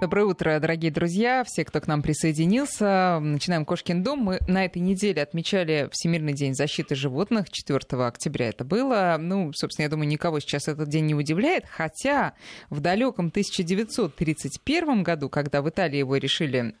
Доброе 0.00 0.24
утро, 0.24 0.58
дорогие 0.60 0.90
друзья, 0.90 1.44
все, 1.44 1.62
кто 1.62 1.78
к 1.78 1.86
нам 1.86 2.00
присоединился. 2.00 3.18
Начинаем 3.20 3.66
«Кошкин 3.66 4.02
дом». 4.02 4.20
Мы 4.20 4.38
на 4.48 4.64
этой 4.64 4.78
неделе 4.78 5.20
отмечали 5.20 5.90
Всемирный 5.92 6.32
день 6.32 6.54
защиты 6.54 6.94
животных. 6.94 7.50
4 7.50 7.78
октября 8.06 8.48
это 8.48 8.64
было. 8.64 9.18
Ну, 9.20 9.52
собственно, 9.52 9.84
я 9.84 9.90
думаю, 9.90 10.08
никого 10.08 10.40
сейчас 10.40 10.68
этот 10.68 10.88
день 10.88 11.04
не 11.04 11.14
удивляет. 11.14 11.66
Хотя 11.66 12.32
в 12.70 12.80
далеком 12.80 13.26
1931 13.26 15.02
году, 15.02 15.28
когда 15.28 15.60
в 15.60 15.68
Италии 15.68 15.98
его 15.98 16.16
решили 16.16 16.74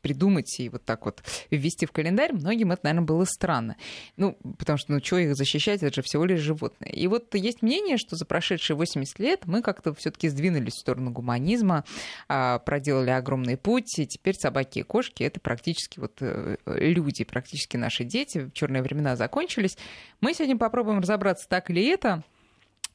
придумать 0.00 0.60
и 0.60 0.68
вот 0.68 0.84
так 0.84 1.06
вот 1.06 1.24
ввести 1.50 1.84
в 1.84 1.90
календарь, 1.90 2.32
многим 2.32 2.70
это, 2.70 2.82
наверное, 2.84 3.06
было 3.06 3.24
странно. 3.24 3.76
Ну, 4.16 4.38
потому 4.56 4.78
что, 4.78 4.92
ну, 4.92 5.00
что 5.02 5.18
их 5.18 5.34
защищать, 5.34 5.82
это 5.82 5.96
же 5.96 6.02
всего 6.02 6.24
лишь 6.24 6.38
животные. 6.38 6.92
И 6.92 7.08
вот 7.08 7.34
есть 7.34 7.62
мнение, 7.62 7.96
что 7.96 8.14
за 8.14 8.24
прошедшие 8.24 8.76
80 8.76 9.18
лет 9.18 9.46
мы 9.46 9.62
как-то 9.62 9.92
все-таки 9.94 10.28
сдвинулись 10.28 10.74
в 10.74 10.80
сторону 10.80 11.10
гуманизма, 11.10 11.84
проделали 12.26 13.10
огромный 13.10 13.56
путь, 13.56 13.98
и 13.98 14.06
теперь 14.06 14.34
собаки 14.34 14.80
и 14.80 14.82
кошки 14.82 15.22
это 15.22 15.40
практически 15.40 16.00
вот 16.00 16.18
э, 16.20 16.56
люди, 16.66 17.24
практически 17.24 17.76
наши 17.76 18.04
дети. 18.04 18.50
Черные 18.54 18.82
времена 18.82 19.16
закончились. 19.16 19.76
Мы 20.20 20.34
сегодня 20.34 20.56
попробуем 20.56 21.00
разобраться, 21.00 21.48
так 21.48 21.70
ли 21.70 21.86
это. 21.86 22.22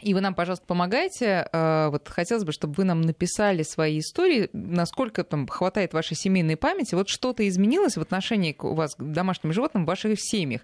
И 0.02 0.14
вы 0.14 0.22
нам, 0.22 0.36
пожалуйста, 0.36 0.66
помогайте. 0.66 1.48
Э, 1.54 1.88
вот 1.90 2.10
хотелось 2.10 2.44
бы, 2.44 2.52
чтобы 2.52 2.74
вы 2.74 2.84
нам 2.84 3.02
написали 3.02 3.64
свои 3.64 4.00
истории, 4.00 4.50
насколько 4.52 5.24
там 5.24 5.48
хватает 5.48 5.94
вашей 5.94 6.18
семейной 6.18 6.58
памяти. 6.58 6.96
Вот 6.96 7.08
что-то 7.08 7.48
изменилось 7.48 7.96
в 7.96 8.02
отношении 8.02 8.56
у 8.60 8.74
вас 8.74 8.96
к 8.96 9.02
домашним 9.02 9.54
животным 9.54 9.86
в 9.86 9.88
ваших 9.88 10.20
семьях. 10.20 10.62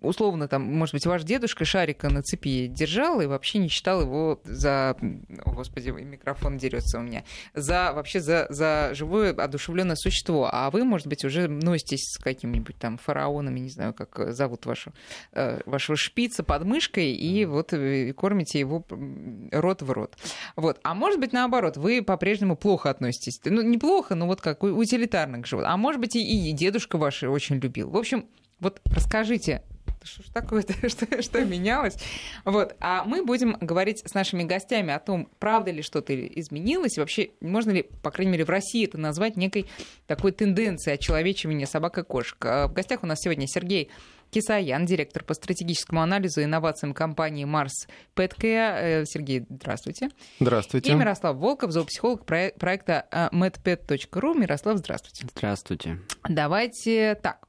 Условно, 0.00 0.48
там, 0.48 0.62
может 0.62 0.94
быть, 0.94 1.06
ваш 1.06 1.24
дедушка 1.24 1.64
шарика 1.64 2.10
на 2.10 2.22
цепи 2.22 2.66
держал 2.66 3.20
и 3.22 3.26
вообще 3.26 3.58
не 3.58 3.68
считал 3.68 4.02
его 4.02 4.40
за... 4.44 4.96
О, 5.44 5.50
господи, 5.52 5.88
микрофон 5.88 6.58
дерется 6.58 6.98
у 6.98 7.02
меня. 7.02 7.24
За 7.54 7.92
вообще 7.94 8.20
за, 8.20 8.46
за 8.50 8.90
живое 8.92 9.32
одушевленное 9.32 9.96
существо. 9.96 10.48
А 10.52 10.70
вы, 10.70 10.84
может 10.84 11.06
быть, 11.06 11.24
уже 11.24 11.48
носитесь 11.48 12.12
с 12.12 12.18
какими-нибудь 12.18 12.76
там 12.76 12.98
фараонами, 12.98 13.60
не 13.60 13.70
знаю, 13.70 13.94
как 13.94 14.32
зовут 14.34 14.66
вашу, 14.66 14.92
э, 15.32 15.60
вашего 15.64 15.96
шпица 15.96 16.42
под 16.42 16.64
мышкой, 16.64 17.12
и 17.12 17.46
вот 17.46 17.72
кормите 18.16 18.58
его 18.58 18.73
его 18.74 19.50
рот 19.52 19.82
в 19.82 19.90
рот. 19.90 20.16
Вот. 20.56 20.80
А 20.82 20.94
может 20.94 21.20
быть, 21.20 21.32
наоборот, 21.32 21.76
вы 21.76 22.02
по-прежнему 22.02 22.56
плохо 22.56 22.90
относитесь. 22.90 23.40
Ну, 23.44 23.62
неплохо, 23.62 24.14
но 24.14 24.26
вот 24.26 24.40
как 24.40 24.62
утилитарно 24.62 25.42
к 25.42 25.46
животным. 25.46 25.72
А 25.72 25.76
может 25.76 26.00
быть, 26.00 26.16
и, 26.16 26.50
и 26.50 26.52
дедушка 26.52 26.98
ваш 26.98 27.22
очень 27.22 27.56
любил. 27.56 27.90
В 27.90 27.96
общем, 27.96 28.26
вот 28.60 28.80
расскажите, 28.86 29.62
что 30.04 30.22
ж 30.22 30.26
такое-то, 30.32 30.88
что, 30.88 31.22
что 31.22 31.44
менялось. 31.44 31.96
Вот. 32.44 32.76
А 32.80 33.04
мы 33.04 33.24
будем 33.24 33.56
говорить 33.60 34.02
с 34.08 34.14
нашими 34.14 34.44
гостями 34.44 34.92
о 34.92 34.98
том, 34.98 35.28
правда 35.38 35.70
ли 35.70 35.82
что-то 35.82 36.14
изменилось, 36.14 36.98
вообще 36.98 37.30
можно 37.40 37.70
ли, 37.70 37.82
по 38.02 38.10
крайней 38.10 38.32
мере, 38.32 38.44
в 38.44 38.50
России 38.50 38.84
это 38.84 38.98
назвать 38.98 39.36
некой 39.36 39.66
такой 40.06 40.32
тенденцией 40.32 40.94
очеловечивания 40.94 41.66
собак 41.66 41.98
и 41.98 42.02
кошек. 42.02 42.36
А 42.44 42.68
в 42.68 42.72
гостях 42.72 43.02
у 43.02 43.06
нас 43.06 43.20
сегодня 43.20 43.46
Сергей 43.46 43.90
Кисаян, 44.34 44.84
директор 44.84 45.22
по 45.22 45.32
стратегическому 45.32 46.02
анализу 46.02 46.40
и 46.40 46.44
инновациям 46.44 46.92
компании 46.92 47.44
Марс 47.44 47.86
Петкея. 48.16 48.74
Э, 48.80 49.04
Сергей, 49.06 49.46
здравствуйте. 49.48 50.08
Здравствуйте. 50.40 50.90
И 50.90 50.94
Мирослав 50.96 51.36
Волков, 51.36 51.70
зоопсихолог 51.70 52.26
проекта 52.26 53.06
medpet.ru. 53.32 54.36
Мирослав, 54.36 54.78
здравствуйте. 54.78 55.28
Здравствуйте. 55.30 56.00
Давайте 56.28 57.14
так. 57.14 57.46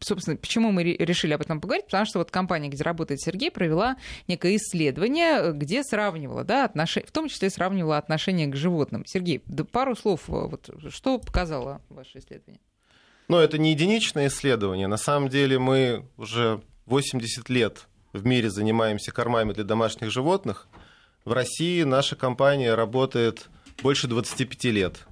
Собственно, 0.00 0.36
почему 0.36 0.72
мы 0.72 0.82
решили 0.82 1.34
об 1.34 1.42
этом 1.42 1.60
поговорить? 1.60 1.84
Потому 1.84 2.04
что 2.04 2.18
вот 2.18 2.32
компания, 2.32 2.68
где 2.68 2.82
работает 2.82 3.20
Сергей, 3.20 3.52
провела 3.52 3.96
некое 4.26 4.56
исследование, 4.56 5.52
где 5.52 5.84
сравнивала, 5.84 6.42
да, 6.42 6.64
отнош... 6.64 6.96
в 6.96 7.12
том 7.12 7.28
числе 7.28 7.48
сравнивала 7.48 7.96
отношение 7.96 8.48
к 8.48 8.56
животным. 8.56 9.04
Сергей, 9.06 9.44
да 9.46 9.62
пару 9.62 9.94
слов, 9.94 10.22
вот, 10.26 10.68
что 10.88 11.20
показало 11.20 11.80
ваше 11.90 12.18
исследование? 12.18 12.60
Но 13.28 13.40
это 13.40 13.58
не 13.58 13.70
единичное 13.70 14.28
исследование. 14.28 14.86
На 14.86 14.96
самом 14.96 15.28
деле 15.28 15.58
мы 15.58 16.06
уже 16.16 16.60
80 16.86 17.48
лет 17.48 17.88
в 18.12 18.24
мире 18.24 18.50
занимаемся 18.50 19.12
кормами 19.12 19.52
для 19.52 19.64
домашних 19.64 20.10
животных. 20.10 20.68
В 21.24 21.32
России 21.32 21.82
наша 21.82 22.16
компания 22.16 22.74
работает 22.74 23.48
больше 23.82 24.06
25 24.06 24.64
лет. 24.64 25.06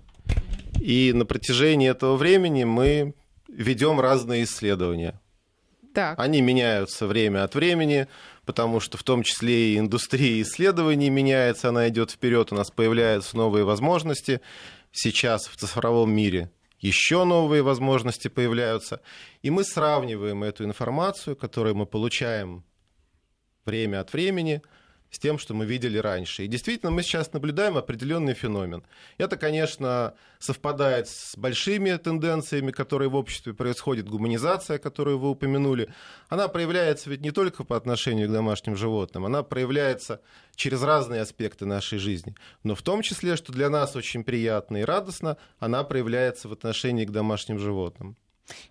И 0.80 1.12
на 1.12 1.24
протяжении 1.24 1.90
этого 1.90 2.16
времени 2.16 2.64
мы 2.64 3.14
ведем 3.48 4.00
разные 4.00 4.44
исследования. 4.44 5.20
Так. 5.94 6.18
Они 6.18 6.40
меняются 6.40 7.06
время 7.06 7.44
от 7.44 7.54
времени, 7.54 8.08
потому 8.46 8.80
что 8.80 8.96
в 8.96 9.02
том 9.02 9.22
числе 9.22 9.74
и 9.74 9.78
индустрия 9.78 10.40
исследований 10.42 11.10
меняется, 11.10 11.68
она 11.68 11.88
идет 11.88 12.10
вперед, 12.10 12.52
у 12.52 12.54
нас 12.54 12.70
появляются 12.70 13.36
новые 13.36 13.64
возможности. 13.64 14.40
Сейчас 14.90 15.46
в 15.46 15.56
цифровом 15.56 16.12
мире 16.12 16.50
еще 16.82 17.24
новые 17.24 17.62
возможности 17.62 18.28
появляются. 18.28 19.00
И 19.40 19.50
мы 19.50 19.64
сравниваем 19.64 20.42
эту 20.42 20.64
информацию, 20.64 21.36
которую 21.36 21.76
мы 21.76 21.86
получаем 21.86 22.64
время 23.64 24.00
от 24.00 24.12
времени, 24.12 24.62
с 25.12 25.18
тем, 25.18 25.38
что 25.38 25.54
мы 25.54 25.66
видели 25.66 25.98
раньше. 25.98 26.44
И 26.44 26.48
действительно, 26.48 26.90
мы 26.90 27.02
сейчас 27.02 27.32
наблюдаем 27.34 27.76
определенный 27.76 28.32
феномен. 28.32 28.82
Это, 29.18 29.36
конечно, 29.36 30.14
совпадает 30.38 31.06
с 31.06 31.36
большими 31.36 31.94
тенденциями, 31.96 32.72
которые 32.72 33.10
в 33.10 33.14
обществе 33.14 33.52
происходят, 33.52 34.08
гуманизация, 34.08 34.78
которую 34.78 35.18
вы 35.18 35.30
упомянули. 35.30 35.90
Она 36.30 36.48
проявляется 36.48 37.10
ведь 37.10 37.20
не 37.20 37.30
только 37.30 37.62
по 37.62 37.76
отношению 37.76 38.28
к 38.28 38.32
домашним 38.32 38.74
животным, 38.74 39.26
она 39.26 39.42
проявляется 39.42 40.22
через 40.56 40.82
разные 40.82 41.20
аспекты 41.20 41.66
нашей 41.66 41.98
жизни. 41.98 42.34
Но 42.64 42.74
в 42.74 42.80
том 42.80 43.02
числе, 43.02 43.36
что 43.36 43.52
для 43.52 43.68
нас 43.68 43.94
очень 43.94 44.24
приятно 44.24 44.78
и 44.78 44.84
радостно, 44.84 45.36
она 45.58 45.84
проявляется 45.84 46.48
в 46.48 46.52
отношении 46.52 47.04
к 47.04 47.10
домашним 47.10 47.58
животным. 47.58 48.16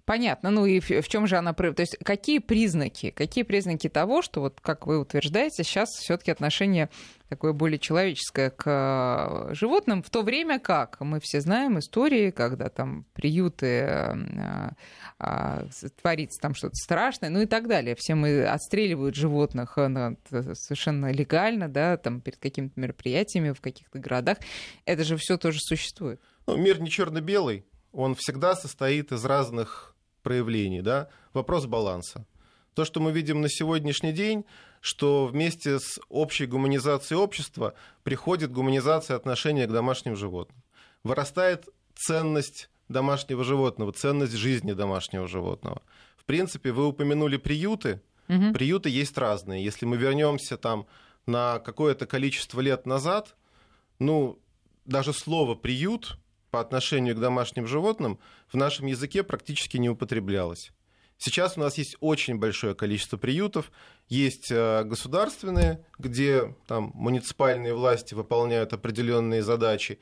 Понятно. 0.05 0.51
Ну 0.51 0.65
и 0.65 0.79
в, 0.79 1.07
чем 1.07 1.27
же 1.27 1.37
она... 1.37 1.53
То 1.53 1.73
есть 1.77 1.97
какие 2.03 2.39
признаки? 2.39 3.11
Какие 3.11 3.43
признаки 3.43 3.89
того, 3.89 4.21
что, 4.21 4.41
вот 4.41 4.59
как 4.61 4.87
вы 4.87 4.99
утверждаете, 4.99 5.63
сейчас 5.63 5.89
все 5.89 6.17
таки 6.17 6.31
отношение 6.31 6.89
такое 7.31 7.53
более 7.53 7.79
человеческое 7.79 8.49
к 8.49 8.63
э, 8.65 9.53
животным, 9.53 10.03
в 10.03 10.09
то 10.09 10.21
время 10.21 10.59
как 10.59 10.99
мы 10.99 11.21
все 11.21 11.39
знаем 11.39 11.79
истории, 11.79 12.29
когда 12.29 12.67
там 12.67 13.05
приюты 13.13 13.83
а, 13.85 14.73
а, 15.17 15.65
творится 16.01 16.41
там 16.41 16.53
что-то 16.53 16.75
страшное, 16.75 17.29
ну 17.29 17.39
и 17.41 17.45
так 17.45 17.69
далее. 17.69 17.95
Все 17.97 18.15
мы 18.15 18.43
отстреливают 18.43 19.15
животных 19.15 19.75
совершенно 19.75 21.11
легально, 21.13 21.69
да, 21.69 21.95
там 21.95 22.19
перед 22.19 22.37
какими-то 22.37 22.77
мероприятиями 22.77 23.51
в 23.51 23.61
каких-то 23.61 23.97
городах. 23.97 24.37
Это 24.85 25.05
же 25.05 25.15
все 25.15 25.37
тоже 25.37 25.59
существует. 25.61 26.19
Ну, 26.47 26.57
мир 26.57 26.81
не 26.81 26.89
черно-белый 26.89 27.65
он 27.91 28.16
всегда 28.16 28.56
состоит 28.56 29.12
из 29.12 29.25
разных 29.25 29.96
проявлений. 30.24 30.81
Да? 30.81 31.09
Вопрос 31.34 31.66
баланса. 31.66 32.25
То, 32.74 32.85
что 32.85 33.00
мы 33.02 33.12
видим 33.12 33.41
на 33.41 33.50
сегодняшний 33.50 34.13
день, 34.13 34.46
что 34.79 35.28
вместе 35.28 35.79
с 35.79 36.00
общей 36.09 36.46
гуманизацией 36.46 37.19
общества 37.19 37.74
приходит 38.03 38.52
гуманизация 38.52 39.16
отношения 39.16 39.68
к 39.68 39.72
домашним 39.72 40.16
животным. 40.16 40.62
Вырастает 41.03 41.68
ценность 41.96 42.69
домашнего 42.88 43.44
животного, 43.44 43.91
ценность 43.91 44.34
жизни 44.34 44.73
домашнего 44.73 45.28
животного. 45.28 45.81
В 46.16 46.25
принципе, 46.25 46.72
вы 46.72 46.88
упомянули 46.88 47.38
приюты. 47.38 48.02
Угу. 48.29 48.53
Приюты 48.53 48.90
есть 48.90 49.18
разные. 49.18 49.63
Если 49.63 49.85
мы 49.85 49.97
вернемся 49.97 50.58
там 50.58 50.88
на 51.25 51.59
какое-то 51.59 52.06
количество 52.06 52.62
лет 52.62 52.85
назад, 52.85 53.35
ну, 54.00 54.40
даже 54.85 55.13
слово 55.13 55.56
приют 55.56 56.18
по 56.51 56.59
отношению 56.59 57.16
к 57.16 57.19
домашним 57.19 57.66
животным 57.66 58.19
в 58.51 58.57
нашем 58.57 58.85
языке 58.85 59.23
практически 59.23 59.78
не 59.78 59.89
употреблялось. 59.89 60.72
Сейчас 61.17 61.56
у 61.56 61.59
нас 61.59 61.78
есть 61.78 61.95
очень 62.00 62.38
большое 62.38 62.73
количество 62.73 63.16
приютов, 63.16 63.72
есть 64.09 64.51
э, 64.51 64.84
государственные, 64.84 65.85
где 66.00 66.56
там 66.67 66.91
муниципальные 66.95 67.75
власти 67.75 68.16
выполняют 68.16 68.73
определенные 68.73 69.44
задачи, 69.44 70.00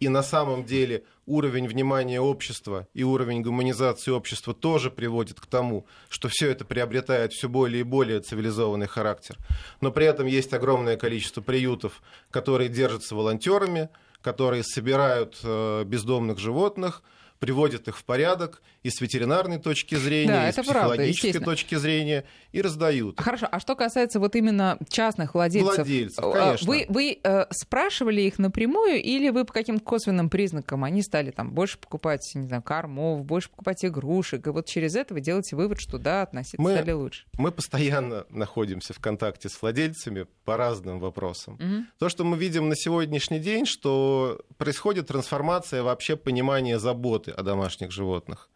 и 0.00 0.08
на 0.08 0.22
самом 0.22 0.64
деле 0.64 1.04
уровень 1.26 1.68
внимания 1.68 2.20
общества 2.20 2.88
и 2.92 3.02
уровень 3.02 3.42
гуманизации 3.42 4.10
общества 4.10 4.54
тоже 4.54 4.90
приводит 4.90 5.40
к 5.40 5.46
тому, 5.46 5.86
что 6.08 6.28
все 6.28 6.50
это 6.50 6.64
приобретает 6.64 7.32
все 7.32 7.48
более 7.48 7.80
и 7.80 7.84
более 7.84 8.20
цивилизованный 8.20 8.86
характер. 8.86 9.36
Но 9.80 9.90
при 9.90 10.06
этом 10.06 10.26
есть 10.26 10.52
огромное 10.52 10.96
количество 10.96 11.40
приютов, 11.40 12.02
которые 12.30 12.68
держатся 12.68 13.14
волонтерами, 13.14 13.88
которые 14.26 14.64
собирают 14.64 15.38
э, 15.44 15.84
бездомных 15.84 16.40
животных, 16.40 17.04
приводят 17.38 17.86
их 17.86 17.96
в 17.96 18.04
порядок 18.04 18.60
и 18.86 18.90
с 18.90 19.00
ветеринарной 19.00 19.58
точки 19.58 19.96
зрения, 19.96 20.28
Да, 20.32 20.48
и 20.48 20.52
с 20.52 20.54
правда, 20.54 20.72
психологической 20.72 21.28
естественно. 21.30 21.44
точки 21.44 21.74
зрения, 21.74 22.24
и 22.52 22.62
раздают. 22.62 23.20
Хорошо, 23.20 23.48
а 23.50 23.58
что 23.58 23.74
касается 23.74 24.20
вот 24.20 24.36
именно 24.36 24.78
частных 24.88 25.34
владельцев, 25.34 25.76
Владельцев, 25.76 26.24
а, 26.24 26.32
конечно. 26.32 26.66
вы, 26.68 26.86
вы 26.88 27.18
э, 27.22 27.46
спрашивали 27.50 28.22
их 28.22 28.38
напрямую 28.38 29.02
или 29.02 29.30
вы 29.30 29.44
по 29.44 29.52
каким-то 29.52 29.84
косвенным 29.84 30.30
признакам 30.30 30.84
они 30.84 31.02
стали 31.02 31.32
там 31.32 31.52
больше 31.52 31.78
покупать, 31.78 32.20
не 32.34 32.46
знаю, 32.46 32.62
кормов, 32.62 33.24
больше 33.24 33.50
покупать 33.50 33.84
игрушек, 33.84 34.46
и 34.46 34.50
вот 34.50 34.66
через 34.66 34.94
это 34.94 35.14
вы 35.14 35.20
делаете 35.20 35.56
вывод, 35.56 35.80
что 35.80 35.98
да, 35.98 36.22
относиться 36.22 36.62
Мы- 36.62 36.74
стали 36.74 36.92
лучше. 36.92 37.24
Мы 37.38 37.50
постоянно 37.50 38.24
находимся 38.30 38.92
в 38.94 39.00
контакте 39.00 39.48
с 39.48 39.60
владельцами 39.60 40.26
по 40.44 40.56
разным 40.56 41.00
вопросам. 41.00 41.54
Мгм. 41.54 41.86
То, 41.98 42.08
что 42.08 42.24
мы 42.24 42.36
видим 42.38 42.68
на 42.68 42.76
сегодняшний 42.76 43.40
день, 43.40 43.66
что 43.66 44.40
происходит 44.58 45.08
трансформация 45.08 45.82
вообще 45.82 46.16
понимания 46.16 46.78
заботы 46.78 47.32
о 47.32 47.42
домашних 47.42 47.90
животных. 47.90 48.48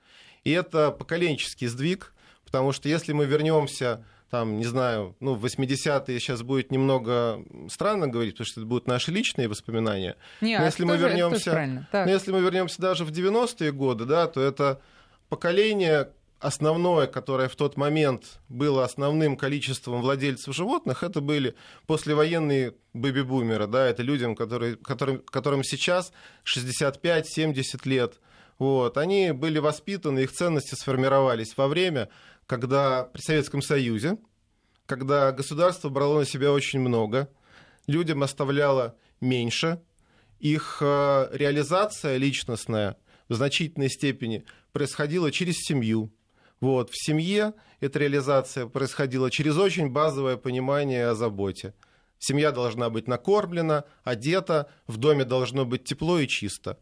И 0.44 0.50
это 0.50 0.90
поколенческий 0.90 1.66
сдвиг, 1.66 2.12
потому 2.44 2.72
что 2.72 2.88
если 2.88 3.12
мы 3.12 3.26
вернемся 3.26 4.04
там, 4.30 4.58
не 4.58 4.64
знаю, 4.64 5.16
ну, 5.18 5.34
в 5.34 5.44
80-е 5.44 6.20
сейчас 6.20 6.42
будет 6.42 6.70
немного 6.70 7.44
странно 7.68 8.06
говорить, 8.06 8.34
потому 8.34 8.46
что 8.46 8.60
это 8.60 8.68
будут 8.68 8.86
наши 8.86 9.10
личные 9.10 9.48
воспоминания. 9.48 10.16
Не, 10.40 10.56
Но 10.56 10.62
а 10.62 10.66
если 10.66 10.84
мы 10.84 10.92
тоже 10.94 11.08
вернемся, 11.08 11.88
но 11.92 12.08
если 12.08 12.30
мы 12.30 12.40
вернемся 12.40 12.80
даже 12.80 13.04
в 13.04 13.10
90-е 13.10 13.72
годы, 13.72 14.04
да, 14.04 14.28
то 14.28 14.40
это 14.40 14.80
поколение 15.28 16.10
основное, 16.38 17.06
которое 17.06 17.48
в 17.48 17.56
тот 17.56 17.76
момент 17.76 18.40
было 18.48 18.84
основным 18.84 19.36
количеством 19.36 20.00
владельцев 20.00 20.54
животных, 20.54 21.02
это 21.02 21.20
были 21.20 21.54
послевоенные 21.86 22.74
бэби-бумеры, 22.94 23.66
да, 23.66 23.86
это 23.86 24.02
людям, 24.02 24.34
которые, 24.34 24.76
которым, 24.76 25.18
которым 25.18 25.64
сейчас 25.64 26.12
65-70 26.44 27.80
лет. 27.84 28.14
Вот. 28.60 28.98
Они 28.98 29.32
были 29.32 29.58
воспитаны, 29.58 30.20
их 30.20 30.32
ценности 30.32 30.74
сформировались 30.74 31.56
во 31.56 31.66
время, 31.66 32.10
когда 32.46 33.04
при 33.04 33.22
Советском 33.22 33.62
Союзе, 33.62 34.18
когда 34.84 35.32
государство 35.32 35.88
брало 35.88 36.18
на 36.20 36.26
себя 36.26 36.52
очень 36.52 36.78
много, 36.78 37.30
людям 37.86 38.22
оставляло 38.22 38.96
меньше, 39.22 39.80
их 40.40 40.78
э, 40.82 41.28
реализация 41.32 42.18
личностная 42.18 42.98
в 43.30 43.34
значительной 43.34 43.88
степени 43.88 44.44
происходила 44.72 45.32
через 45.32 45.56
семью. 45.56 46.12
Вот. 46.60 46.90
В 46.90 47.02
семье 47.02 47.54
эта 47.80 47.98
реализация 47.98 48.66
происходила 48.66 49.30
через 49.30 49.56
очень 49.56 49.88
базовое 49.88 50.36
понимание 50.36 51.06
о 51.06 51.14
заботе. 51.14 51.72
Семья 52.18 52.52
должна 52.52 52.90
быть 52.90 53.08
накормлена, 53.08 53.84
одета, 54.04 54.68
в 54.86 54.98
доме 54.98 55.24
должно 55.24 55.64
быть 55.64 55.84
тепло 55.84 56.18
и 56.18 56.28
чисто. 56.28 56.78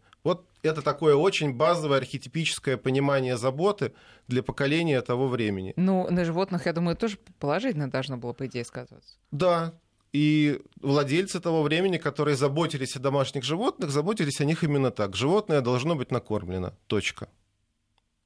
Это 0.62 0.82
такое 0.82 1.14
очень 1.14 1.54
базовое 1.54 1.98
архетипическое 1.98 2.76
понимание 2.76 3.36
заботы 3.36 3.92
для 4.26 4.42
поколения 4.42 5.00
того 5.02 5.28
времени. 5.28 5.72
Ну, 5.76 6.08
на 6.10 6.24
животных, 6.24 6.66
я 6.66 6.72
думаю, 6.72 6.96
тоже 6.96 7.18
положительно 7.38 7.90
должно 7.90 8.16
было, 8.16 8.32
по 8.32 8.46
идее, 8.46 8.64
сказываться. 8.64 9.16
Да, 9.30 9.74
и 10.12 10.60
владельцы 10.80 11.38
того 11.40 11.62
времени, 11.62 11.98
которые 11.98 12.36
заботились 12.36 12.96
о 12.96 13.00
домашних 13.00 13.44
животных, 13.44 13.90
заботились 13.90 14.40
о 14.40 14.44
них 14.44 14.64
именно 14.64 14.90
так. 14.90 15.14
Животное 15.14 15.60
должно 15.60 15.94
быть 15.94 16.10
накормлено. 16.10 16.74
Точка. 16.86 17.28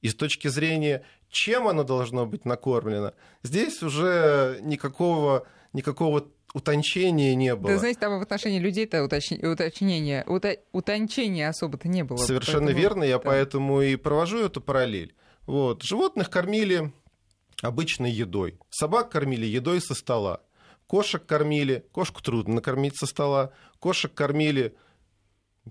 И 0.01 0.09
с 0.09 0.15
точки 0.15 0.47
зрения, 0.47 1.03
чем 1.29 1.67
оно 1.67 1.83
должно 1.83 2.25
быть 2.25 2.45
накормлено, 2.45 3.13
здесь 3.41 3.81
уже 3.83 4.59
никакого, 4.61 5.45
никакого 5.73 6.27
утончения 6.53 7.35
не 7.35 7.55
было. 7.55 7.73
Да, 7.73 7.77
знаете, 7.79 7.99
там 7.99 8.19
в 8.19 8.21
отношении 8.21 8.59
людей-то 8.59 9.03
уточни- 9.03 9.43
уточнения, 9.45 10.23
ута- 10.27 10.59
утончения 10.71 11.49
особо-то 11.49 11.87
не 11.87 12.03
было. 12.03 12.17
Совершенно 12.17 12.67
Поэтому- 12.67 12.79
верно, 12.81 13.03
я 13.03 13.17
да. 13.17 13.23
поэтому 13.23 13.81
и 13.81 13.95
провожу 13.95 14.37
эту 14.45 14.61
параллель. 14.61 15.15
Вот. 15.47 15.81
Животных 15.83 16.29
кормили 16.29 16.93
обычной 17.61 18.11
едой. 18.11 18.59
Собак 18.69 19.09
кормили 19.11 19.45
едой 19.45 19.81
со 19.81 19.95
стола. 19.95 20.41
Кошек 20.87 21.25
кормили, 21.25 21.85
кошку 21.91 22.21
трудно 22.21 22.55
накормить 22.55 22.95
со 22.97 23.05
стола. 23.07 23.51
Кошек 23.79 24.13
кормили 24.13 24.75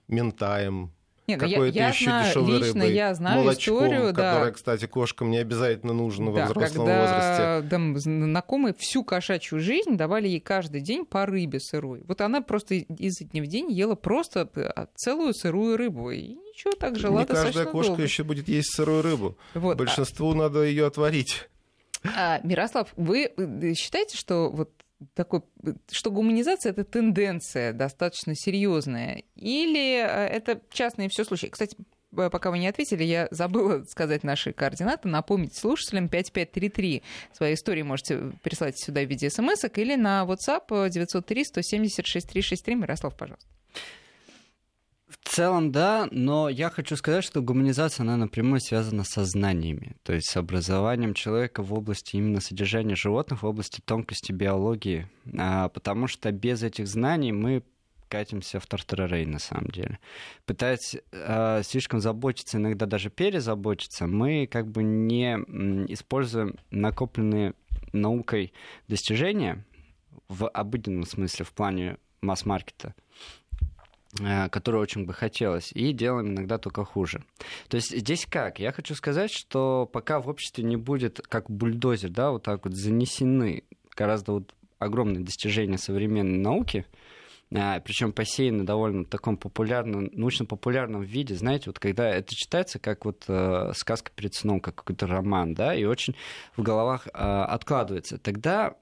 ментаем, 0.09 0.93
Ну 1.37 1.47
я, 1.47 1.55
какой-то 1.57 1.79
я 1.79 1.89
еще 1.89 2.05
знаю, 2.05 2.27
дешевой 2.27 2.59
лично 2.59 2.81
рыбой, 2.83 2.95
я 2.95 3.15
знаю 3.15 3.41
молочком, 3.41 3.75
историю, 3.77 4.13
да, 4.13 4.33
которое, 4.33 4.53
кстати, 4.53 4.87
кошкам 4.87 5.31
не 5.31 5.39
обязательно 5.39 5.93
нужно 5.93 6.31
во 6.31 6.39
да, 6.39 6.45
взрослом 6.47 6.87
возрасте. 6.87 7.43
когда 7.43 7.69
там 7.71 7.99
знакомые 7.99 8.75
всю 8.79 9.05
кошачью 9.05 9.61
жизнь 9.61 9.97
давали 9.97 10.29
ей 10.29 10.41
каждый 10.41 10.81
день 10.81 11.05
по 11.05 11.27
рыбе 11.27 11.61
сырой. 11.61 12.03
Вот 12.07 12.21
она 12.21 12.41
просто 12.41 12.75
изо 12.75 13.25
дня 13.25 13.43
в 13.43 13.47
день 13.47 13.71
ела 13.71 13.95
просто 13.95 14.47
п- 14.47 14.73
целую 14.97 15.35
сырую 15.35 15.77
рыбу. 15.77 16.11
И 16.11 16.35
ничего, 16.35 16.73
так 16.73 16.99
жила 16.99 17.21
Не 17.21 17.27
каждая 17.27 17.65
кошка 17.67 17.89
долго. 17.89 18.03
еще 18.03 18.25
будет 18.25 18.49
есть 18.49 18.75
сырую 18.75 19.03
рыбу. 19.03 19.37
Вот. 19.55 19.73
а- 19.75 19.77
Большинству 19.77 20.35
надо 20.35 20.63
ее 20.63 20.87
отварить. 20.87 21.49
А, 22.17 22.41
Мирослав, 22.43 22.89
вы 22.97 23.31
э, 23.37 23.75
считаете, 23.75 24.17
что 24.17 24.51
вот 24.51 24.71
такой, 25.15 25.43
что 25.91 26.11
гуманизация 26.11 26.71
это 26.73 26.85
тенденция 26.85 27.73
достаточно 27.73 28.35
серьезная, 28.35 29.23
или 29.37 29.97
э, 29.97 30.27
это 30.27 30.61
частные 30.71 31.09
все 31.09 31.25
случаи? 31.25 31.47
Кстати, 31.47 31.77
э, 32.17 32.31
пока 32.31 32.51
вы 32.51 32.59
не 32.59 32.69
ответили, 32.69 33.05
я 33.05 33.29
забыла 33.31 33.85
сказать 33.89 34.25
наши 34.25 34.53
координаты, 34.53 35.09
напомнить 35.09 35.57
слушателям 35.57 36.09
5533. 36.09 37.03
Свои 37.33 37.55
истории 37.55 37.83
можете 37.83 38.33
прислать 38.43 38.79
сюда 38.79 39.03
в 39.03 39.09
виде 39.09 39.31
смс 39.31 39.65
или 39.77 39.97
на 39.97 40.25
WhatsApp 40.25 40.89
903 40.89 41.45
176 41.45 42.29
363. 42.29 42.75
Мирослав, 42.75 43.17
пожалуйста. 43.17 43.49
Целом, 45.33 45.73
да, 45.73 46.09
но 46.11 46.51
я 46.51 46.69
хочу 46.69 46.95
сказать, 46.95 47.25
что 47.25 47.41
гуманизация, 47.41 48.05
она 48.05 48.19
напрямую 48.19 48.61
связана 48.61 49.03
со 49.03 49.25
знаниями, 49.25 49.97
то 50.03 50.13
есть 50.13 50.29
с 50.29 50.37
образованием 50.37 51.15
человека 51.15 51.63
в 51.63 51.73
области 51.73 52.17
именно 52.17 52.43
содержания 52.43 52.97
животных, 52.97 53.43
в 53.43 53.47
области 53.47 53.81
тонкости 53.81 54.31
биологии, 54.31 55.09
А, 55.39 55.71
потому 55.71 56.07
что 56.07 56.31
без 56.33 56.63
этих 56.63 56.87
знаний 56.87 57.33
мы 57.33 57.63
катимся 58.11 58.61
в 58.61 58.67
тартарарей, 58.67 59.25
на 59.25 59.39
самом 59.39 59.69
деле. 59.69 59.99
Пытаясь 60.45 60.97
э, 61.13 61.63
слишком 61.65 62.01
заботиться, 62.01 62.59
иногда 62.59 62.85
даже 62.85 63.09
перезаботиться, 63.09 64.07
мы 64.07 64.47
как 64.47 64.71
бы 64.71 64.83
не 64.83 65.37
используем 65.89 66.57
накопленные 66.71 67.55
наукой 67.95 68.53
достижения 68.87 69.65
в 70.29 70.47
обыденном 70.47 71.07
смысле, 71.07 71.47
в 71.47 71.55
плане 71.55 71.97
масс-маркета, 72.21 72.95
э, 74.21 74.49
который 74.49 74.81
очень 74.81 75.05
бы 75.05 75.13
хотелось, 75.13 75.73
и 75.73 75.93
делаем 75.93 76.29
иногда 76.29 76.59
только 76.59 76.85
хуже. 76.85 77.23
То 77.69 77.77
есть 77.77 77.97
здесь 77.97 78.27
как? 78.29 78.59
Я 78.59 78.73
хочу 78.73 78.95
сказать, 78.95 79.31
что 79.31 79.89
пока 79.93 80.21
в 80.21 80.29
обществе 80.29 80.65
не 80.65 80.77
будет 80.77 81.21
как 81.29 81.51
бульдозер, 81.51 82.11
да, 82.11 82.31
вот 82.31 82.43
так 82.43 82.65
вот 82.65 82.75
занесены 82.75 83.65
гораздо 83.97 84.33
вот 84.33 84.55
огромные 84.79 85.25
достижения 85.25 85.79
современной 85.79 86.39
науки, 86.39 86.87
причем 87.51 88.13
посеяны 88.13 88.65
довольно 88.65 89.05
в 89.05 89.09
таком 89.09 89.37
популярном, 89.37 90.09
научно-популярном 90.13 91.03
виде, 91.03 91.35
знаете, 91.35 91.65
вот 91.67 91.79
когда 91.79 92.09
это 92.09 92.35
читается 92.35 92.79
как 92.79 93.05
вот 93.05 93.25
э, 93.29 93.73
сказка 93.75 94.11
перед 94.15 94.35
сном, 94.35 94.59
как 94.61 94.77
какой-то 94.77 95.07
роман, 95.07 95.53
да, 95.53 95.75
и 95.75 95.85
очень 95.85 96.15
в 96.57 96.63
головах 96.63 97.07
э, 97.07 97.11
откладывается, 97.11 98.17
тогда 98.17 98.75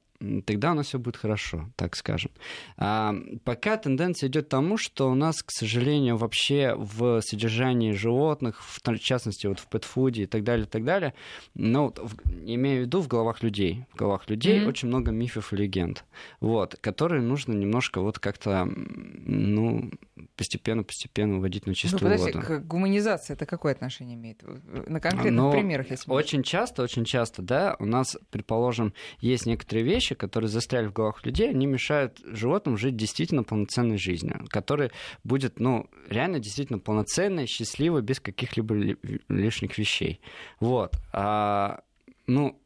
тогда 0.45 0.73
у 0.73 0.75
нас 0.75 0.87
все 0.87 0.99
будет 0.99 1.17
хорошо, 1.17 1.71
так 1.77 1.97
скажем. 1.97 2.31
А, 2.77 3.15
пока 3.45 3.77
тенденция 3.77 4.29
идет 4.29 4.47
к 4.47 4.49
тому, 4.49 4.77
что 4.77 5.11
у 5.11 5.15
нас, 5.15 5.43
к 5.43 5.51
сожалению, 5.51 6.17
вообще 6.17 6.75
в 6.77 7.21
содержании 7.23 7.93
животных, 7.93 8.63
в 8.63 8.99
частности, 8.99 9.47
вот 9.47 9.59
в 9.59 9.67
пэтфуде 9.69 10.25
и 10.25 10.27
так 10.27 10.45
далее, 10.45 10.67
и 10.67 10.69
так 10.69 10.85
далее, 10.85 11.15
ну, 11.55 11.93
в, 11.97 12.17
имею 12.45 12.83
в 12.83 12.87
виду 12.87 13.01
в 13.01 13.09
головах 13.09 13.43
людей, 13.43 13.87
в 13.93 13.97
головах 13.97 14.29
людей 14.29 14.61
mm-hmm. 14.61 14.69
очень 14.69 14.89
много 14.89 15.11
мифов 15.11 15.53
и 15.53 15.57
легенд, 15.57 16.05
вот, 16.41 16.77
которые 16.81 17.23
нужно 17.23 17.53
немножко 17.53 18.01
вот 18.01 18.19
как-то, 18.19 18.67
ну, 18.67 19.91
постепенно-постепенно 20.37 21.39
вводить 21.39 21.67
на 21.67 21.75
чистую 21.75 22.11
ну, 22.11 22.17
подожди, 22.17 22.39
воду. 22.39 22.47
к 22.47 22.67
гуманизации 22.67 23.33
это 23.33 23.47
какое 23.47 23.73
отношение 23.73 24.17
имеет? 24.17 24.43
На 24.89 25.01
конкретных 25.01 25.33
Но 25.33 25.53
примерах, 25.53 25.91
если 25.91 26.11
Очень 26.11 26.43
часто, 26.43 26.83
очень 26.83 27.05
часто, 27.05 27.43
да, 27.43 27.77
у 27.79 27.87
нас, 27.87 28.17
предположим, 28.31 28.93
есть 29.21 29.47
некоторые 29.47 29.85
вещи, 29.85 30.10
которые 30.15 30.49
застряли 30.49 30.87
в 30.87 30.93
головах 30.93 31.25
людей, 31.25 31.51
они 31.51 31.67
мешают 31.67 32.21
животным 32.25 32.77
жить 32.77 32.97
действительно 32.97 33.43
полноценной 33.43 33.99
жизнью, 33.99 34.45
которая 34.49 34.91
будет, 35.25 35.61
ну, 35.61 35.89
реально 36.09 36.39
действительно 36.39 36.79
полноценной, 36.79 37.47
счастливой, 37.47 38.03
без 38.03 38.21
каких-либо 38.21 38.97
лишних 39.29 39.79
вещей. 39.79 40.21
Вот. 40.61 40.95
А, 41.13 41.81
ну, 42.27 42.60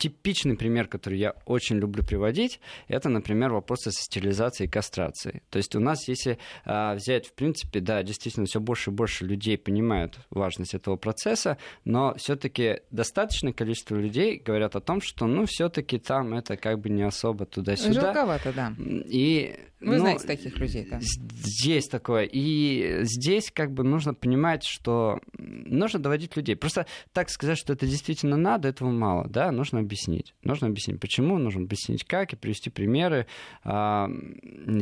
типичный 0.00 0.56
пример, 0.56 0.88
который 0.88 1.18
я 1.18 1.34
очень 1.44 1.76
люблю 1.76 2.02
приводить, 2.02 2.58
это, 2.88 3.10
например, 3.10 3.52
вопросы 3.52 3.92
со 3.92 4.02
стерилизацией 4.02 4.66
и 4.66 4.70
кастрацией. 4.70 5.42
То 5.50 5.58
есть 5.58 5.76
у 5.76 5.80
нас, 5.80 6.08
если 6.08 6.38
а, 6.64 6.94
взять, 6.94 7.26
в 7.26 7.34
принципе, 7.34 7.80
да, 7.80 8.02
действительно, 8.02 8.46
все 8.46 8.60
больше 8.60 8.90
и 8.90 8.94
больше 8.94 9.26
людей 9.26 9.58
понимают 9.58 10.18
важность 10.30 10.74
этого 10.74 10.96
процесса, 10.96 11.58
но 11.84 12.14
все-таки 12.16 12.80
достаточное 12.90 13.52
количество 13.52 13.94
людей 13.94 14.38
говорят 14.38 14.74
о 14.74 14.80
том, 14.80 15.02
что, 15.02 15.26
ну, 15.26 15.44
все-таки 15.46 15.98
там 15.98 16.32
это 16.32 16.56
как 16.56 16.80
бы 16.80 16.88
не 16.88 17.02
особо 17.02 17.44
туда-сюда. 17.44 18.00
Жалковато, 18.00 18.52
да. 18.54 18.74
И 18.78 19.54
вы 19.80 19.94
ну, 19.94 20.00
знаете 20.00 20.26
таких 20.26 20.58
людей, 20.58 20.86
да? 20.90 20.98
Здесь 21.00 21.88
такое. 21.88 22.28
И 22.30 23.00
здесь 23.04 23.50
как 23.50 23.72
бы 23.72 23.82
нужно 23.82 24.12
понимать, 24.12 24.62
что 24.62 25.20
нужно 25.38 25.98
доводить 25.98 26.36
людей. 26.36 26.54
Просто 26.54 26.86
так 27.14 27.30
сказать, 27.30 27.56
что 27.56 27.72
это 27.72 27.86
действительно 27.86 28.36
надо, 28.36 28.68
этого 28.68 28.90
мало, 28.90 29.26
да, 29.28 29.50
нужно 29.50 29.82
объяснить. 29.90 30.34
Нужно 30.42 30.68
объяснить, 30.68 31.00
почему, 31.00 31.38
нужно 31.38 31.62
объяснить, 31.62 32.04
как, 32.04 32.32
и 32.32 32.36
привести 32.36 32.70
примеры 32.70 33.26
а, 33.64 34.08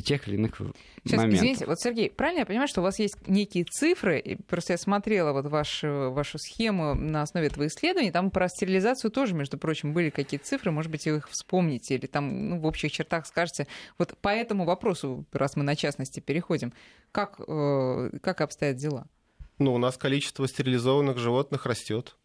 тех 0.04 0.28
или 0.28 0.36
иных 0.36 0.56
Сейчас, 1.04 1.18
моментов. 1.18 1.38
извините, 1.38 1.66
вот, 1.66 1.80
Сергей, 1.80 2.10
правильно 2.10 2.40
я 2.40 2.46
понимаю, 2.46 2.68
что 2.68 2.80
у 2.80 2.84
вас 2.84 2.98
есть 2.98 3.16
некие 3.26 3.64
цифры, 3.64 4.18
и 4.18 4.36
просто 4.36 4.74
я 4.74 4.78
смотрела 4.78 5.32
вот 5.32 5.46
вашу, 5.46 6.10
вашу 6.10 6.38
схему 6.38 6.94
на 6.94 7.22
основе 7.22 7.46
этого 7.46 7.66
исследования, 7.66 8.12
там 8.12 8.30
про 8.30 8.48
стерилизацию 8.48 9.10
тоже, 9.10 9.34
между 9.34 9.58
прочим, 9.58 9.92
были 9.92 10.10
какие-то 10.10 10.46
цифры, 10.46 10.70
может 10.70 10.90
быть, 10.90 11.06
вы 11.06 11.18
их 11.18 11.28
вспомните, 11.28 11.94
или 11.94 12.06
там 12.06 12.50
ну, 12.50 12.60
в 12.60 12.66
общих 12.66 12.92
чертах 12.92 13.26
скажете. 13.26 13.66
Вот 13.96 14.16
по 14.18 14.28
этому 14.28 14.64
вопросу 14.64 14.98
вопросу, 14.98 15.24
раз 15.32 15.56
мы 15.56 15.64
на 15.64 15.76
частности 15.76 16.20
переходим, 16.20 16.72
как, 17.12 17.40
э, 17.46 18.10
как 18.22 18.40
обстоят 18.40 18.76
дела? 18.76 19.06
Ну, 19.58 19.74
у 19.74 19.78
нас 19.78 19.96
количество 19.96 20.46
стерилизованных 20.46 21.18
животных 21.18 21.66
растет. 21.66 22.16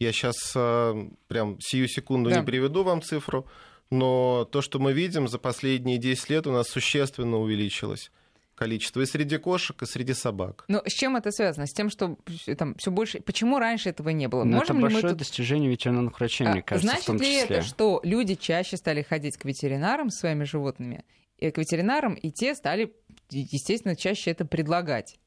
Я 0.00 0.12
сейчас 0.12 0.36
э, 0.56 1.08
прям 1.28 1.60
сию 1.60 1.86
секунду 1.86 2.30
да. 2.30 2.40
не 2.40 2.44
приведу 2.44 2.82
вам 2.82 3.02
цифру, 3.02 3.46
но 3.90 4.48
то, 4.50 4.62
что 4.62 4.78
мы 4.78 4.94
видим 4.94 5.28
за 5.28 5.38
последние 5.38 5.98
10 5.98 6.30
лет, 6.30 6.46
у 6.46 6.52
нас 6.52 6.68
существенно 6.68 7.36
увеличилось 7.36 8.10
количество 8.54 9.02
и 9.02 9.06
среди 9.06 9.36
кошек, 9.36 9.82
и 9.82 9.86
среди 9.86 10.14
собак. 10.14 10.64
Но 10.68 10.82
с 10.86 10.92
чем 10.92 11.16
это 11.16 11.30
связано? 11.30 11.66
С 11.66 11.72
тем, 11.72 11.90
что 11.90 12.16
там 12.56 12.74
все 12.76 12.90
больше... 12.90 13.20
Почему 13.20 13.58
раньше 13.58 13.90
этого 13.90 14.08
не 14.08 14.26
было? 14.26 14.44
Но 14.44 14.56
Можем 14.56 14.78
это 14.78 14.86
большое 14.86 15.10
тут... 15.10 15.18
достижение 15.18 15.70
ветеринарных 15.70 16.18
врачей, 16.18 16.46
а, 16.46 16.52
мне 16.52 16.62
кажется, 16.62 16.90
Значит 16.90 17.20
ли 17.20 17.34
это, 17.34 17.60
что 17.60 18.00
люди 18.02 18.36
чаще 18.36 18.78
стали 18.78 19.02
ходить 19.02 19.36
к 19.36 19.44
ветеринарам 19.44 20.08
с 20.08 20.18
своими 20.18 20.44
животными, 20.44 21.04
к 21.38 21.58
ветеринарам, 21.58 22.14
и 22.14 22.30
те 22.30 22.54
стали, 22.54 22.94
естественно, 23.30 23.96
чаще 23.96 24.30
это 24.30 24.46
предлагать. 24.46 25.19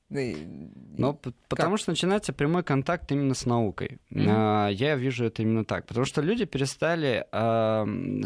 Ну, 0.96 1.20
потому 1.50 1.78
что 1.78 1.90
начинается 1.90 2.34
прямой 2.34 2.64
контакт 2.64 3.12
именно 3.12 3.34
с 3.34 3.46
наукой. 3.46 3.98
Mm-hmm. 4.12 4.74
Я 4.74 4.96
вижу 4.96 5.26
это 5.26 5.42
именно 5.42 5.66
так. 5.66 5.88
Потому 5.88 6.06
что 6.06 6.22
люди 6.22 6.46
перестали, 6.46 7.26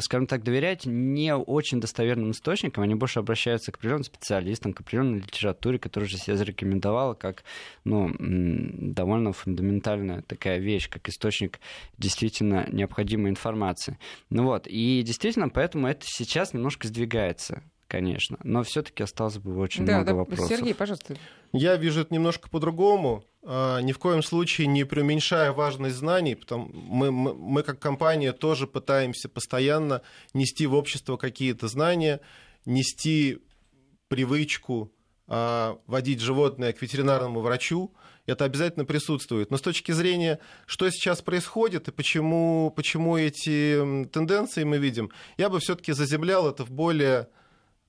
скажем 0.01 0.27
так, 0.27 0.43
доверять 0.43 0.85
не 0.85 1.33
очень 1.33 1.79
достоверным 1.79 2.31
источникам, 2.31 2.83
они 2.83 2.95
больше 2.95 3.19
обращаются 3.19 3.71
к 3.71 3.77
определенным 3.77 4.03
специалистам, 4.03 4.73
к 4.73 4.81
определенной 4.81 5.19
литературе, 5.19 5.79
которая 5.79 6.09
же 6.09 6.17
себя 6.17 6.35
зарекомендовала 6.35 7.13
как 7.13 7.43
ну, 7.85 8.11
довольно 8.19 9.31
фундаментальная 9.31 10.23
такая 10.23 10.57
вещь, 10.59 10.89
как 10.89 11.07
источник 11.07 11.59
действительно 11.97 12.67
необходимой 12.69 13.31
информации. 13.31 13.97
Ну 14.29 14.43
вот, 14.43 14.67
и 14.67 15.03
действительно, 15.03 15.47
поэтому 15.47 15.87
это 15.87 16.05
сейчас 16.05 16.53
немножко 16.53 16.87
сдвигается 16.87 17.63
конечно. 17.87 18.37
Но 18.43 18.63
все-таки 18.63 19.03
осталось 19.03 19.37
бы 19.37 19.57
очень 19.57 19.85
да, 19.85 19.97
много 19.97 20.11
да, 20.11 20.15
вопросов. 20.15 20.47
Сергей, 20.47 20.73
пожалуйста. 20.73 21.15
Я 21.53 21.75
вижу 21.75 22.01
это 22.01 22.13
немножко 22.13 22.49
по-другому. 22.49 23.23
А, 23.43 23.79
ни 23.79 23.93
в 23.93 23.99
коем 23.99 24.21
случае 24.23 24.67
не 24.67 24.83
преуменьшая 24.83 25.51
важность 25.53 25.95
знаний, 25.95 26.35
потому 26.35 26.69
мы, 26.73 27.11
мы, 27.11 27.33
мы 27.33 27.63
как 27.63 27.79
компания 27.79 28.33
тоже 28.33 28.67
пытаемся 28.67 29.29
постоянно 29.29 30.01
нести 30.33 30.67
в 30.67 30.73
общество 30.73 31.17
какие-то 31.17 31.67
знания, 31.67 32.19
нести 32.65 33.39
привычку 34.09 34.91
а, 35.27 35.77
водить 35.87 36.19
животное 36.19 36.73
к 36.73 36.81
ветеринарному 36.81 37.41
врачу, 37.41 37.93
это 38.25 38.43
обязательно 38.43 38.85
присутствует. 38.85 39.51
Но 39.51 39.57
с 39.57 39.61
точки 39.61 39.93
зрения, 39.93 40.39
что 40.65 40.89
сейчас 40.89 41.21
происходит 41.21 41.87
и 41.87 41.91
почему, 41.91 42.71
почему 42.75 43.17
эти 43.17 44.05
тенденции 44.11 44.63
мы 44.63 44.77
видим, 44.77 45.11
я 45.37 45.49
бы 45.49 45.59
все-таки 45.59 45.93
заземлял 45.93 46.49
это 46.49 46.65
в 46.65 46.71
более 46.71 47.29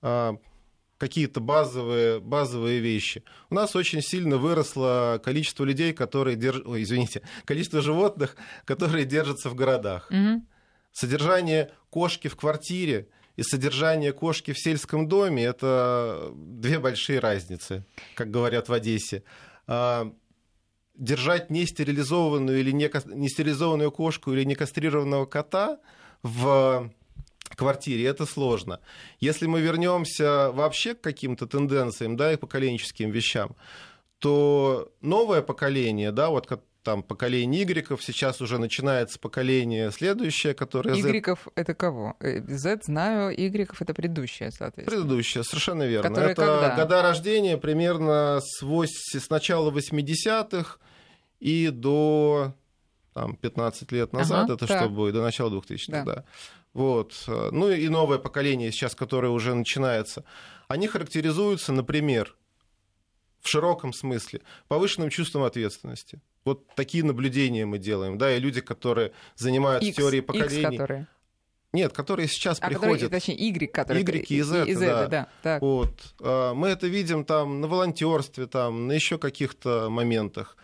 какие-то 0.00 1.40
базовые, 1.40 2.20
базовые 2.20 2.80
вещи. 2.80 3.22
У 3.50 3.54
нас 3.54 3.76
очень 3.76 4.02
сильно 4.02 4.36
выросло 4.36 5.20
количество 5.24 5.64
людей, 5.64 5.92
которые 5.92 6.36
держат... 6.36 6.66
Извините, 6.66 7.22
количество 7.44 7.80
животных, 7.80 8.36
которые 8.64 9.04
держатся 9.04 9.48
в 9.48 9.54
городах. 9.54 10.10
Угу. 10.10 10.44
Содержание 10.92 11.70
кошки 11.90 12.28
в 12.28 12.36
квартире 12.36 13.08
и 13.36 13.42
содержание 13.42 14.12
кошки 14.12 14.52
в 14.52 14.58
сельском 14.58 15.06
доме– 15.06 15.44
это 15.44 16.32
две 16.34 16.80
большие 16.80 17.20
разницы, 17.20 17.84
как 18.16 18.32
говорят 18.32 18.68
в 18.68 18.72
Одессе. 18.72 19.22
А, 19.68 20.12
держать 20.96 21.48
нестерилизованную 21.48 22.58
или 22.58 22.72
не 22.72 23.28
стерилизованную 23.28 23.92
кошку 23.92 24.32
или 24.32 24.42
некастрированного 24.42 25.26
кота 25.26 25.78
в 26.24 26.90
квартире, 27.56 28.06
это 28.06 28.26
сложно. 28.26 28.80
Если 29.20 29.46
мы 29.46 29.60
вернемся 29.60 30.50
вообще 30.52 30.94
к 30.94 31.00
каким-то 31.00 31.46
тенденциям, 31.46 32.16
да, 32.16 32.32
и 32.32 32.36
поколенческим 32.36 33.10
вещам, 33.10 33.56
то 34.18 34.92
новое 35.00 35.42
поколение, 35.42 36.12
да, 36.12 36.28
вот 36.30 36.46
там 36.82 37.02
поколение 37.02 37.62
Y, 37.62 38.00
сейчас 38.00 38.40
уже 38.40 38.58
начинается 38.58 39.18
поколение 39.18 39.90
следующее, 39.90 40.54
которое 40.54 40.94
Z. 40.94 41.08
Y 41.08 41.38
это 41.54 41.74
кого? 41.74 42.16
Э, 42.20 42.40
Z 42.40 42.80
знаю, 42.84 43.30
Y 43.36 43.68
это 43.78 43.92
предыдущее, 43.92 44.50
соответственно. 44.50 45.02
Предыдущее, 45.02 45.44
совершенно 45.44 45.82
верно. 45.82 46.08
Которое 46.08 46.32
это 46.32 46.46
когда? 46.46 46.76
года 46.76 47.02
рождения 47.02 47.58
примерно 47.58 48.40
с, 48.42 48.62
8, 48.62 49.20
с 49.20 49.28
начала 49.28 49.70
80-х 49.70 50.78
и 51.40 51.68
до 51.68 52.54
там, 53.12 53.36
15 53.36 53.92
лет 53.92 54.12
назад, 54.12 54.44
ага, 54.44 54.54
это 54.54 54.66
так. 54.66 54.80
что 54.80 54.88
будет, 54.88 55.14
до 55.14 55.22
начала 55.22 55.50
2000-х, 55.50 56.04
да. 56.04 56.04
да. 56.04 56.24
Вот. 56.75 57.25
Ну 57.26 57.70
и 57.70 57.88
новое 57.88 58.18
поколение 58.18 58.70
сейчас, 58.72 58.94
которое 58.94 59.28
уже 59.28 59.54
начинается, 59.54 60.25
они 60.68 60.87
характеризуются, 60.87 61.72
например, 61.72 62.37
в 63.40 63.48
широком 63.48 63.92
смысле, 63.92 64.40
повышенным 64.68 65.10
чувством 65.10 65.44
ответственности. 65.44 66.20
Вот 66.44 66.66
такие 66.75 67.04
наблюдения 67.04 67.66
мы 67.66 67.78
делаем, 67.78 68.16
да, 68.18 68.34
и 68.34 68.40
люди, 68.40 68.60
которые 68.60 69.12
занимаются 69.37 69.88
X, 69.88 69.96
теорией 69.96 70.22
поколений. 70.22 70.62
X 70.62 70.70
которые... 70.70 71.06
Нет, 71.72 71.92
которые 71.92 72.28
сейчас 72.28 72.58
а, 72.60 72.68
приходят. 72.68 73.02
Которые, 73.02 73.20
точнее, 73.20 73.37
Y, 73.37 73.70
которые... 73.70 74.02
Y 74.02 74.25
и 74.30 74.42
Z, 74.42 74.64
и, 74.64 74.70
и 74.70 74.75
Z 74.75 74.87
да. 74.87 75.06
да 75.06 75.28
так. 75.42 75.62
Вот. 75.62 76.14
А, 76.20 76.54
мы 76.54 76.68
это 76.68 76.87
видим 76.87 77.25
там 77.25 77.60
на 77.60 77.68
волонтерстве, 77.68 78.46
там, 78.46 78.87
на 78.87 78.92
еще 78.92 79.18
каких-то 79.18 79.88
моментах. 79.90 80.56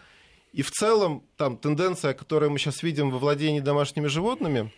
И 0.53 0.63
в 0.63 0.71
целом 0.71 1.25
там 1.37 1.59
тенденция, 1.59 2.15
которую 2.15 2.51
мы 2.51 2.59
сейчас 2.59 2.83
видим 2.83 3.11
во 3.11 3.19
владении 3.19 3.61
домашними 3.61 4.07
животными, 4.07 4.73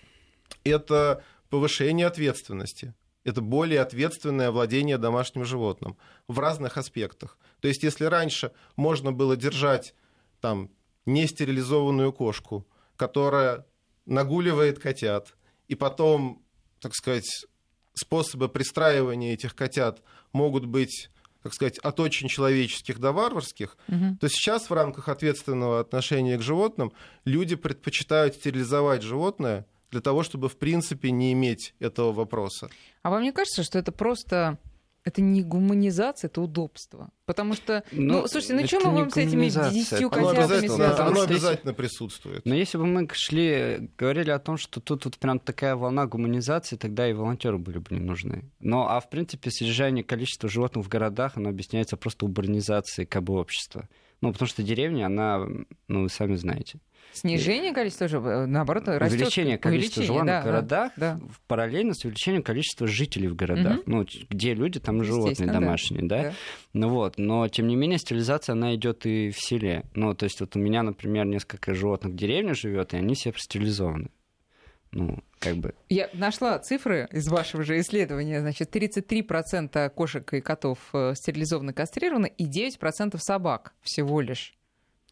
это 0.64 1.22
повышение 1.50 2.06
ответственности. 2.06 2.94
Это 3.24 3.40
более 3.40 3.80
ответственное 3.80 4.50
владение 4.50 4.98
домашним 4.98 5.44
животным 5.44 5.96
в 6.28 6.38
разных 6.38 6.76
аспектах. 6.76 7.38
То 7.60 7.68
есть, 7.68 7.82
если 7.82 8.04
раньше 8.04 8.52
можно 8.76 9.12
было 9.12 9.36
держать 9.36 9.94
там 10.40 10.70
нестерилизованную 11.06 12.12
кошку, 12.12 12.66
которая 12.96 13.66
нагуливает 14.04 14.78
котят, 14.78 15.34
и 15.66 15.74
потом, 15.74 16.42
так 16.80 16.94
сказать, 16.94 17.46
способы 17.94 18.48
пристраивания 18.48 19.34
этих 19.34 19.56
котят 19.56 20.02
могут 20.32 20.66
быть 20.66 21.10
как 21.42 21.54
сказать, 21.54 21.78
от 21.78 22.00
очень 22.00 22.26
человеческих 22.26 22.98
до 22.98 23.12
варварских, 23.12 23.76
угу. 23.86 24.16
то 24.20 24.28
сейчас 24.28 24.68
в 24.68 24.72
рамках 24.72 25.08
ответственного 25.08 25.78
отношения 25.78 26.36
к 26.38 26.42
животным 26.42 26.92
люди 27.24 27.54
предпочитают 27.54 28.34
стерилизовать 28.34 29.02
животное 29.02 29.64
для 29.90 30.00
того, 30.00 30.22
чтобы, 30.22 30.48
в 30.48 30.56
принципе, 30.56 31.10
не 31.10 31.32
иметь 31.32 31.74
этого 31.78 32.12
вопроса. 32.12 32.68
А 33.02 33.10
вам 33.10 33.22
не 33.22 33.32
кажется, 33.32 33.62
что 33.62 33.78
это 33.78 33.92
просто 33.92 34.58
это 35.06 35.22
не 35.22 35.44
гуманизация, 35.44 36.26
это 36.26 36.40
удобство. 36.40 37.10
Потому 37.26 37.54
что, 37.54 37.84
ну, 37.92 38.22
ну 38.22 38.26
слушайте, 38.26 38.54
ну 38.54 38.66
что 38.66 38.80
мы 38.80 38.90
будем 38.90 39.10
с 39.10 39.16
этими 39.16 39.48
десятью 39.48 40.10
котятами 40.10 40.66
связаны? 40.66 41.08
Оно 41.08 41.20
обязательно 41.22 41.72
присутствует. 41.74 42.44
Но 42.44 42.56
если 42.56 42.76
бы 42.76 42.86
мы 42.86 43.08
шли, 43.12 43.88
говорили 43.96 44.30
о 44.30 44.40
том, 44.40 44.56
что 44.56 44.80
тут 44.80 45.04
вот 45.04 45.16
прям 45.18 45.38
такая 45.38 45.76
волна 45.76 46.06
гуманизации, 46.06 46.74
тогда 46.74 47.08
и 47.08 47.12
волонтеры 47.12 47.56
были 47.56 47.78
бы 47.78 47.86
не 47.94 48.00
нужны. 48.00 48.50
Но, 48.58 48.88
а 48.88 48.98
в 48.98 49.08
принципе, 49.08 49.52
содержание 49.52 50.02
количества 50.02 50.48
животных 50.48 50.84
в 50.84 50.88
городах, 50.88 51.36
оно 51.36 51.50
объясняется 51.50 51.96
просто 51.96 52.26
урбанизацией 52.26 53.06
как 53.06 53.22
бы 53.22 53.34
общества. 53.34 53.88
Ну, 54.22 54.32
потому 54.32 54.48
что 54.48 54.64
деревня, 54.64 55.06
она, 55.06 55.46
ну, 55.86 56.02
вы 56.02 56.08
сами 56.08 56.34
знаете. 56.34 56.80
Снижение 57.12 57.72
количества 57.72 58.08
животных, 58.08 58.48
наоборот, 58.48 58.88
растет. 58.88 59.20
Увеличение 59.20 59.58
количества 59.58 60.02
животных 60.02 60.26
да, 60.34 60.40
в 60.40 60.44
городах 60.44 60.92
да, 60.96 61.14
да. 61.14 61.20
параллельно 61.46 61.94
с 61.94 62.04
увеличением 62.04 62.42
количества 62.42 62.86
жителей 62.86 63.28
в 63.28 63.36
городах. 63.36 63.78
Угу. 63.80 63.82
Ну, 63.86 64.06
где 64.28 64.54
люди, 64.54 64.80
там 64.80 65.02
животные 65.02 65.50
домашние, 65.50 66.06
да. 66.06 66.22
да. 66.22 66.32
Ну 66.72 66.88
вот, 66.90 67.18
но 67.18 67.48
тем 67.48 67.68
не 67.68 67.76
менее 67.76 67.98
стерилизация, 67.98 68.52
она 68.52 68.74
идет 68.74 69.06
и 69.06 69.30
в 69.30 69.40
селе. 69.40 69.84
Ну, 69.94 70.14
то 70.14 70.24
есть 70.24 70.40
вот 70.40 70.56
у 70.56 70.58
меня, 70.58 70.82
например, 70.82 71.24
несколько 71.24 71.74
животных 71.74 72.12
в 72.12 72.16
деревне 72.16 72.54
живет, 72.54 72.92
и 72.92 72.98
они 72.98 73.14
все 73.14 73.32
стерилизованы. 73.36 74.10
Ну, 74.92 75.18
как 75.38 75.56
бы... 75.56 75.74
Я 75.88 76.08
нашла 76.14 76.58
цифры 76.58 77.08
из 77.12 77.28
вашего 77.28 77.62
же 77.62 77.78
исследования. 77.80 78.40
Значит, 78.40 78.74
33% 78.74 79.90
кошек 79.90 80.32
и 80.32 80.40
котов 80.40 80.78
э, 80.92 81.12
стерилизованы, 81.14 81.72
кастрированы, 81.72 82.32
и 82.38 82.46
9% 82.46 83.18
собак 83.18 83.74
всего 83.82 84.20
лишь. 84.20 84.54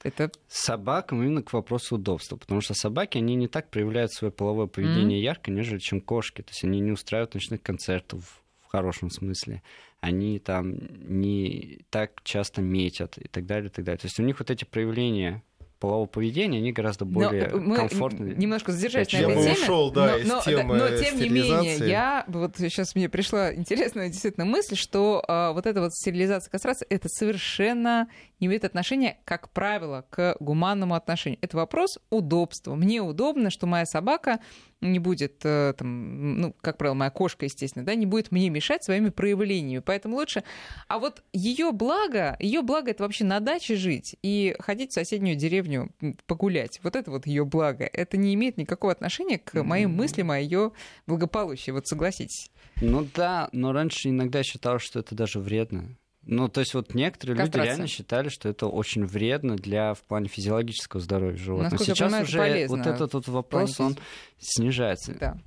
Это... 0.03 0.31
Собакам 0.49 1.23
именно 1.23 1.43
к 1.43 1.53
вопросу 1.53 1.97
удобства, 1.97 2.37
потому 2.37 2.61
что 2.61 2.75
собаки, 2.75 3.19
они 3.19 3.35
не 3.37 3.49
так 3.49 3.71
проявляют 3.71 4.13
свое 4.13 4.31
половое 4.31 4.67
поведение 4.67 5.19
mm-hmm. 5.19 5.25
ярко, 5.25 5.51
нежели 5.51 5.79
чем 5.79 6.01
кошки. 6.01 6.43
То 6.43 6.51
есть 6.51 6.65
они 6.65 6.81
не 6.81 6.93
устраивают 6.93 7.35
ночных 7.35 7.63
концертов 7.63 8.43
в 8.61 8.67
хорошем 8.67 9.11
смысле. 9.11 9.63
Они 10.01 10.39
там 10.39 10.77
не 11.09 11.87
так 11.89 12.23
часто 12.23 12.61
метят 12.61 13.17
и 13.17 13.29
так 13.29 13.47
далее, 13.47 13.69
и 13.69 13.73
так 13.73 13.85
далее. 13.85 13.99
То 13.99 14.07
есть 14.07 14.21
у 14.21 14.23
них 14.23 14.39
вот 14.39 14.51
эти 14.51 14.65
проявления 14.65 15.43
полового 15.85 16.07
поведения, 16.07 16.59
они 16.59 16.73
гораздо 16.73 17.05
более 17.05 17.49
но 17.49 17.59
мы 17.59 17.77
комфортны. 17.77 18.35
Немножко 18.37 18.73
задержались 18.73 19.13
на 19.13 19.19
этой 19.19 19.35
теме. 19.35 19.53
ушел, 19.53 19.91
да, 19.91 20.13
но, 20.13 20.17
из 20.17 20.27
но, 20.27 20.41
темы 20.41 20.77
но, 20.79 20.89
тем 20.97 21.19
не 21.19 21.29
менее, 21.29 21.77
я 21.77 22.25
вот 22.27 22.57
сейчас 22.57 22.95
мне 22.95 23.11
пришла 23.11 23.55
интересная 23.55 24.09
действительно 24.09 24.47
мысль, 24.47 24.77
что 24.77 25.23
а, 25.29 25.53
вот 25.53 25.67
эта 25.67 25.83
вот 25.83 25.93
стерилизация 25.93 26.51
кастрация 26.51 26.87
это 26.89 27.09
совершенно 27.11 28.09
не 28.45 28.49
имеет 28.49 28.65
отношения, 28.65 29.17
как 29.25 29.49
правило, 29.51 30.05
к 30.11 30.37
гуманному 30.39 30.95
отношению. 30.95 31.39
Это 31.41 31.57
вопрос 31.57 31.99
удобства. 32.11 32.75
Мне 32.75 33.01
удобно, 33.01 33.49
что 33.49 33.67
моя 33.67 33.87
собака 33.87 34.41
не 34.83 34.99
будет, 34.99 35.41
э, 35.45 35.73
там, 35.79 36.41
ну, 36.41 36.55
как 36.61 36.77
правило, 36.77 36.95
моя 36.95 37.11
кошка, 37.11 37.47
естественно, 37.47 37.87
да, 37.87 37.95
не 37.95 38.05
будет 38.05 38.31
мне 38.31 38.51
мешать 38.51 38.85
своими 38.85 39.09
проявлениями. 39.09 39.81
Поэтому 39.81 40.17
лучше. 40.17 40.45
А 40.89 40.99
вот 40.99 41.23
ее 41.33 41.73
благо, 41.73 42.37
ее 42.39 42.61
благо 42.61 42.91
это 42.91 43.03
вообще 43.03 43.25
на 43.25 43.41
даче 43.41 43.77
жить 43.77 44.17
и 44.23 44.55
ходить 44.59 44.91
в 44.91 44.95
соседнюю 44.95 45.37
деревню 45.37 45.91
погулять. 46.27 46.81
Вот 46.83 46.97
это 46.97 47.11
вот 47.11 47.27
ее 47.27 47.47
благо. 47.47 47.89
Это 47.91 48.19
не 48.19 48.35
имеет 48.35 48.59
никакого 48.59 48.93
отношения 48.93 49.39
к 49.39 49.63
моим 49.63 49.95
мыслям 49.95 50.31
о 50.33 50.39
ее 50.39 50.73
благополучии. 51.07 51.71
Вот 51.71 51.87
согласитесь. 51.87 52.51
Ну 52.83 53.09
да, 53.15 53.49
но 53.53 53.73
раньше 53.73 54.11
иногда 54.11 54.43
считал, 54.43 54.79
что 54.79 55.01
это 55.01 55.15
даже 55.15 55.41
вредно. 55.41 55.97
Ну, 56.27 56.49
то 56.49 56.61
есть 56.61 56.75
вот 56.75 56.95
некоторые 56.95 57.45
люди 57.45 57.57
реально 57.57 57.87
считали, 57.87 58.29
что 58.29 58.49
это 58.49 58.67
очень 58.67 59.05
вредно 59.05 59.57
для 59.57 59.95
в 59.95 60.03
плане 60.03 60.29
физиологического 60.29 61.03
здоровья 61.03 61.37
животных. 61.37 61.73
Насколько 61.73 61.95
Сейчас 61.95 62.07
понимаю, 62.07 62.25
уже 62.25 62.39
полезно 62.39 62.77
вот 62.77 62.87
этот 62.87 63.15
вот 63.15 63.29
вопрос, 63.29 63.81
он 63.81 63.97
снижается. 64.39 65.15
Да. 65.15 65.39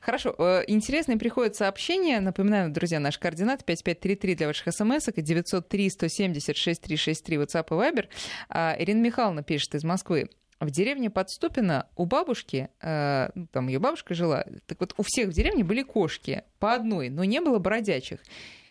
Хорошо. 0.00 0.34
Э, 0.38 0.64
интересные 0.66 1.18
приходят 1.18 1.56
сообщения. 1.56 2.20
Напоминаю, 2.20 2.70
друзья, 2.70 3.00
наш 3.00 3.18
координат 3.18 3.64
5533 3.64 4.34
для 4.34 4.46
ваших 4.46 4.72
смс 4.72 5.08
и 5.08 5.22
903 5.22 5.90
170 5.90 6.56
6363 6.56 7.36
WhatsApp 7.36 7.66
и 7.68 7.72
Viber. 7.72 8.06
А, 8.48 8.76
Ирина 8.78 9.00
Михайловна 9.00 9.42
пишет 9.42 9.74
из 9.74 9.84
Москвы. 9.84 10.28
В 10.60 10.70
деревне 10.70 11.08
Подступина 11.08 11.86
у 11.94 12.04
бабушки, 12.04 12.68
э, 12.80 13.28
ну, 13.34 13.46
там 13.52 13.68
ее 13.68 13.78
бабушка 13.78 14.14
жила, 14.14 14.44
так 14.66 14.80
вот 14.80 14.92
у 14.96 15.04
всех 15.04 15.28
в 15.28 15.32
деревне 15.32 15.62
были 15.62 15.84
кошки 15.84 16.42
по 16.58 16.74
одной, 16.74 17.10
но 17.10 17.22
не 17.22 17.40
было 17.40 17.60
бродячих. 17.60 18.18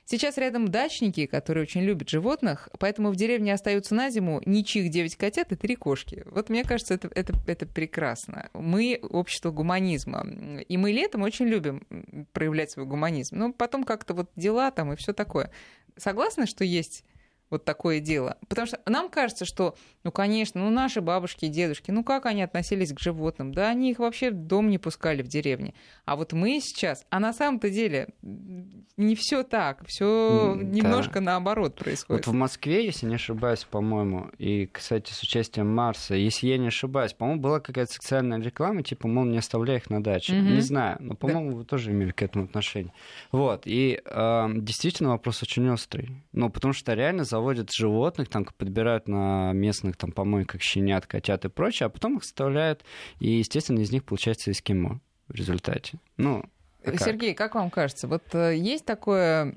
Сейчас 0.10 0.38
рядом 0.38 0.70
дачники, 0.70 1.26
которые 1.26 1.64
очень 1.64 1.82
любят 1.82 2.08
животных, 2.08 2.70
поэтому 2.80 3.12
в 3.12 3.18
деревне 3.18 3.54
остаются 3.54 3.94
на 3.94 4.10
зиму 4.10 4.42
ничьих 4.46 4.90
9 4.90 5.18
котят 5.18 5.52
и 5.52 5.58
3 5.58 5.76
кошки. 5.76 6.24
Вот 6.32 6.48
мне 6.48 6.64
кажется, 6.64 6.94
это, 6.94 7.10
это, 7.14 7.34
это 7.46 7.66
прекрасно. 7.66 8.50
Мы 8.54 9.02
общество 9.02 9.52
гуманизма. 9.52 10.26
И 10.70 10.78
мы 10.78 10.94
летом 10.94 11.24
очень 11.24 11.48
любим 11.48 11.86
проявлять 12.32 12.72
свой 12.72 12.86
гуманизм. 12.86 13.38
Но 13.38 13.52
потом 13.52 13.84
как-то 13.84 14.14
вот 14.14 14.32
дела 14.38 14.72
там 14.72 14.94
и 14.94 14.96
все 14.96 15.12
такое. 15.12 15.52
Согласны, 15.98 16.46
что 16.46 16.64
есть 16.64 17.04
вот 17.50 17.66
такое 17.66 18.00
дело. 18.00 18.38
Потому 18.48 18.68
что 18.68 18.80
нам 18.86 19.10
кажется, 19.10 19.46
что, 19.46 19.75
ну, 20.04 20.12
конечно, 20.12 20.62
ну, 20.62 20.70
наши 20.70 21.01
бабушки 21.01 21.46
и 21.46 21.50
дедушки, 21.50 21.92
ну, 21.92 22.04
как 22.04 22.25
они 22.25 22.42
относились 22.42 22.94
к 22.94 23.00
животным? 23.00 23.54
Да, 23.54 23.70
они 23.70 23.92
их 23.92 24.00
вообще 24.00 24.32
в 24.32 24.36
дом 24.36 24.70
не 24.70 24.77
пускали 24.77 25.22
в 25.22 25.27
деревне. 25.27 25.74
А 26.06 26.16
вот 26.16 26.34
мы 26.34 26.60
сейчас, 26.60 27.06
а 27.10 27.20
на 27.20 27.34
самом-то 27.34 27.70
деле 27.70 28.10
не 28.98 29.16
все 29.16 29.44
так, 29.44 29.86
все 29.88 30.56
да. 30.58 30.63
немножко 30.63 31.20
наоборот 31.20 31.75
происходит. 31.75 32.25
Вот 32.25 32.34
в 32.34 32.36
Москве, 32.36 32.86
если 32.86 33.06
не 33.06 33.16
ошибаюсь, 33.16 33.63
по-моему, 33.63 34.32
и, 34.38 34.68
кстати, 34.68 35.12
с 35.12 35.22
участием 35.22 35.74
Марса, 35.74 36.16
если 36.16 36.48
я 36.48 36.58
не 36.58 36.68
ошибаюсь, 36.68 37.13
по-моему, 37.13 37.42
была 37.42 37.60
какая-то 37.60 37.94
социальная 37.94 38.39
реклама, 38.39 38.84
типа, 38.84 39.08
мол, 39.08 39.25
не 39.25 39.38
оставляй 39.38 39.77
их 39.77 39.89
на 39.89 40.04
даче. 40.04 40.34
Угу. 40.34 40.42
Не 40.42 40.62
знаю, 40.62 40.98
но, 41.00 41.16
по-моему, 41.16 41.51
да. 41.51 41.58
вы 41.58 41.66
тоже 41.66 41.92
имели 41.92 42.12
к 42.12 42.22
этому 42.22 42.46
отношение. 42.46 42.94
Вот, 43.32 43.63
и 43.66 44.01
э, 44.04 44.48
действительно 44.56 45.10
вопрос 45.10 45.44
очень 45.44 45.70
острый. 45.70 46.24
Ну, 46.34 46.50
потому 46.50 46.74
что 46.74 46.94
реально 46.94 47.24
за 47.24 47.37
заводят 47.38 47.72
животных, 47.72 48.29
там 48.29 48.46
подбирают 48.58 49.08
на 49.08 49.51
местных 49.53 49.96
там 49.96 50.12
помойках 50.12 50.62
щенят, 50.62 51.06
котят 51.06 51.46
и 51.46 51.50
прочее, 51.50 51.86
а 51.86 51.89
потом 51.89 52.17
их 52.17 52.24
составляют, 52.24 52.84
и, 53.20 53.29
естественно, 53.29 53.79
из 53.79 53.91
них 53.91 54.03
получается 54.03 54.51
эскимо 54.51 55.01
в 55.27 55.36
результате. 55.36 56.00
Ну, 56.17 56.44
а 56.84 56.98
Сергей, 56.98 57.34
как 57.34 57.56
вам 57.56 57.70
кажется, 57.70 58.08
вот 58.08 58.24
э, 58.34 58.56
есть 58.56 58.86
такое 58.86 59.53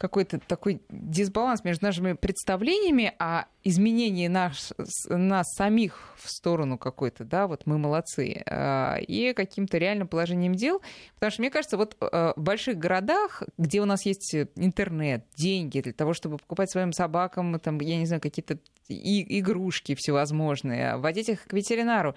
какой-то 0.00 0.38
такой 0.38 0.80
дисбаланс 0.88 1.62
между 1.62 1.84
нашими 1.84 2.14
представлениями 2.14 3.12
о 3.18 3.44
изменении 3.62 4.28
наш, 4.28 4.70
нас 5.10 5.46
самих 5.54 6.14
в 6.16 6.30
сторону 6.30 6.78
какой-то, 6.78 7.24
да, 7.24 7.46
вот 7.46 7.66
мы 7.66 7.76
молодцы, 7.76 8.42
а, 8.46 8.96
и 8.96 9.34
каким-то 9.34 9.76
реальным 9.76 10.08
положением 10.08 10.54
дел. 10.54 10.80
Потому 11.16 11.32
что, 11.32 11.42
мне 11.42 11.50
кажется, 11.50 11.76
вот 11.76 11.98
э, 12.00 12.32
в 12.34 12.40
больших 12.40 12.78
городах, 12.78 13.42
где 13.58 13.82
у 13.82 13.84
нас 13.84 14.06
есть 14.06 14.34
интернет, 14.34 15.26
деньги 15.36 15.82
для 15.82 15.92
того, 15.92 16.14
чтобы 16.14 16.38
покупать 16.38 16.70
своим 16.70 16.94
собакам, 16.94 17.60
там, 17.60 17.78
я 17.82 17.98
не 17.98 18.06
знаю, 18.06 18.22
какие-то 18.22 18.58
игрушки 18.88 19.94
всевозможные, 19.94 20.96
водить 20.96 21.28
их 21.28 21.44
к 21.44 21.52
ветеринару, 21.52 22.14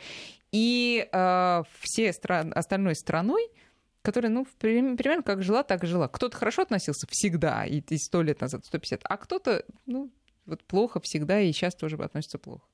и 0.53 1.05
э, 1.11 1.63
все 1.81 2.13
стран, 2.13 2.53
остальной 2.55 2.95
страной 2.95 3.49
которая, 4.03 4.31
ну, 4.31 4.45
примерно 4.59 5.23
как 5.23 5.41
жила, 5.41 5.63
так 5.63 5.83
и 5.83 5.87
жила. 5.87 6.07
Кто-то 6.07 6.37
хорошо 6.37 6.61
относился 6.61 7.07
всегда, 7.09 7.65
и 7.65 7.81
сто 7.97 8.21
лет 8.21 8.41
назад, 8.41 8.65
150, 8.65 9.01
а 9.03 9.17
кто-то, 9.17 9.65
ну, 9.85 10.11
вот 10.45 10.63
плохо 10.65 10.99
всегда, 10.99 11.39
и 11.39 11.51
сейчас 11.51 11.73
тоже 11.73 11.95
относится 11.95 12.37
плохо. 12.37 12.65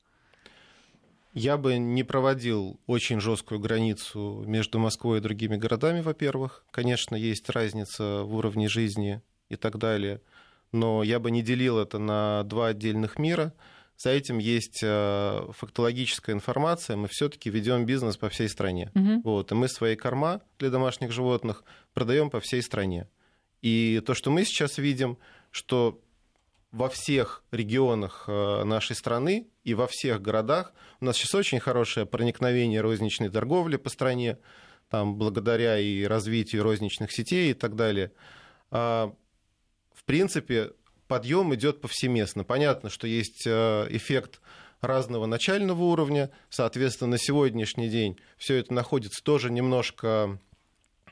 Я 1.32 1.56
бы 1.56 1.78
не 1.78 2.02
проводил 2.02 2.80
очень 2.86 3.20
жесткую 3.20 3.60
границу 3.60 4.42
между 4.46 4.80
Москвой 4.80 5.18
и 5.18 5.22
другими 5.22 5.56
городами, 5.56 6.00
во-первых. 6.00 6.64
Конечно, 6.72 7.14
есть 7.14 7.48
разница 7.48 8.24
в 8.24 8.34
уровне 8.34 8.68
жизни 8.68 9.22
и 9.48 9.54
так 9.54 9.78
далее, 9.78 10.20
но 10.72 11.04
я 11.04 11.20
бы 11.20 11.30
не 11.30 11.42
делил 11.42 11.78
это 11.78 11.98
на 11.98 12.42
два 12.42 12.68
отдельных 12.68 13.18
мира– 13.18 13.54
за 14.00 14.08
этим 14.08 14.38
есть 14.38 14.80
э, 14.82 15.46
фактологическая 15.52 16.34
информация. 16.34 16.96
Мы 16.96 17.06
все-таки 17.08 17.50
ведем 17.50 17.84
бизнес 17.84 18.16
по 18.16 18.30
всей 18.30 18.48
стране. 18.48 18.90
Угу. 18.94 19.20
Вот, 19.24 19.52
и 19.52 19.54
мы 19.54 19.68
свои 19.68 19.94
корма 19.94 20.40
для 20.58 20.70
домашних 20.70 21.12
животных 21.12 21.64
продаем 21.92 22.30
по 22.30 22.40
всей 22.40 22.62
стране. 22.62 23.08
И 23.60 24.02
то, 24.06 24.14
что 24.14 24.30
мы 24.30 24.46
сейчас 24.46 24.78
видим, 24.78 25.18
что 25.50 26.00
во 26.72 26.88
всех 26.88 27.44
регионах 27.50 28.24
э, 28.26 28.64
нашей 28.64 28.96
страны 28.96 29.48
и 29.64 29.74
во 29.74 29.86
всех 29.86 30.22
городах 30.22 30.72
у 31.02 31.04
нас 31.04 31.18
сейчас 31.18 31.34
очень 31.34 31.60
хорошее 31.60 32.06
проникновение 32.06 32.80
розничной 32.80 33.28
торговли 33.28 33.76
по 33.76 33.90
стране, 33.90 34.38
там, 34.88 35.16
благодаря 35.16 35.78
и 35.78 36.04
развитию 36.04 36.62
розничных 36.62 37.12
сетей 37.12 37.50
и 37.50 37.54
так 37.54 37.76
далее. 37.76 38.12
А, 38.70 39.12
в 39.92 40.04
принципе, 40.04 40.70
подъем 41.10 41.52
идет 41.56 41.80
повсеместно. 41.80 42.44
Понятно, 42.44 42.88
что 42.88 43.08
есть 43.08 43.42
э, 43.44 43.88
эффект 43.90 44.40
разного 44.80 45.26
начального 45.26 45.82
уровня, 45.82 46.30
соответственно, 46.50 47.10
на 47.10 47.18
сегодняшний 47.18 47.88
день 47.88 48.16
все 48.38 48.58
это 48.58 48.72
находится 48.72 49.20
тоже 49.24 49.50
немножко 49.50 50.38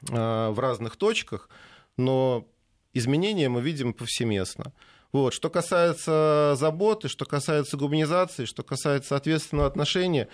э, 0.09 0.13
в 0.13 0.57
разных 0.57 0.95
точках, 0.95 1.51
но 1.97 2.47
изменения 2.95 3.49
мы 3.49 3.61
видим 3.61 3.93
повсеместно. 3.93 4.73
Вот. 5.13 5.33
Что 5.33 5.49
касается 5.49 6.55
заботы, 6.59 7.09
что 7.09 7.25
касается 7.25 7.77
гуманизации, 7.77 8.45
что 8.45 8.63
касается 8.63 9.17
ответственного 9.17 9.67
отношения, 9.67 10.29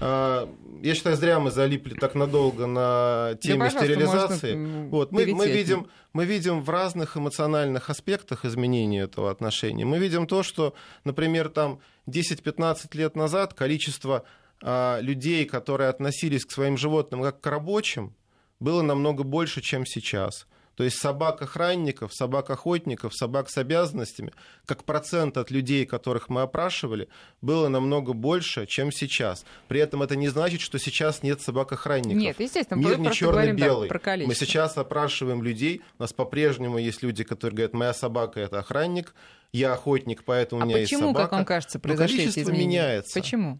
а, 0.00 0.48
я 0.82 0.94
считаю, 0.94 1.16
зря 1.16 1.40
мы 1.40 1.50
залипли 1.50 1.94
так 1.94 2.14
надолго 2.14 2.66
на 2.66 3.36
теме 3.40 3.70
да, 3.70 3.70
стерилизации. 3.70 4.88
Вот, 4.88 5.12
мы, 5.12 5.26
мы, 5.34 5.48
видим, 5.48 5.88
мы 6.12 6.26
видим 6.26 6.62
в 6.62 6.68
разных 6.68 7.16
эмоциональных 7.16 7.88
аспектах 7.88 8.44
изменения 8.44 9.00
этого 9.00 9.30
отношения. 9.30 9.84
Мы 9.84 9.98
видим 9.98 10.26
то, 10.26 10.42
что, 10.42 10.74
например, 11.04 11.48
там 11.48 11.80
10-15 12.06 12.96
лет 12.96 13.16
назад 13.16 13.54
количество 13.54 14.24
а, 14.62 15.00
людей, 15.00 15.46
которые 15.46 15.88
относились 15.88 16.44
к 16.44 16.52
своим 16.52 16.76
животным 16.76 17.22
как 17.22 17.40
к 17.40 17.46
рабочим, 17.46 18.14
было 18.60 18.82
намного 18.82 19.22
больше, 19.22 19.62
чем 19.62 19.86
сейчас. 19.86 20.46
То 20.78 20.84
есть 20.84 20.98
собак-охранников, 20.98 22.14
собак-охотников, 22.14 23.12
собак 23.12 23.50
с 23.50 23.58
обязанностями, 23.58 24.32
как 24.64 24.84
процент 24.84 25.36
от 25.36 25.50
людей, 25.50 25.84
которых 25.84 26.28
мы 26.28 26.42
опрашивали, 26.42 27.08
было 27.42 27.66
намного 27.66 28.12
больше, 28.12 28.64
чем 28.64 28.92
сейчас. 28.92 29.44
При 29.66 29.80
этом 29.80 30.04
это 30.04 30.14
не 30.14 30.28
значит, 30.28 30.60
что 30.60 30.78
сейчас 30.78 31.24
нет 31.24 31.40
собак-охранников. 31.40 32.22
Нет, 32.22 32.38
естественно. 32.38 32.78
Мир 32.78 32.96
не 32.96 33.10
черно-белый. 33.10 33.90
Мы 34.24 34.36
сейчас 34.36 34.78
опрашиваем 34.78 35.42
людей. 35.42 35.82
У 35.98 36.02
нас 36.02 36.12
по-прежнему 36.12 36.78
есть 36.78 37.02
люди, 37.02 37.24
которые 37.24 37.56
говорят, 37.56 37.72
моя 37.72 37.92
собака 37.92 38.38
это 38.38 38.60
охранник, 38.60 39.16
я 39.52 39.72
охотник, 39.72 40.22
поэтому 40.22 40.62
а 40.62 40.64
у 40.64 40.68
меня 40.68 40.78
почему, 40.78 41.00
есть 41.00 41.10
собака. 41.10 41.24
как 41.24 41.32
вам 41.32 41.44
кажется, 41.44 41.80
произошли 41.80 42.18
Но 42.18 42.18
количество 42.18 42.40
эти 42.40 42.46
изменения? 42.46 42.68
меняется. 42.68 43.20
Почему? 43.20 43.58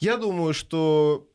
Я 0.00 0.16
думаю, 0.16 0.52
что 0.52 1.28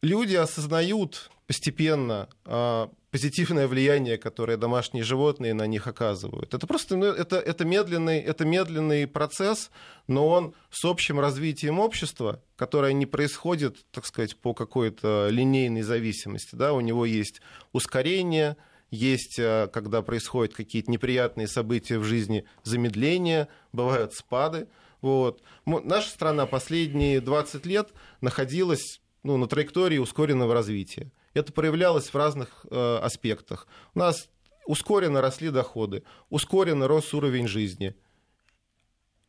люди 0.00 0.34
осознают 0.36 1.30
постепенно 1.46 2.30
а, 2.46 2.88
позитивное 3.10 3.66
влияние, 3.66 4.18
которое 4.18 4.56
домашние 4.56 5.02
животные 5.02 5.52
на 5.52 5.66
них 5.66 5.86
оказывают. 5.86 6.54
Это 6.54 6.66
просто 6.66 6.96
ну, 6.96 7.06
это, 7.06 7.36
это, 7.36 7.64
медленный, 7.64 8.20
это 8.20 8.44
медленный 8.44 9.06
процесс, 9.06 9.70
но 10.06 10.28
он 10.28 10.54
с 10.70 10.84
общим 10.84 11.18
развитием 11.18 11.80
общества, 11.80 12.42
которое 12.56 12.92
не 12.92 13.06
происходит, 13.06 13.84
так 13.90 14.06
сказать, 14.06 14.36
по 14.36 14.54
какой-то 14.54 15.28
линейной 15.30 15.82
зависимости. 15.82 16.54
Да? 16.54 16.72
У 16.72 16.80
него 16.80 17.04
есть 17.04 17.40
ускорение, 17.72 18.56
есть, 18.90 19.38
а, 19.40 19.66
когда 19.66 20.02
происходят 20.02 20.54
какие-то 20.54 20.90
неприятные 20.90 21.48
события 21.48 21.98
в 21.98 22.04
жизни, 22.04 22.44
замедление, 22.62 23.48
бывают 23.72 24.14
спады. 24.14 24.68
Вот. 25.00 25.42
Наша 25.64 26.10
страна 26.10 26.46
последние 26.46 27.20
20 27.20 27.66
лет 27.66 27.88
находилась 28.20 29.00
ну, 29.22 29.36
на 29.36 29.48
траектории 29.48 29.98
ускоренного 29.98 30.54
развития. 30.54 31.10
Это 31.34 31.52
проявлялось 31.52 32.08
в 32.08 32.14
разных 32.14 32.66
э, 32.70 32.98
аспектах. 33.02 33.66
У 33.94 33.98
нас 33.98 34.28
ускоренно 34.66 35.20
росли 35.20 35.50
доходы, 35.50 36.02
ускоренно 36.28 36.88
рос 36.88 37.14
уровень 37.14 37.48
жизни– 37.48 37.94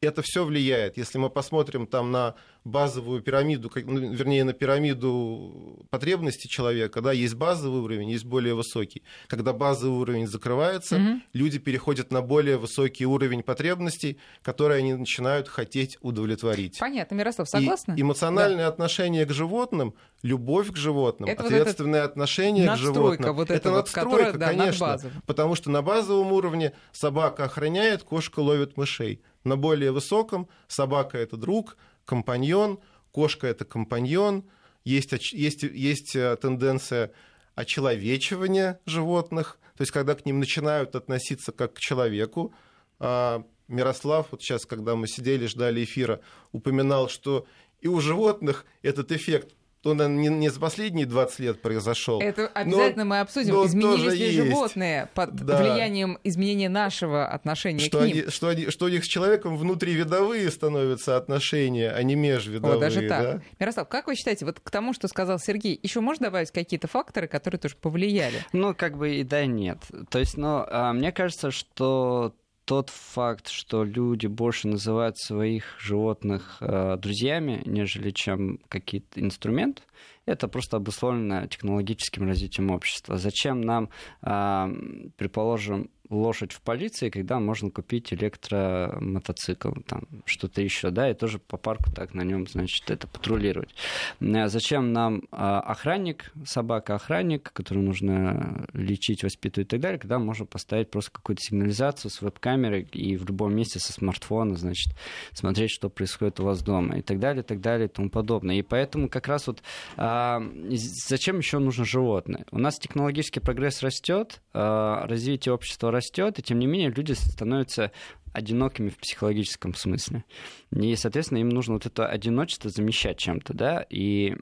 это 0.01 0.23
все 0.23 0.43
влияет. 0.43 0.97
Если 0.97 1.19
мы 1.19 1.29
посмотрим 1.29 1.85
там 1.85 2.11
на 2.11 2.33
базовую 2.63 3.21
пирамиду, 3.21 3.71
ну, 3.85 4.13
вернее, 4.13 4.43
на 4.43 4.53
пирамиду 4.53 5.85
потребностей 5.91 6.49
человека, 6.49 7.01
да, 7.01 7.11
есть 7.11 7.35
базовый 7.35 7.81
уровень, 7.81 8.09
есть 8.09 8.25
более 8.25 8.55
высокий. 8.55 9.03
Когда 9.27 9.53
базовый 9.53 9.99
уровень 9.99 10.27
закрывается, 10.27 10.95
угу. 10.95 11.21
люди 11.33 11.59
переходят 11.59 12.11
на 12.11 12.21
более 12.21 12.57
высокий 12.57 13.05
уровень 13.05 13.43
потребностей, 13.43 14.17
которые 14.41 14.79
они 14.79 14.95
начинают 14.95 15.47
хотеть 15.47 15.97
удовлетворить. 16.01 16.79
Понятно, 16.79 17.15
Мирослав, 17.15 17.47
согласна? 17.47 17.93
И 17.93 18.01
эмоциональное 18.01 18.65
да. 18.65 18.69
отношение 18.69 19.25
к 19.25 19.31
животным, 19.31 19.93
любовь 20.23 20.71
к 20.71 20.77
животным, 20.77 21.29
это 21.29 21.43
ответственное 21.43 22.01
вот 22.01 22.11
отношение 22.11 22.73
к 22.73 22.77
животным. 22.77 23.35
Вот 23.35 23.51
это, 23.51 23.53
это 23.53 23.71
надстройка, 23.71 24.09
вот, 24.09 24.31
которая, 24.31 24.55
конечно. 24.55 24.97
Да, 24.97 25.09
потому 25.27 25.55
что 25.55 25.69
на 25.69 25.83
базовом 25.83 26.31
уровне 26.31 26.73
собака 26.91 27.45
охраняет, 27.45 28.03
кошка 28.03 28.39
ловит 28.39 28.77
мышей. 28.77 29.21
На 29.43 29.57
более 29.57 29.91
высоком 29.91 30.47
собака 30.67 31.17
это 31.17 31.37
друг, 31.37 31.77
компаньон, 32.05 32.79
кошка 33.11 33.47
это 33.47 33.65
компаньон. 33.65 34.43
Есть, 34.83 35.11
есть, 35.33 35.63
есть 35.63 36.15
э, 36.15 36.35
тенденция 36.37 37.11
очеловечивания 37.55 38.79
животных, 38.85 39.59
то 39.77 39.81
есть 39.81 39.91
когда 39.91 40.15
к 40.15 40.25
ним 40.25 40.39
начинают 40.39 40.95
относиться 40.95 41.51
как 41.51 41.73
к 41.73 41.79
человеку. 41.79 42.53
А, 42.99 43.43
Мирослав, 43.67 44.27
вот 44.31 44.41
сейчас, 44.41 44.65
когда 44.65 44.95
мы 44.95 45.07
сидели, 45.07 45.45
ждали 45.45 45.83
эфира, 45.83 46.19
упоминал, 46.51 47.09
что 47.09 47.45
и 47.79 47.87
у 47.87 47.99
животных 47.99 48.65
этот 48.81 49.11
эффект 49.11 49.55
он 49.83 50.17
не, 50.17 50.27
не 50.27 50.49
за 50.49 50.59
последние 50.59 51.05
20 51.05 51.39
лет 51.39 51.61
произошел. 51.61 52.21
Это 52.21 52.47
обязательно 52.47 53.03
но, 53.03 53.09
мы 53.09 53.19
обсудим. 53.19 53.53
Но 53.53 53.65
Изменились 53.65 54.13
ли 54.13 54.19
есть. 54.19 54.35
животные 54.35 55.09
под 55.13 55.35
да. 55.35 55.57
влиянием 55.57 56.19
изменения 56.23 56.69
нашего 56.69 57.27
отношения 57.27 57.79
что 57.79 57.99
к 57.99 58.05
ним? 58.05 58.17
Они, 58.17 58.29
что, 58.29 58.47
они, 58.49 58.69
что 58.69 58.85
у 58.85 58.89
них 58.89 59.03
с 59.03 59.07
человеком 59.07 59.57
внутривидовые 59.57 60.49
становятся 60.51 61.17
отношения, 61.17 61.91
а 61.91 62.03
не 62.03 62.15
межвидовые. 62.15 62.77
О, 62.77 62.79
даже 62.79 63.07
так. 63.07 63.23
Да? 63.23 63.41
Мирослав, 63.59 63.87
как 63.87 64.07
вы 64.07 64.15
считаете, 64.15 64.45
вот 64.45 64.59
к 64.59 64.69
тому, 64.69 64.93
что 64.93 65.07
сказал 65.07 65.39
Сергей, 65.39 65.79
еще 65.81 65.99
можно 66.01 66.27
добавить 66.27 66.51
какие-то 66.51 66.87
факторы, 66.87 67.27
которые 67.27 67.59
тоже 67.59 67.75
повлияли? 67.75 68.45
Ну, 68.53 68.75
как 68.75 68.97
бы 68.97 69.15
и 69.15 69.23
да, 69.23 69.43
и 69.43 69.47
нет. 69.47 69.79
То 70.09 70.19
есть, 70.19 70.37
ну, 70.37 70.63
а, 70.67 70.93
мне 70.93 71.11
кажется, 71.11 71.51
что 71.51 72.33
тот 72.65 72.89
факт, 72.89 73.49
что 73.49 73.83
люди 73.83 74.27
больше 74.27 74.67
называют 74.67 75.17
своих 75.17 75.75
животных 75.79 76.57
э, 76.61 76.97
друзьями, 76.97 77.61
нежели 77.65 78.11
чем 78.11 78.59
какие-то 78.69 79.19
инструмент, 79.19 79.83
это 80.25 80.47
просто 80.47 80.77
обусловлено 80.77 81.47
технологическим 81.47 82.27
развитием 82.27 82.71
общества. 82.71 83.17
Зачем 83.17 83.61
нам, 83.61 83.89
э, 84.21 85.11
предположим, 85.17 85.89
лошадь 86.11 86.51
в 86.51 86.61
полиции, 86.61 87.09
когда 87.09 87.39
можно 87.39 87.71
купить 87.71 88.13
электромотоцикл, 88.13 89.71
там 89.87 90.03
что-то 90.25 90.61
еще, 90.61 90.91
да, 90.91 91.09
и 91.09 91.13
тоже 91.13 91.39
по 91.39 91.57
парку 91.57 91.89
так 91.91 92.13
на 92.13 92.21
нем, 92.21 92.47
значит, 92.47 92.91
это 92.91 93.07
патрулировать. 93.07 93.73
А 94.19 94.49
зачем 94.49 94.91
нам 94.91 95.23
а, 95.31 95.61
охранник, 95.61 96.31
собака-охранник, 96.45 97.51
которую 97.53 97.85
нужно 97.85 98.67
лечить, 98.73 99.23
воспитывать 99.23 99.67
и 99.67 99.69
так 99.69 99.79
далее, 99.79 99.99
когда 99.99 100.19
можно 100.19 100.45
поставить 100.45 100.91
просто 100.91 101.11
какую-то 101.11 101.41
сигнализацию 101.41 102.11
с 102.11 102.21
веб-камерой 102.21 102.87
и 102.91 103.15
в 103.15 103.25
любом 103.25 103.55
месте 103.55 103.79
со 103.79 103.93
смартфона, 103.93 104.55
значит, 104.55 104.93
смотреть, 105.31 105.71
что 105.71 105.89
происходит 105.89 106.41
у 106.41 106.43
вас 106.43 106.61
дома 106.61 106.97
и 106.97 107.01
так 107.01 107.19
далее, 107.19 107.41
и 107.41 107.45
так 107.45 107.61
далее, 107.61 107.87
и 107.87 107.91
тому 107.91 108.09
подобное. 108.09 108.55
И 108.55 108.61
поэтому 108.61 109.07
как 109.07 109.27
раз 109.27 109.47
вот 109.47 109.63
а, 109.97 110.41
зачем 110.69 111.39
еще 111.39 111.59
нужно 111.59 111.85
животное? 111.85 112.45
У 112.51 112.57
нас 112.57 112.79
технологический 112.79 113.39
прогресс 113.39 113.81
растет, 113.81 114.41
а, 114.53 115.07
развитие 115.07 115.53
общества 115.53 115.91
растет, 115.91 116.01
растет, 116.01 116.39
и 116.39 116.41
тем 116.41 116.59
не 116.59 116.67
менее 116.67 116.91
люди 116.91 117.13
становятся 117.13 117.91
одинокими 118.33 118.89
в 118.89 118.97
психологическом 118.97 119.73
смысле. 119.73 120.23
И, 120.71 120.95
соответственно, 120.95 121.39
им 121.39 121.49
нужно 121.49 121.73
вот 121.75 121.85
это 121.85 122.07
одиночество 122.07 122.69
замещать 122.69 123.17
чем-то, 123.17 123.53
да, 123.53 123.85
и, 123.89 124.35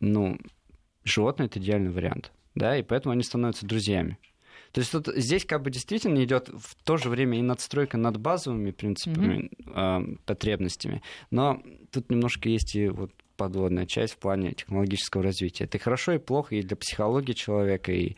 ну, 0.00 0.38
животное— 1.04 1.46
это 1.48 1.58
идеальный 1.58 1.90
вариант, 1.90 2.32
да, 2.54 2.76
и 2.76 2.82
поэтому 2.82 3.12
они 3.12 3.22
становятся 3.22 3.66
друзьями. 3.66 4.18
То 4.72 4.80
есть 4.80 4.90
тут 4.90 5.08
здесь 5.08 5.44
как 5.44 5.62
бы 5.62 5.70
действительно 5.70 6.22
идет 6.24 6.48
в 6.48 6.76
то 6.84 6.96
же 6.96 7.10
время 7.10 7.38
и 7.38 7.42
надстройка 7.42 7.98
над 7.98 8.18
базовыми 8.18 8.70
принципами, 8.70 9.50
mm-hmm. 9.50 10.14
э, 10.14 10.16
потребностями, 10.24 11.02
но 11.30 11.62
тут 11.90 12.10
немножко 12.10 12.48
есть 12.48 12.74
и 12.74 12.88
вот 12.88 13.12
подводная 13.36 13.86
часть 13.86 14.14
в 14.14 14.18
плане 14.18 14.52
технологического 14.52 15.22
развития. 15.22 15.64
Это 15.64 15.78
хорошо 15.78 16.12
и 16.12 16.18
плохо 16.18 16.56
и 16.56 16.62
для 16.62 16.76
психологии 16.76 17.32
человека, 17.32 17.92
и 17.92 18.16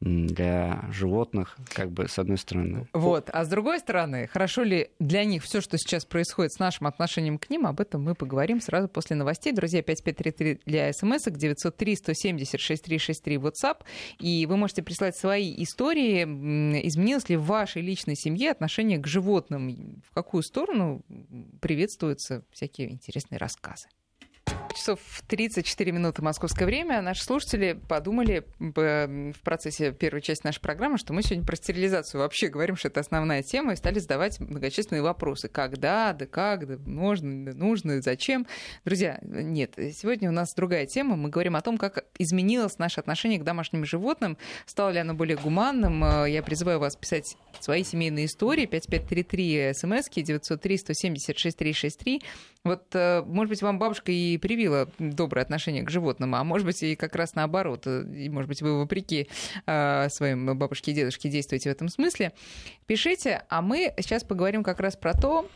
для 0.00 0.88
животных, 0.90 1.58
как 1.74 1.90
бы 1.90 2.08
с 2.08 2.18
одной 2.18 2.38
стороны. 2.38 2.88
Вот, 2.94 3.28
а 3.30 3.44
с 3.44 3.48
другой 3.48 3.80
стороны, 3.80 4.28
хорошо 4.28 4.62
ли 4.62 4.90
для 4.98 5.24
них 5.24 5.44
все, 5.44 5.60
что 5.60 5.76
сейчас 5.76 6.06
происходит 6.06 6.52
с 6.54 6.58
нашим 6.58 6.86
отношением 6.86 7.38
к 7.38 7.50
ним, 7.50 7.66
об 7.66 7.80
этом 7.80 8.02
мы 8.02 8.14
поговорим 8.14 8.60
сразу 8.62 8.88
после 8.88 9.14
новостей. 9.16 9.52
Друзья, 9.52 9.82
5533 9.82 10.60
для 10.64 10.92
смс 10.92 11.24
903 11.26 11.96
170 11.96 12.60
6363 12.60 13.36
WhatsApp. 13.36 13.82
И 14.18 14.46
вы 14.46 14.56
можете 14.56 14.82
прислать 14.82 15.16
свои 15.16 15.54
истории. 15.62 16.22
Изменилось 16.86 17.28
ли 17.28 17.36
в 17.36 17.44
вашей 17.44 17.82
личной 17.82 18.16
семье 18.16 18.52
отношение 18.52 18.98
к 18.98 19.06
животным? 19.06 20.02
В 20.08 20.14
какую 20.14 20.42
сторону 20.42 21.04
приветствуются 21.60 22.42
всякие 22.52 22.90
интересные 22.90 23.38
рассказы? 23.38 23.88
Часов 24.74 25.00
34 25.28 25.92
минуты 25.92 26.22
московское 26.22 26.66
время. 26.66 27.02
Наши 27.02 27.22
слушатели 27.24 27.78
подумали 27.88 28.44
в 28.58 29.34
процессе 29.42 29.92
первой 29.92 30.22
части 30.22 30.44
нашей 30.44 30.60
программы, 30.60 30.98
что 30.98 31.12
мы 31.12 31.22
сегодня 31.22 31.44
про 31.44 31.56
стерилизацию 31.56 32.20
вообще 32.20 32.48
говорим, 32.48 32.76
что 32.76 32.88
это 32.88 33.00
основная 33.00 33.42
тема, 33.42 33.72
и 33.72 33.76
стали 33.76 33.98
задавать 33.98 34.38
многочисленные 34.40 35.02
вопросы. 35.02 35.48
Когда, 35.48 36.12
да 36.12 36.26
как, 36.26 36.66
да 36.66 36.76
можно, 36.84 37.46
да 37.46 37.52
нужно, 37.52 38.00
зачем. 38.02 38.46
Друзья, 38.84 39.18
нет, 39.22 39.74
сегодня 39.76 40.28
у 40.28 40.32
нас 40.32 40.54
другая 40.54 40.86
тема. 40.86 41.16
Мы 41.16 41.28
говорим 41.28 41.56
о 41.56 41.60
том, 41.60 41.78
как 41.78 42.04
изменилось 42.18 42.78
наше 42.78 43.00
отношение 43.00 43.38
к 43.38 43.44
домашним 43.44 43.84
животным, 43.84 44.36
стало 44.66 44.90
ли 44.90 44.98
оно 44.98 45.14
более 45.14 45.36
гуманным. 45.36 46.26
Я 46.26 46.42
призываю 46.42 46.78
вас 46.78 46.96
писать 46.96 47.36
свои 47.60 47.84
семейные 47.84 48.26
истории. 48.26 48.66
5533 48.66 49.72
смски 49.74 50.22
903 50.22 50.76
176 50.78 51.56
363. 51.56 52.22
Вот, 52.62 52.94
э, 52.94 53.22
может 53.22 53.48
быть, 53.50 53.62
вам 53.62 53.78
бабушка 53.78 54.12
и 54.12 54.36
привила 54.60 54.86
доброе 54.98 55.40
отношение 55.40 55.82
к 55.82 55.90
животным, 55.90 56.34
а 56.34 56.44
может 56.44 56.66
быть, 56.66 56.82
и 56.82 56.94
как 56.94 57.16
раз 57.16 57.34
наоборот. 57.34 57.86
И, 57.86 58.28
может 58.28 58.46
быть, 58.46 58.60
вы 58.60 58.78
вопреки 58.78 59.26
э, 59.64 60.08
своим 60.10 60.58
бабушке 60.58 60.90
и 60.90 60.94
дедушке 60.94 61.30
действуете 61.30 61.70
в 61.70 61.72
этом 61.72 61.88
смысле. 61.88 62.32
Пишите, 62.86 63.42
а 63.48 63.62
мы 63.62 63.94
сейчас 64.00 64.22
поговорим 64.22 64.62
как 64.62 64.80
раз 64.80 64.96
про 64.96 65.14
то, 65.14 65.48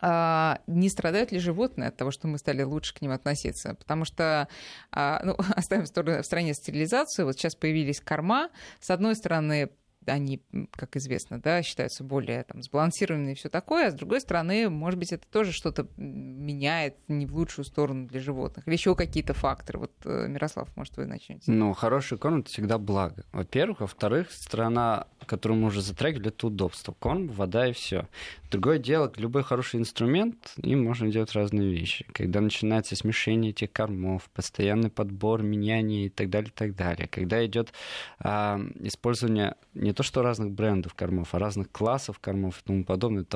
а, 0.00 0.60
не 0.68 0.88
страдают 0.88 1.32
ли 1.32 1.40
животные 1.40 1.88
от 1.88 1.96
того, 1.96 2.12
что 2.12 2.28
мы 2.28 2.38
стали 2.38 2.62
лучше 2.62 2.94
к 2.94 3.02
ним 3.02 3.10
относиться. 3.10 3.74
Потому 3.74 4.04
что, 4.04 4.46
а, 4.92 5.20
ну, 5.24 5.36
оставим 5.56 5.82
в, 5.82 5.88
сторону, 5.88 6.22
в 6.22 6.26
стране 6.26 6.54
стерилизацию, 6.54 7.26
вот 7.26 7.36
сейчас 7.36 7.56
появились 7.56 8.00
корма. 8.00 8.50
С 8.78 8.90
одной 8.90 9.16
стороны, 9.16 9.70
они, 10.12 10.42
как 10.72 10.96
известно, 10.96 11.40
да, 11.40 11.62
считаются 11.62 12.04
более 12.04 12.44
там, 12.44 12.62
сбалансированными 12.62 13.32
и 13.32 13.34
все 13.34 13.48
такое, 13.48 13.88
а 13.88 13.90
с 13.90 13.94
другой 13.94 14.20
стороны, 14.20 14.68
может 14.68 14.98
быть, 14.98 15.12
это 15.12 15.26
тоже 15.28 15.52
что-то 15.52 15.86
меняет 15.96 16.96
не 17.08 17.26
в 17.26 17.34
лучшую 17.34 17.64
сторону 17.64 18.06
для 18.06 18.20
животных. 18.20 18.66
Или 18.66 18.74
еще 18.74 18.94
какие-то 18.94 19.34
факторы. 19.34 19.80
Вот, 19.80 19.92
э, 20.04 20.26
Мирослав, 20.28 20.68
может, 20.76 20.96
вы 20.96 21.06
начнете? 21.06 21.50
Ну, 21.50 21.72
хороший 21.72 22.18
корм— 22.18 22.38
это 22.40 22.50
всегда 22.50 22.78
благо. 22.78 23.24
Во-первых. 23.32 23.80
Во-вторых, 23.80 24.30
страна, 24.30 25.06
которую 25.26 25.60
мы 25.60 25.68
уже 25.68 25.82
затрагивали, 25.82 26.28
это 26.28 26.46
удобство. 26.46 26.92
Корм, 26.98 27.28
вода 27.28 27.68
и 27.68 27.72
все. 27.72 28.08
Другое 28.50 28.78
дело, 28.78 29.12
любой 29.16 29.42
хороший 29.42 29.80
инструмент, 29.80 30.54
им 30.62 30.84
можно 30.84 31.10
делать 31.10 31.32
разные 31.32 31.70
вещи. 31.70 32.06
Когда 32.12 32.40
начинается 32.40 32.94
смешение 32.96 33.50
этих 33.50 33.72
кормов, 33.72 34.30
постоянный 34.34 34.90
подбор, 34.90 35.42
меняние 35.42 36.06
и 36.06 36.08
так 36.08 36.30
далее, 36.30 36.50
и 36.50 36.52
так 36.52 36.76
далее. 36.76 37.08
Когда 37.08 37.44
идет 37.44 37.72
а, 38.20 38.60
использование 38.80 39.56
не 39.74 39.92
то 39.96 40.02
что 40.02 40.22
разных 40.22 40.52
брендов 40.52 40.94
кормов, 40.94 41.34
а 41.34 41.38
разных 41.38 41.72
классов 41.72 42.20
кормов 42.20 42.60
и 42.60 42.64
тому 42.64 42.84
подобное, 42.84 43.26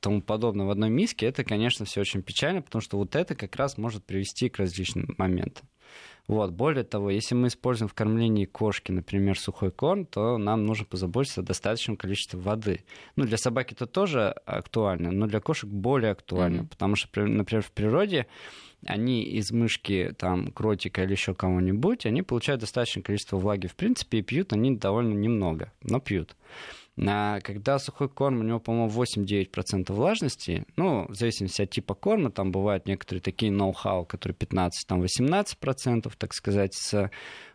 тому 0.00 0.20
подобное 0.20 0.66
в 0.66 0.70
одной 0.70 0.90
миске, 0.90 1.26
это, 1.26 1.44
конечно, 1.44 1.86
все 1.86 2.00
очень 2.00 2.22
печально, 2.22 2.60
потому 2.60 2.82
что 2.82 2.98
вот 2.98 3.14
это 3.14 3.34
как 3.34 3.56
раз 3.56 3.78
может 3.78 4.04
привести 4.04 4.48
к 4.48 4.58
различным 4.58 5.14
моментам. 5.16 5.66
Вот. 6.28 6.50
Более 6.50 6.84
того, 6.84 7.10
если 7.10 7.34
мы 7.34 7.48
используем 7.48 7.88
в 7.88 7.94
кормлении 7.94 8.46
кошки, 8.46 8.90
например, 8.90 9.38
сухой 9.38 9.70
корм, 9.70 10.04
то 10.04 10.38
нам 10.38 10.66
нужно 10.66 10.84
позаботиться 10.84 11.40
о 11.40 11.44
достаточном 11.44 11.96
количестве 11.96 12.38
воды. 12.38 12.84
Ну, 13.14 13.24
для 13.24 13.36
собаки 13.36 13.74
это 13.74 13.86
тоже 13.86 14.30
актуально, 14.44 15.12
но 15.12 15.26
для 15.26 15.40
кошек 15.40 15.70
более 15.70 16.12
актуально, 16.12 16.62
mm-hmm. 16.62 16.68
потому 16.68 16.96
что, 16.96 17.24
например, 17.24 17.62
в 17.62 17.70
природе 17.70 18.26
они 18.84 19.22
из 19.22 19.52
мышки, 19.52 20.14
там, 20.18 20.50
кротика 20.52 21.02
или 21.04 21.12
еще 21.12 21.34
кого-нибудь, 21.34 22.06
они 22.06 22.22
получают 22.22 22.60
достаточное 22.60 23.02
количество 23.02 23.36
влаги, 23.36 23.66
в 23.68 23.74
принципе, 23.74 24.18
и 24.18 24.22
пьют 24.22 24.52
они 24.52 24.76
довольно 24.76 25.14
немного, 25.14 25.72
но 25.82 26.00
пьют. 26.00 26.36
А 26.98 27.40
когда 27.40 27.78
сухой 27.78 28.08
корм, 28.08 28.40
у 28.40 28.42
него, 28.42 28.58
по-моему, 28.58 28.88
8-9% 28.90 29.92
влажности, 29.92 30.64
ну, 30.76 31.06
в 31.08 31.14
зависимости 31.14 31.62
от 31.62 31.70
типа 31.70 31.94
корма, 31.94 32.30
там 32.30 32.52
бывают 32.52 32.86
некоторые 32.86 33.20
такие 33.20 33.52
ноу-хау, 33.52 34.06
которые 34.06 34.36
15-18%, 34.36 36.10
так 36.16 36.32
сказать, 36.32 36.74
с 36.74 37.10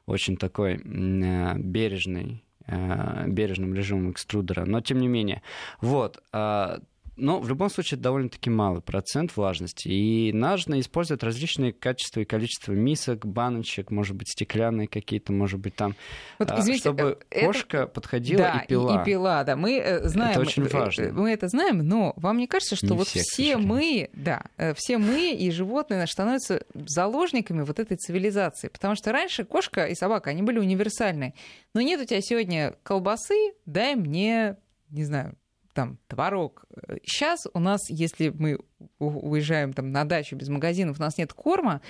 очень 0.05 0.37
такой 0.37 0.75
э, 0.75 1.57
бережной 1.57 2.43
э, 2.67 3.27
бережным 3.27 3.73
режимом 3.73 4.11
экструдера, 4.11 4.65
но 4.65 4.81
тем 4.81 4.99
не 4.99 5.07
менее. 5.07 5.41
Вот, 5.79 6.21
а, 6.31 6.79
но 7.21 7.39
в 7.39 7.47
любом 7.47 7.69
случае 7.69 7.97
это 7.97 8.03
довольно-таки 8.03 8.49
малый 8.49 8.81
процент 8.81 9.35
влажности. 9.37 9.87
И 9.87 10.33
нужно 10.33 10.79
использовать 10.79 11.23
различные 11.23 11.71
качества 11.71 12.21
и 12.21 12.25
количество 12.25 12.73
мисок, 12.73 13.25
баночек, 13.25 13.91
может 13.91 14.15
быть, 14.15 14.29
стеклянные 14.29 14.87
какие-то, 14.87 15.31
может 15.31 15.59
быть, 15.59 15.75
там, 15.75 15.95
вот, 16.39 16.51
а, 16.51 16.59
извините, 16.59 16.81
чтобы 16.81 17.19
это... 17.29 17.45
кошка 17.45 17.87
подходила 17.87 18.43
да, 18.43 18.59
и 18.59 18.67
пила. 18.67 18.97
И, 18.97 19.01
и 19.01 19.05
пила, 19.05 19.43
да. 19.43 19.55
Мы 19.55 19.77
э, 19.77 20.07
знаем... 20.07 20.31
Это 20.31 20.41
очень 20.41 20.67
важно. 20.67 21.11
Мы 21.13 21.31
это 21.31 21.47
знаем, 21.47 21.87
но 21.87 22.13
вам 22.15 22.37
не 22.37 22.47
кажется, 22.47 22.75
что 22.75 22.87
не 22.87 22.97
вот 22.97 23.07
все, 23.07 23.21
все 23.21 23.57
мы, 23.57 24.09
да, 24.13 24.43
э, 24.57 24.73
все 24.73 24.97
мы 24.97 25.31
и 25.31 25.51
животные 25.51 26.05
становятся 26.07 26.65
заложниками 26.73 27.61
вот 27.61 27.79
этой 27.79 27.97
цивилизации? 27.97 28.67
Потому 28.67 28.95
что 28.95 29.11
раньше 29.11 29.45
кошка 29.45 29.85
и 29.85 29.95
собака, 29.95 30.31
они 30.31 30.41
были 30.41 30.59
универсальные. 30.59 31.33
Но 31.73 31.81
нет 31.81 32.01
у 32.01 32.05
тебя 32.05 32.21
сегодня 32.21 32.73
колбасы, 32.83 33.53
дай 33.65 33.95
мне 33.95 34.57
не 34.91 35.05
знаю, 35.05 35.35
там 35.73 35.97
творог. 36.07 36.65
Сейчас 37.03 37.47
у 37.53 37.59
нас, 37.59 37.89
если 37.89 38.29
мы 38.29 38.59
уезжаем 38.99 39.73
там 39.73 39.91
на 39.91 40.05
дачу 40.05 40.35
без 40.35 40.49
магазинов, 40.49 40.99
у 40.99 41.01
нас 41.01 41.17
нет 41.17 41.33
корма, 41.33 41.81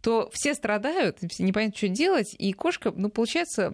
то 0.00 0.30
все 0.32 0.54
страдают, 0.54 1.18
непонятно, 1.38 1.76
что 1.76 1.88
делать, 1.88 2.34
и 2.38 2.52
кошка, 2.52 2.92
ну, 2.94 3.08
получается, 3.08 3.72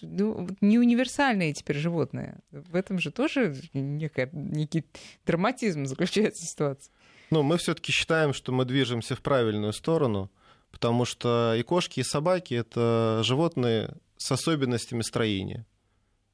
ну, 0.00 0.48
не 0.60 0.78
универсальные 0.78 1.52
теперь 1.52 1.76
животные. 1.76 2.38
В 2.50 2.74
этом 2.74 2.98
же 2.98 3.10
тоже 3.10 3.54
некая, 3.74 4.28
некий 4.32 4.84
драматизм 5.26 5.86
заключается 5.86 6.46
ситуация. 6.46 6.92
Ну, 7.30 7.42
мы 7.42 7.56
все-таки 7.56 7.92
считаем, 7.92 8.34
что 8.34 8.52
мы 8.52 8.64
движемся 8.64 9.16
в 9.16 9.22
правильную 9.22 9.72
сторону, 9.72 10.30
потому 10.70 11.04
что 11.04 11.54
и 11.56 11.62
кошки, 11.62 12.00
и 12.00 12.04
собаки 12.04 12.54
это 12.54 13.22
животные 13.24 13.94
с 14.16 14.30
особенностями 14.30 15.02
строения. 15.02 15.66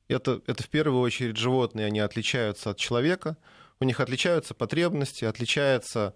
Это, 0.08 0.40
это 0.46 0.62
в 0.62 0.68
первую 0.68 1.00
очередь 1.00 1.36
животные, 1.36 1.86
они 1.86 2.00
отличаются 2.00 2.70
от 2.70 2.78
человека, 2.78 3.36
у 3.80 3.84
них 3.84 4.00
отличаются 4.00 4.54
потребности, 4.54 5.24
отличается 5.24 6.14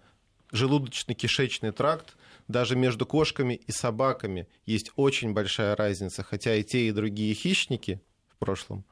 желудочно-кишечный 0.51 1.71
тракт. 1.71 2.15
Даже 2.47 2.75
между 2.75 3.05
кошками 3.05 3.53
и 3.53 3.71
собаками 3.71 4.47
есть 4.65 4.91
очень 4.95 5.33
большая 5.33 5.75
разница, 5.75 6.23
хотя 6.23 6.55
и 6.55 6.63
те, 6.63 6.87
и 6.87 6.91
другие 6.91 7.33
хищники 7.33 8.01
в 8.29 8.37
прошлом. 8.37 8.83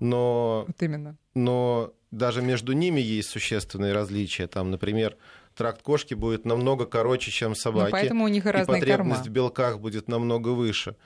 Но, 0.00 0.64
вот 0.66 0.82
именно. 0.82 1.18
но 1.34 1.92
даже 2.10 2.40
между 2.40 2.72
ними 2.72 3.00
есть 3.00 3.28
существенные 3.28 3.92
различия. 3.92 4.46
Там, 4.46 4.70
например, 4.70 5.16
тракт 5.54 5.82
кошки 5.82 6.14
будет 6.14 6.46
намного 6.46 6.86
короче, 6.86 7.30
чем 7.30 7.54
собаки. 7.54 7.84
Ну, 7.84 7.90
поэтому 7.92 8.24
у 8.24 8.28
них 8.28 8.46
и 8.46 8.50
разные 8.50 8.80
потребность 8.80 9.20
корма. 9.20 9.30
в 9.30 9.34
белках 9.34 9.78
будет 9.78 10.08
намного 10.08 10.48
выше. 10.48 10.96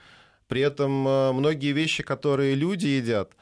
При 0.47 0.61
этом 0.61 1.07
э, 1.07 1.31
многие 1.31 1.71
вещи, 1.71 2.03
которые 2.03 2.55
люди 2.55 2.87
едят, 2.87 3.35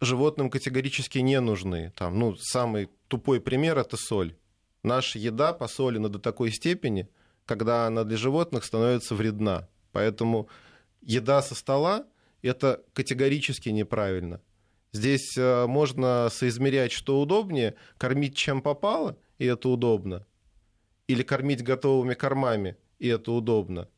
животным 0.00 0.50
категорически 0.50 1.18
не 1.18 1.40
нужны. 1.40 1.92
Там, 1.96 2.18
ну, 2.18 2.34
самый 2.36 2.90
тупой 3.08 3.40
пример– 3.40 3.78
это 3.78 3.96
соль. 3.96 4.34
Наша 4.82 5.18
еда 5.18 5.52
посолена 5.52 6.08
до 6.08 6.18
такой 6.18 6.50
степени, 6.50 7.08
когда 7.46 7.86
она 7.86 8.04
для 8.04 8.16
животных 8.16 8.64
становится 8.64 9.14
вредна. 9.14 9.68
Поэтому 9.92 10.48
еда 11.02 11.40
со 11.40 11.54
стола– 11.54 12.06
это 12.42 12.82
категорически 12.92 13.68
неправильно. 13.68 14.40
Здесь 14.92 15.36
э, 15.38 15.66
можно 15.66 16.28
соизмерять, 16.30 16.92
что 16.92 17.20
удобнее– 17.20 17.76
кормить 17.96 18.36
чем 18.36 18.60
попало, 18.60 19.16
и 19.38 19.46
это 19.46 19.68
удобно, 19.68 20.26
или 21.06 21.22
кормить 21.22 21.62
готовыми 21.62 22.14
кормами, 22.14 22.76
и 22.98 23.08
это 23.08 23.32
удобно 23.32 23.88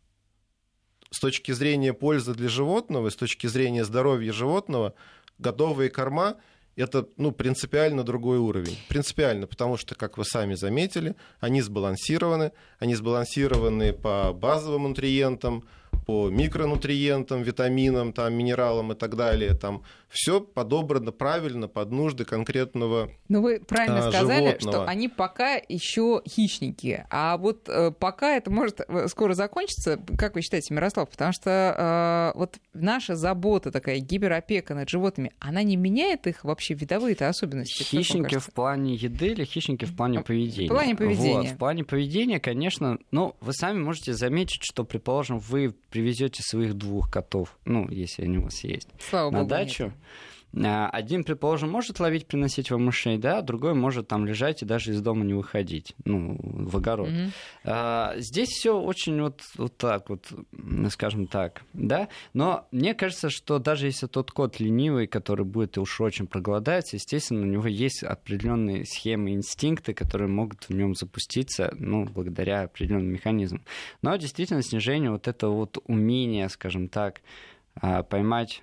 с 1.16 1.18
точки 1.18 1.52
зрения 1.52 1.94
пользы 1.94 2.34
для 2.34 2.50
животного, 2.50 3.08
с 3.08 3.16
точки 3.16 3.46
зрения 3.46 3.86
здоровья 3.86 4.32
животного, 4.32 4.92
готовые 5.38 5.88
корма 5.88 6.36
это 6.76 7.08
ну, 7.16 7.32
принципиально 7.32 8.04
другой 8.04 8.36
уровень. 8.36 8.76
Принципиально, 8.90 9.46
потому 9.46 9.78
что, 9.78 9.94
как 9.94 10.18
вы 10.18 10.26
сами 10.26 10.56
заметили, 10.56 11.16
они 11.40 11.62
сбалансированы, 11.62 12.52
они 12.78 12.94
сбалансированы 12.94 13.94
по 13.94 14.34
базовым 14.34 14.82
нутриентам, 14.82 15.64
по 16.06 16.30
микронутриентам, 16.30 17.42
витаминам, 17.42 18.12
там, 18.12 18.32
минералам 18.32 18.92
и 18.92 18.94
так 18.94 19.16
далее. 19.16 19.54
Там 19.54 19.82
все 20.08 20.40
подобрано 20.40 21.10
правильно 21.10 21.66
под 21.66 21.90
нужды 21.90 22.24
конкретного 22.24 23.10
Ну 23.28 23.42
вы 23.42 23.60
правильно 23.60 24.06
а, 24.06 24.12
сказали, 24.12 24.46
животного. 24.50 24.72
что 24.72 24.84
они 24.84 25.08
пока 25.08 25.56
еще 25.68 26.22
хищники. 26.26 27.04
А 27.10 27.36
вот 27.36 27.68
э, 27.68 27.90
пока 27.90 28.36
это 28.36 28.50
может 28.50 28.80
э, 28.86 29.08
скоро 29.08 29.34
закончиться, 29.34 30.00
как 30.16 30.36
вы 30.36 30.42
считаете, 30.42 30.72
Мирослав? 30.72 31.10
Потому 31.10 31.32
что 31.32 32.32
э, 32.34 32.38
вот 32.38 32.56
наша 32.72 33.16
забота 33.16 33.72
такая, 33.72 33.98
гиперопека 33.98 34.74
над 34.74 34.88
животными, 34.88 35.32
она 35.40 35.64
не 35.64 35.76
меняет 35.76 36.28
их 36.28 36.44
вообще 36.44 36.74
видовые-то 36.74 37.28
особенности? 37.28 37.82
Хищники 37.82 38.38
в 38.38 38.52
плане 38.52 38.94
еды 38.94 39.28
или 39.28 39.44
хищники 39.44 39.84
в 39.84 39.96
плане 39.96 40.20
поведения? 40.20 40.68
В 40.68 40.72
плане 40.72 40.94
поведения. 40.94 41.38
Вот, 41.38 41.46
в 41.48 41.56
плане 41.56 41.84
поведения, 41.84 42.38
конечно, 42.38 42.98
ну, 43.10 43.34
вы 43.40 43.52
сами 43.52 43.82
можете 43.82 44.12
заметить, 44.12 44.60
что, 44.62 44.84
предположим, 44.84 45.40
вы 45.40 45.74
привезете 45.96 46.42
своих 46.42 46.74
двух 46.74 47.10
котов, 47.10 47.56
ну, 47.64 47.88
если 47.88 48.24
они 48.24 48.36
у 48.36 48.42
вас 48.42 48.62
есть, 48.64 48.88
Слава 48.98 49.30
на 49.30 49.38
богу, 49.38 49.48
дачу. 49.48 49.84
Нет. 49.84 49.94
А, 50.64 50.88
один, 50.88 51.24
предположим, 51.24 51.70
может 51.70 52.00
ловить, 52.00 52.26
приносить 52.26 52.70
вам 52.70 52.86
мышей, 52.86 53.18
да, 53.18 53.42
другой 53.42 53.74
может 53.74 54.08
там 54.08 54.26
лежать 54.26 54.62
и 54.62 54.66
даже 54.66 54.92
из 54.92 55.02
дома 55.02 55.24
не 55.24 55.34
выходить, 55.34 55.94
ну, 56.04 56.38
в 56.40 56.76
огород. 56.76 57.08
Mm-hmm. 57.08 57.30
А, 57.64 58.14
здесь 58.16 58.48
все 58.48 58.78
очень 58.78 59.20
вот, 59.20 59.42
вот 59.56 59.76
так 59.76 60.08
вот, 60.08 60.32
скажем 60.90 61.26
так, 61.26 61.62
да, 61.74 62.08
но 62.32 62.66
мне 62.70 62.94
кажется, 62.94 63.28
что 63.28 63.58
даже 63.58 63.86
если 63.86 64.06
тот 64.06 64.30
кот 64.30 64.58
ленивый, 64.58 65.06
который 65.06 65.44
будет 65.44 65.76
уж 65.76 66.00
очень 66.00 66.26
проголодается, 66.26 66.96
естественно, 66.96 67.42
у 67.42 67.50
него 67.50 67.66
есть 67.66 68.02
определенные 68.02 68.86
схемы, 68.86 69.32
инстинкты, 69.32 69.92
которые 69.92 70.28
могут 70.28 70.68
в 70.68 70.70
нем 70.70 70.94
запуститься, 70.94 71.74
ну, 71.78 72.04
благодаря 72.04 72.62
определенным 72.62 73.12
механизмам. 73.12 73.62
Но 74.00 74.16
действительно 74.16 74.62
снижение 74.62 75.10
вот 75.10 75.28
этого 75.28 75.52
вот 75.52 75.78
умения, 75.86 76.48
скажем 76.48 76.88
так, 76.88 77.20
а, 77.74 78.02
поймать 78.02 78.62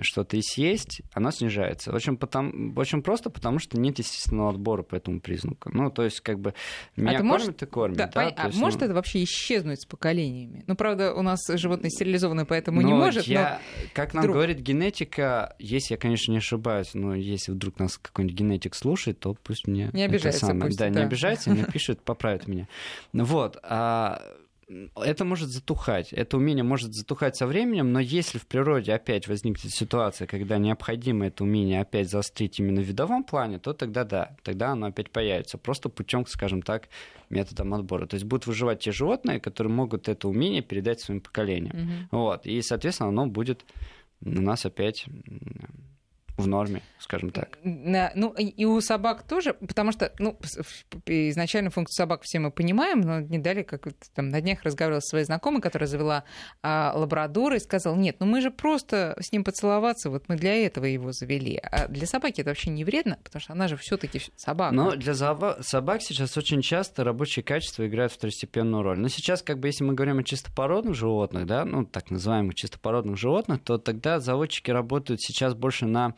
что-то 0.00 0.36
и 0.36 0.42
съесть, 0.42 1.02
оно 1.12 1.30
снижается. 1.30 1.92
Очень, 1.92 2.16
потому, 2.16 2.72
очень 2.76 3.02
просто, 3.02 3.30
потому 3.30 3.58
что 3.58 3.78
нет 3.78 3.98
естественного 3.98 4.50
отбора 4.50 4.82
по 4.82 4.94
этому 4.94 5.20
признаку. 5.20 5.70
Ну, 5.72 5.90
то 5.90 6.02
есть, 6.02 6.20
как 6.20 6.38
бы, 6.38 6.54
меня 6.96 7.10
а 7.10 7.14
кормят 7.18 7.32
может... 7.32 7.62
и 7.62 7.66
кормят. 7.66 7.98
Да, 7.98 8.06
да? 8.06 8.32
А 8.36 8.46
есть, 8.46 8.58
может 8.58 8.80
ну... 8.80 8.86
это 8.86 8.94
вообще 8.94 9.24
исчезнуть 9.24 9.82
с 9.82 9.86
поколениями? 9.86 10.64
Ну, 10.66 10.76
правда, 10.76 11.14
у 11.14 11.22
нас 11.22 11.40
животные 11.48 11.90
стерилизованы, 11.90 12.46
поэтому 12.46 12.80
но 12.80 12.88
не 12.88 12.94
может, 12.94 13.26
я, 13.26 13.60
но... 13.76 13.88
Как 13.92 14.14
нам 14.14 14.22
вдруг... 14.22 14.36
говорит 14.36 14.60
генетика, 14.60 15.54
если 15.58 15.94
я, 15.94 15.98
конечно, 15.98 16.32
не 16.32 16.38
ошибаюсь, 16.38 16.94
но 16.94 17.14
если 17.14 17.52
вдруг 17.52 17.78
нас 17.78 17.98
какой-нибудь 17.98 18.38
генетик 18.38 18.74
слушает, 18.74 19.20
то 19.20 19.34
пусть 19.34 19.66
мне... 19.66 19.90
Не 19.92 20.04
обижается, 20.04 20.46
самое... 20.46 20.66
пусть, 20.66 20.78
да, 20.78 20.88
да, 20.88 21.00
не 21.00 21.06
обижается, 21.06 21.50
мне 21.50 21.64
пишет, 21.64 22.00
поправит 22.04 22.46
меня. 22.46 22.68
Вот. 23.12 23.58
А 23.62 24.22
это 24.96 25.24
может 25.24 25.48
затухать. 25.48 26.12
Это 26.12 26.36
умение 26.36 26.64
может 26.64 26.94
затухать 26.94 27.36
со 27.36 27.46
временем, 27.46 27.92
но 27.92 28.00
если 28.00 28.38
в 28.38 28.46
природе 28.46 28.92
опять 28.92 29.28
возникнет 29.28 29.72
ситуация, 29.72 30.26
когда 30.26 30.58
необходимо 30.58 31.26
это 31.26 31.44
умение 31.44 31.80
опять 31.80 32.10
заострить 32.10 32.58
именно 32.58 32.80
в 32.80 32.84
видовом 32.84 33.24
плане, 33.24 33.58
то 33.58 33.72
тогда 33.72 34.04
да, 34.04 34.36
тогда 34.42 34.70
оно 34.70 34.86
опять 34.86 35.10
появится. 35.10 35.58
Просто 35.58 35.88
путем, 35.88 36.26
скажем 36.26 36.62
так, 36.62 36.88
методом 37.30 37.74
отбора. 37.74 38.06
То 38.06 38.14
есть 38.14 38.26
будут 38.26 38.46
выживать 38.46 38.80
те 38.80 38.92
животные, 38.92 39.40
которые 39.40 39.72
могут 39.72 40.08
это 40.08 40.28
умение 40.28 40.62
передать 40.62 41.00
своим 41.00 41.20
поколениям. 41.20 41.76
Угу. 41.76 42.18
Вот. 42.22 42.46
И, 42.46 42.60
соответственно, 42.62 43.08
оно 43.08 43.26
будет 43.26 43.64
у 44.24 44.40
нас 44.40 44.64
опять 44.64 45.06
в 46.36 46.46
норме, 46.46 46.82
скажем 46.98 47.30
так. 47.30 47.58
Ну, 47.62 48.32
и 48.32 48.64
у 48.64 48.80
собак 48.80 49.22
тоже, 49.22 49.54
потому 49.54 49.92
что, 49.92 50.12
ну, 50.18 50.38
изначально 51.06 51.70
функцию 51.70 51.96
собак 51.96 52.22
все 52.22 52.38
мы 52.38 52.50
понимаем, 52.50 53.00
но 53.00 53.20
не 53.20 53.38
дали, 53.38 53.62
как 53.62 53.86
там 54.14 54.28
на 54.28 54.40
днях 54.40 54.62
разговаривала 54.62 55.00
со 55.00 55.08
своей 55.08 55.24
знакомой, 55.24 55.60
которая 55.60 55.88
завела 55.88 56.24
а, 56.62 56.92
лабрадора, 56.94 57.56
и 57.56 57.60
сказала, 57.60 57.94
нет, 57.94 58.16
ну 58.20 58.26
мы 58.26 58.40
же 58.40 58.50
просто 58.50 59.16
с 59.20 59.32
ним 59.32 59.44
поцеловаться, 59.44 60.10
вот 60.10 60.28
мы 60.28 60.36
для 60.36 60.54
этого 60.54 60.84
его 60.84 61.12
завели. 61.12 61.56
А 61.56 61.88
для 61.88 62.06
собаки 62.06 62.40
это 62.40 62.50
вообще 62.50 62.70
не 62.70 62.84
вредно, 62.84 63.18
потому 63.22 63.40
что 63.40 63.52
она 63.52 63.68
же 63.68 63.76
все 63.76 63.96
таки 63.96 64.20
собака. 64.36 64.74
Но 64.74 64.96
для 64.96 65.14
собак 65.14 66.02
сейчас 66.02 66.36
очень 66.36 66.62
часто 66.62 67.04
рабочие 67.04 67.42
качества 67.42 67.86
играют 67.86 68.12
второстепенную 68.12 68.82
роль. 68.82 68.98
Но 68.98 69.08
сейчас, 69.08 69.42
как 69.42 69.58
бы, 69.58 69.68
если 69.68 69.84
мы 69.84 69.94
говорим 69.94 70.18
о 70.18 70.24
чистопородных 70.24 70.94
животных, 70.94 71.46
да, 71.46 71.64
ну, 71.64 71.84
так 71.84 72.10
называемых 72.10 72.54
чистопородных 72.54 73.16
животных, 73.16 73.62
то 73.62 73.78
тогда 73.78 74.20
заводчики 74.20 74.70
работают 74.70 75.20
сейчас 75.20 75.54
больше 75.54 75.86
на 75.86 76.14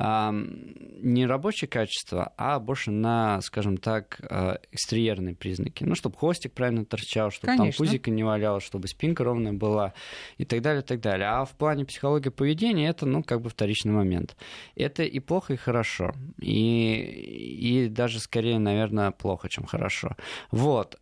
не 0.00 1.26
рабочее 1.26 1.68
качество, 1.68 2.32
а 2.38 2.58
больше 2.58 2.90
на, 2.90 3.42
скажем 3.42 3.76
так, 3.76 4.18
а, 4.22 4.58
экстерьерные 4.72 5.34
признаки. 5.34 5.84
Ну, 5.84 5.94
чтобы 5.94 6.16
хвостик 6.16 6.54
правильно 6.54 6.86
торчал, 6.86 7.30
чтобы 7.30 7.48
Конечно. 7.48 7.72
там 7.72 7.86
пузико 7.86 8.10
не 8.10 8.24
валялось, 8.24 8.64
чтобы 8.64 8.88
спинка 8.88 9.24
ровная 9.24 9.52
была 9.52 9.92
и 10.38 10.46
так 10.46 10.62
далее, 10.62 10.80
и 10.82 10.84
так 10.86 11.00
далее. 11.00 11.28
А 11.28 11.44
в 11.44 11.50
плане 11.50 11.84
психологии 11.84 12.30
поведения 12.30 12.88
это, 12.88 13.04
ну, 13.04 13.22
как 13.22 13.42
бы 13.42 13.50
вторичный 13.50 13.92
момент. 13.92 14.36
Это 14.74 15.02
и 15.02 15.20
плохо, 15.20 15.52
и 15.52 15.56
хорошо. 15.56 16.14
И, 16.40 17.84
и 17.84 17.88
даже 17.88 18.20
скорее, 18.20 18.58
наверное, 18.58 19.10
плохо, 19.10 19.50
чем 19.50 19.66
хорошо. 19.66 20.16
Вот 20.50 20.98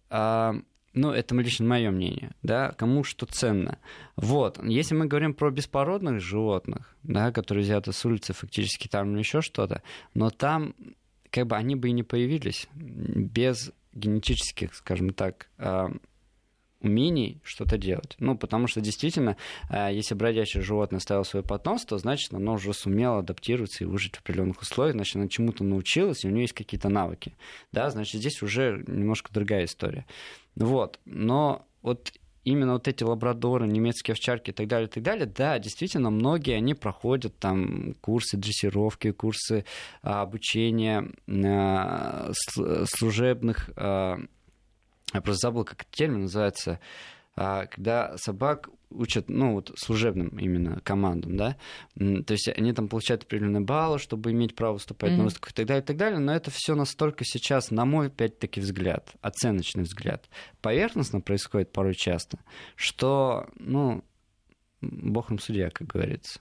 ну, 0.99 1.13
это 1.13 1.35
лично 1.37 1.67
мое 1.67 1.91
мнение, 1.91 2.33
да, 2.43 2.73
кому 2.73 3.05
что 3.05 3.27
ценно. 3.27 3.79
Вот, 4.17 4.63
если 4.65 4.95
мы 4.95 5.07
говорим 5.07 5.33
про 5.33 5.51
беспородных 5.51 6.21
животных, 6.21 6.97
да, 7.03 7.33
которые 7.33 7.63
взяты 7.63 7.93
с 7.93 8.05
улицы 8.05 8.33
фактически 8.33 8.89
там 8.89 9.17
еще 9.17 9.41
что-то, 9.41 9.83
но 10.15 10.31
там 10.31 10.75
как 11.31 11.47
бы 11.47 11.57
они 11.57 11.77
бы 11.77 11.89
и 11.89 11.93
не 11.93 12.03
появились 12.03 12.69
без 12.75 13.73
генетических, 13.93 14.75
скажем 14.75 15.13
так, 15.13 15.49
а, 15.59 15.91
умений 16.81 17.41
что-то 17.43 17.77
делать. 17.79 18.17
Ну, 18.19 18.37
потому 18.37 18.67
что 18.67 18.81
действительно, 18.81 19.37
а, 19.69 19.91
если 19.91 20.15
бродячее 20.15 20.63
животное 20.63 21.01
ставило 21.01 21.25
свое 21.25 21.45
потомство, 21.45 21.99
значит, 21.99 22.33
оно 22.33 22.55
уже 22.55 22.73
сумело 22.73 23.19
адаптироваться 23.19 23.85
и 23.85 23.87
выжить 23.87 24.17
в 24.17 24.21
определенных 24.21 24.61
условиях, 24.61 24.95
значит, 24.95 25.17
оно 25.17 25.29
чему-то 25.29 25.65
научилось, 25.65 26.25
и 26.25 26.29
у 26.29 26.31
нее 26.31 26.43
есть 26.43 26.55
какие-то 26.55 26.89
навыки. 26.89 27.37
Да, 27.73 27.91
значит, 27.91 28.21
здесь 28.21 28.43
уже 28.43 28.85
немножко 28.87 29.33
другая 29.33 29.65
история. 29.65 30.07
Вот. 30.55 31.01
Но 31.05 31.67
вот 31.83 32.13
именно 32.45 32.75
вот 32.75 32.89
эти 32.89 33.03
лабрадоры, 33.03 33.67
немецкие 33.67 34.13
овчарки 34.13 34.51
и 34.51 34.53
так 34.53 34.69
далее, 34.69 34.89
и 34.89 34.91
так 34.91 35.03
далее, 35.03 35.27
да, 35.27 35.59
действительно, 35.59 36.11
многие, 36.11 36.57
они 36.57 36.75
проходят 36.75 37.39
там 37.39 37.95
курсы 38.01 38.37
дрессировки, 38.37 39.13
курсы 39.13 39.65
а, 40.03 40.23
обучения 40.23 41.11
а, 41.29 42.31
служебных, 42.85 43.71
а, 43.77 44.19
я 45.15 45.21
просто 45.21 45.49
забыл, 45.49 45.65
как 45.65 45.83
этот 45.83 45.91
термин 45.93 46.23
называется, 46.23 46.81
а, 47.37 47.67
когда 47.67 48.17
собак 48.19 48.69
учат, 48.91 49.29
ну, 49.29 49.55
вот 49.55 49.73
служебным 49.77 50.29
именно 50.39 50.81
командам, 50.81 51.37
да, 51.37 51.57
то 51.95 52.33
есть 52.33 52.49
они 52.49 52.73
там 52.73 52.89
получают 52.89 53.25
определенные 53.25 53.61
баллы, 53.61 53.99
чтобы 53.99 54.33
иметь 54.33 54.55
право 54.55 54.75
выступать 54.75 55.13
mm-hmm. 55.13 55.17
на 55.17 55.25
выставках 55.25 55.53
и 55.53 55.55
так 55.55 55.67
далее, 55.67 55.83
и 55.83 55.87
так 55.87 55.97
далее, 55.97 56.19
но 56.19 56.35
это 56.35 56.51
все 56.51 56.75
настолько 56.75 57.25
сейчас, 57.25 57.71
на 57.71 57.85
мой, 57.85 58.09
опять-таки, 58.09 58.61
взгляд, 58.61 59.13
оценочный 59.21 59.85
взгляд, 59.85 60.29
поверхностно 60.61 61.21
происходит 61.21 61.71
порой 61.71 61.95
часто, 61.95 62.39
что, 62.77 63.49
ну, 63.57 64.03
бог 64.81 65.31
им 65.31 65.39
судья, 65.39 65.71
как 65.71 65.87
говорится. 65.87 66.41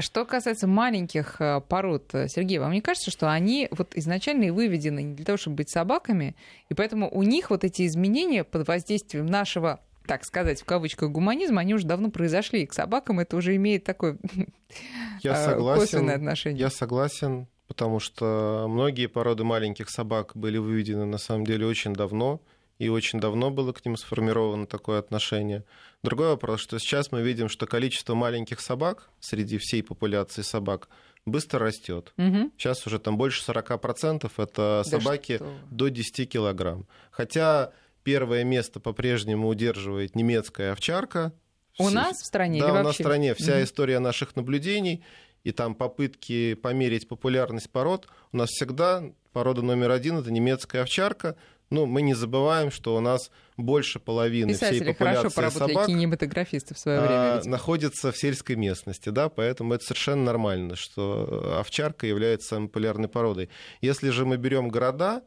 Что 0.00 0.24
касается 0.24 0.66
маленьких 0.66 1.40
э, 1.40 1.60
пород, 1.60 2.14
э, 2.14 2.28
Сергей, 2.28 2.58
вам 2.58 2.72
не 2.72 2.80
кажется, 2.80 3.10
что 3.10 3.30
они 3.30 3.68
вот 3.70 3.96
изначально 3.96 4.44
и 4.44 4.50
выведены 4.50 5.02
не 5.02 5.14
для 5.14 5.24
того, 5.24 5.38
чтобы 5.38 5.56
быть 5.56 5.70
собаками, 5.70 6.36
и 6.68 6.74
поэтому 6.74 7.10
у 7.10 7.22
них 7.22 7.50
вот 7.50 7.64
эти 7.64 7.86
изменения 7.86 8.44
под 8.44 8.66
воздействием 8.68 9.26
нашего 9.26 9.80
так 10.06 10.24
сказать, 10.24 10.62
в 10.62 10.64
кавычках, 10.64 11.10
гуманизм, 11.10 11.58
они 11.58 11.74
уже 11.74 11.84
давно 11.84 12.10
произошли. 12.10 12.62
И 12.62 12.66
к 12.66 12.72
собакам 12.72 13.18
это 13.18 13.36
уже 13.36 13.56
имеет 13.56 13.82
такое 13.82 14.18
я 15.22 15.32
а, 15.32 15.44
согласен, 15.44 15.80
косвенное 15.80 16.14
отношение. 16.14 16.60
Я 16.60 16.70
согласен, 16.70 17.48
потому 17.66 17.98
что 17.98 18.66
многие 18.68 19.06
породы 19.06 19.44
маленьких 19.44 19.90
собак 19.90 20.32
были 20.34 20.58
выведены 20.58 21.06
на 21.06 21.18
самом 21.18 21.44
деле 21.44 21.66
очень 21.66 21.92
давно, 21.92 22.40
и 22.78 22.88
очень 22.88 23.20
давно 23.20 23.50
было 23.50 23.72
к 23.72 23.84
ним 23.84 23.96
сформировано 23.96 24.66
такое 24.66 24.98
отношение. 24.98 25.64
Другой 26.02 26.28
вопрос, 26.28 26.60
что 26.60 26.78
сейчас 26.78 27.12
мы 27.12 27.22
видим, 27.22 27.48
что 27.48 27.66
количество 27.66 28.14
маленьких 28.14 28.60
собак 28.60 29.10
среди 29.20 29.58
всей 29.58 29.82
популяции 29.82 30.42
собак 30.42 30.88
быстро 31.24 31.60
растет. 31.60 32.12
Угу. 32.18 32.52
Сейчас 32.56 32.86
уже 32.86 32.98
там 32.98 33.16
больше 33.16 33.42
40% 33.50 34.30
это 34.36 34.52
да 34.56 34.84
собаки 34.84 35.36
что? 35.36 35.54
до 35.70 35.88
10 35.88 36.30
килограмм. 36.30 36.86
Хотя 37.10 37.72
Первое 38.06 38.44
место 38.44 38.78
по-прежнему 38.78 39.48
удерживает 39.48 40.14
немецкая 40.14 40.70
овчарка. 40.70 41.32
У 41.76 41.90
нас 41.90 42.18
в 42.18 42.24
стране? 42.24 42.60
Да, 42.60 42.72
у 42.72 42.84
нас 42.84 42.94
в 42.94 43.00
стране. 43.00 43.34
Вся 43.34 43.58
mm 43.58 43.64
история 43.64 43.98
наших 43.98 44.36
наблюдений 44.36 45.02
и 45.42 45.50
там 45.50 45.74
попытки 45.74 46.54
померить 46.54 47.08
популярность 47.08 47.68
пород. 47.68 48.06
У 48.30 48.36
нас 48.36 48.50
всегда 48.50 49.02
порода 49.32 49.62
номер 49.62 49.90
один– 49.90 50.18
это 50.20 50.30
немецкая 50.30 50.82
овчарка. 50.82 51.34
Ну, 51.70 51.86
мы 51.86 52.02
не 52.02 52.14
забываем, 52.14 52.70
что 52.70 52.94
у 52.96 53.00
нас 53.00 53.30
больше 53.56 53.98
половины 53.98 54.52
Писатели 54.52 54.82
всей 54.82 54.92
популяции 54.92 55.28
хорошо 55.30 55.58
собак 55.58 55.86
кинематографисты 55.86 56.74
в 56.74 56.78
свое 56.78 57.00
время, 57.00 57.38
а, 57.38 57.42
находится 57.44 58.12
в 58.12 58.16
сельской 58.16 58.54
местности, 58.54 59.08
да, 59.08 59.28
поэтому 59.28 59.74
это 59.74 59.84
совершенно 59.84 60.22
нормально, 60.22 60.76
что 60.76 61.56
овчарка 61.58 62.06
является 62.06 62.48
самой 62.48 62.68
популярной 62.68 63.08
породой. 63.08 63.48
Если 63.80 64.10
же 64.10 64.24
мы 64.24 64.36
берем 64.36 64.68
города, 64.68 65.22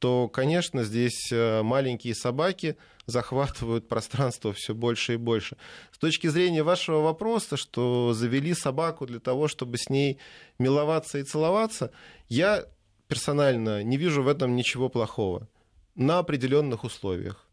то, 0.00 0.28
конечно, 0.28 0.82
здесь 0.82 1.30
э, 1.30 1.62
маленькие 1.62 2.14
собаки 2.14 2.76
захватывают 3.06 3.86
пространство 3.88 4.52
все 4.52 4.74
больше 4.74 5.14
и 5.14 5.16
больше. 5.16 5.56
С 5.92 5.98
точки 5.98 6.26
зрения 6.26 6.62
вашего 6.62 7.00
вопроса, 7.00 7.56
что 7.56 8.12
завели 8.14 8.54
собаку 8.54 9.06
для 9.06 9.20
того, 9.20 9.46
чтобы 9.46 9.76
с 9.76 9.90
ней 9.90 10.18
миловаться 10.58 11.18
и 11.18 11.22
целоваться, 11.22 11.90
я 12.28 12.64
персонально 13.08 13.82
не 13.82 13.98
вижу 13.98 14.22
в 14.22 14.28
этом 14.28 14.56
ничего 14.56 14.88
плохого 14.88 15.48
на 16.00 16.18
определенных 16.18 16.84
условиях. 16.84 17.46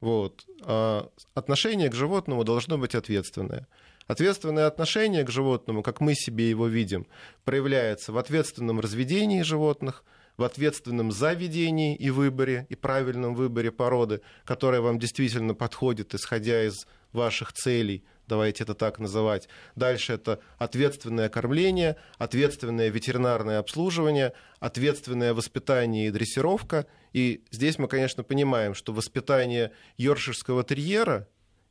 Вот. 0.00 0.44
А 0.62 1.08
отношение 1.34 1.88
к 1.88 1.94
животному 1.94 2.44
должно 2.44 2.76
быть 2.76 2.94
ответственное. 2.94 3.66
Ответственное 4.06 4.66
отношение 4.66 5.24
к 5.24 5.30
животному, 5.30 5.82
как 5.82 6.00
мы 6.00 6.14
себе 6.14 6.50
его 6.50 6.66
видим, 6.66 7.06
проявляется 7.44 8.12
в 8.12 8.18
ответственном 8.18 8.80
разведении 8.80 9.42
животных– 9.42 10.04
в 10.36 10.42
ответственном 10.42 11.12
заведении 11.12 11.94
и 11.94 12.10
выборе, 12.10 12.66
и 12.68 12.74
правильном 12.74 13.34
выборе 13.34 13.70
породы, 13.70 14.20
которая 14.44 14.80
вам 14.80 14.98
действительно 14.98 15.54
подходит, 15.54 16.14
исходя 16.14 16.64
из 16.64 16.86
ваших 17.14 17.52
целей, 17.52 18.04
давайте 18.26 18.64
это 18.64 18.74
так 18.74 18.98
называть. 18.98 19.48
Дальше 19.76 20.12
это 20.14 20.40
ответственное 20.58 21.28
кормление, 21.28 21.96
ответственное 22.18 22.88
ветеринарное 22.88 23.58
обслуживание, 23.58 24.32
ответственное 24.60 25.34
воспитание 25.34 26.08
и 26.08 26.10
дрессировка. 26.10 26.86
И 27.12 27.44
здесь 27.50 27.78
мы, 27.78 27.88
конечно, 27.88 28.22
понимаем, 28.22 28.74
что 28.74 28.92
воспитание 28.92 29.72
йоркширского 29.96 30.64
терьера 30.64 31.28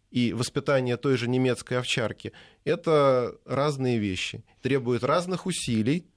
и 0.09 0.33
воспитание 0.33 0.97
той 0.97 1.17
же 1.17 1.27
немецкой 1.27 1.79
овчарки– 1.79 2.33
это 2.63 3.35
разные 3.45 3.97
вещи, 3.97 4.43
требуют 4.61 5.03
разных 5.03 5.45
усилий, 5.45 6.07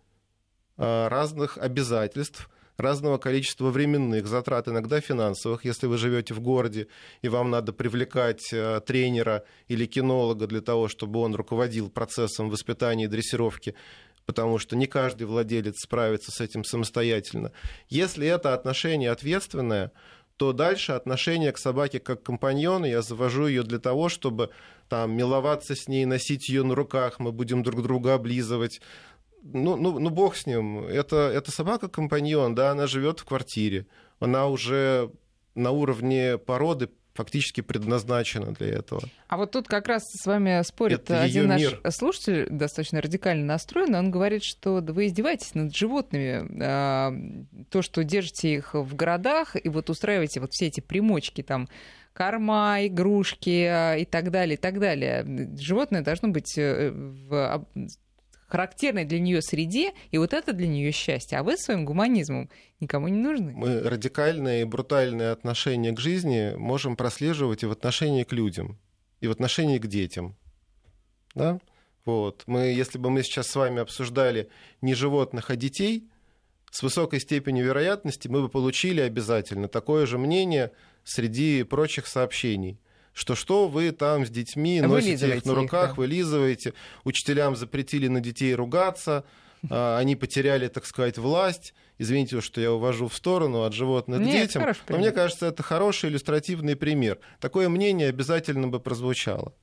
Э, 0.79 1.09
разных 1.09 1.57
обязательств, 1.57 2.51
разного 2.79 3.19
количества 3.19 3.71
временных 3.71 4.27
затрат, 4.27 4.69
иногда 4.69 5.01
финансовых, 5.01 5.65
если 5.65 5.87
вы 5.87 5.99
живете 5.99 6.35
в 6.35 6.41
городе 6.41 6.89
и 7.23 7.29
вам 7.29 7.51
надо 7.51 7.73
привлекать 7.73 8.53
э, 8.53 8.81
тренера 8.87 9.45
или 9.69 9.87
кинолога 9.87 10.47
для 10.47 10.61
того, 10.61 10.89
чтобы 10.89 11.21
он 11.21 11.35
руководил 11.35 11.91
процессом 11.91 12.51
воспитания 12.51 13.05
и 13.05 13.09
дрессировки, 13.09 13.75
потому 14.27 14.59
что 14.59 14.77
не 14.77 14.87
каждый 14.87 15.25
владелец 15.25 15.83
справится 15.83 16.33
с 16.33 16.41
этим 16.41 16.65
самостоятельно. 16.65 17.53
Если 17.89 18.27
это 18.27 18.55
отношение 18.55 19.11
ответственное, 19.11 19.93
то 20.37 20.53
дальше 20.53 20.93
отношение 20.93 21.53
к 21.53 21.59
собаке 21.59 21.99
как 21.99 22.23
компаньону, 22.23 22.85
я 22.85 23.01
завожу 23.01 23.47
ее 23.47 23.63
для 23.63 23.79
того, 23.79 24.09
чтобы 24.09 24.51
там 24.89 25.13
миловаться 25.13 25.75
с 25.75 25.89
ней, 25.89 26.05
носить 26.05 26.49
ее 26.49 26.63
на 26.63 26.75
руках, 26.75 27.19
мы 27.19 27.33
будем 27.33 27.63
друг 27.63 27.83
друга 27.83 28.15
облизывать, 28.15 28.81
ну, 29.53 29.77
ну, 29.77 29.99
ну 29.99 30.11
бог 30.11 30.37
с 30.37 30.47
ним. 30.47 30.85
Это, 30.85 31.17
это 31.17 31.51
собака-компаньон, 31.51 32.55
да, 32.55 32.71
она 32.71 32.87
живет 32.87 33.21
в 33.21 33.25
квартире. 33.25 33.87
Она 34.21 34.47
уже 34.47 35.11
на 35.55 35.71
уровне 35.71 36.39
породы 36.39 36.91
фактически 37.17 37.63
предназначена 37.63 38.53
для 38.53 38.69
этого. 38.69 39.03
А 39.27 39.37
вот 39.37 39.51
тут 39.51 39.67
как 39.67 39.89
раз 39.89 40.03
с 40.05 40.27
вами 40.27 40.63
спорит 40.63 41.01
Это 41.01 41.23
один 41.23 41.49
наш 41.49 41.61
мир. 41.61 41.81
слушатель, 41.91 42.47
достаточно 42.51 43.01
радикально 43.01 43.45
настроенный. 43.47 43.99
Он 43.99 44.11
говорит, 44.11 44.45
что 44.45 44.75
вы 44.87 45.07
издеваетесь 45.07 45.55
над 45.55 45.75
животными. 45.75 46.47
А, 46.63 47.13
то, 47.71 47.83
что 47.83 48.05
держите 48.05 48.55
их 48.55 48.75
в 48.75 48.95
городах, 48.95 49.57
и 49.63 49.69
вот 49.69 49.91
устраиваете 49.91 50.41
вот 50.41 50.53
все 50.53 50.67
эти 50.67 50.81
примочки 50.81 51.43
там 51.43 51.69
корма, 52.13 52.87
игрушки 52.87 53.65
а, 53.65 53.97
и 53.97 54.05
так 54.05 54.31
далее, 54.31 54.55
и 54.55 54.61
так 54.61 54.79
далее. 54.79 55.25
Животное 55.59 56.03
должно 56.03 56.29
быть 56.29 56.57
э, 56.57 56.91
в 56.91 57.67
характерной 58.47 59.05
для 59.05 59.21
нее 59.21 59.43
среде, 59.43 59.93
и 60.11 60.19
вот 60.19 60.33
это 60.33 60.53
для 60.53 60.67
нее 60.67 60.93
счастье. 60.93 61.39
А 61.39 61.43
вы 61.43 61.57
своим 61.57 61.85
гуманизмом 61.85 62.49
никому 62.81 63.09
не 63.09 63.19
нужны. 63.19 63.53
Мы 63.55 63.81
радикальное 63.81 64.63
и 64.63 64.65
брутальное 64.65 65.33
отношение 65.33 65.93
к 65.93 66.01
жизни 66.01 66.55
можем 66.57 66.97
прослеживать 66.97 67.63
и 67.63 67.67
в 67.67 67.73
отношении 67.73 68.25
к 68.25 68.33
людям, 68.33 68.79
и 69.21 69.29
в 69.29 69.31
отношении 69.31 69.79
к 69.79 69.87
детям. 69.87 70.37
Да? 71.35 71.59
Вот. 72.05 72.45
Мы, 72.47 72.73
если 72.73 72.99
бы 72.99 73.11
мы 73.11 73.23
сейчас 73.23 73.49
с 73.49 73.57
вами 73.57 73.81
обсуждали 73.81 74.49
не 74.81 74.95
животных, 74.95 75.51
а 75.51 75.57
детей, 75.57 76.09
с 76.71 76.83
высокой 76.83 77.21
степенью 77.21 77.65
вероятности 77.65 78.29
мы 78.29 78.43
бы 78.43 78.49
получили 78.49 79.01
обязательно 79.01 79.69
такое 79.69 80.07
же 80.07 80.19
мнение 80.19 80.73
среди 81.05 81.63
прочих 81.63 82.07
сообщений 82.07 82.79
что 83.17 83.35
что 83.35 83.67
вы 83.67 83.93
там 83.93 84.27
с 84.27 84.31
детьми 84.31 84.79
носите 84.83 85.35
их 85.35 85.47
на 85.47 85.55
руках, 85.55 85.91
их, 85.91 85.97
да. 85.97 86.01
вылизываете, 86.03 86.75
учителям 87.03 87.57
запретили 87.57 88.09
на 88.09 88.21
детей 88.21 88.55
ругаться, 88.55 89.25
а, 89.71 89.97
они 89.99 90.17
потеряли, 90.17 90.69
так 90.69 90.85
сказать, 90.85 91.17
власть. 91.17 91.73
Извините, 91.97 92.43
что 92.43 92.61
я 92.61 92.71
увожу 92.73 93.09
в 93.09 93.15
сторону 93.15 93.63
от 93.63 93.73
животных 93.73 94.21
Нет, 94.21 94.29
к 94.29 94.53
детям. 94.53 94.75
Но 94.91 94.99
мне 94.99 95.13
кажется, 95.13 95.47
это 95.47 95.63
хороший 95.63 96.11
иллюстративный 96.11 96.77
пример. 96.77 97.19
Такое 97.41 97.71
мнение 97.71 98.11
обязательно 98.11 98.69
бы 98.69 98.81
прозвучало. 98.81 99.55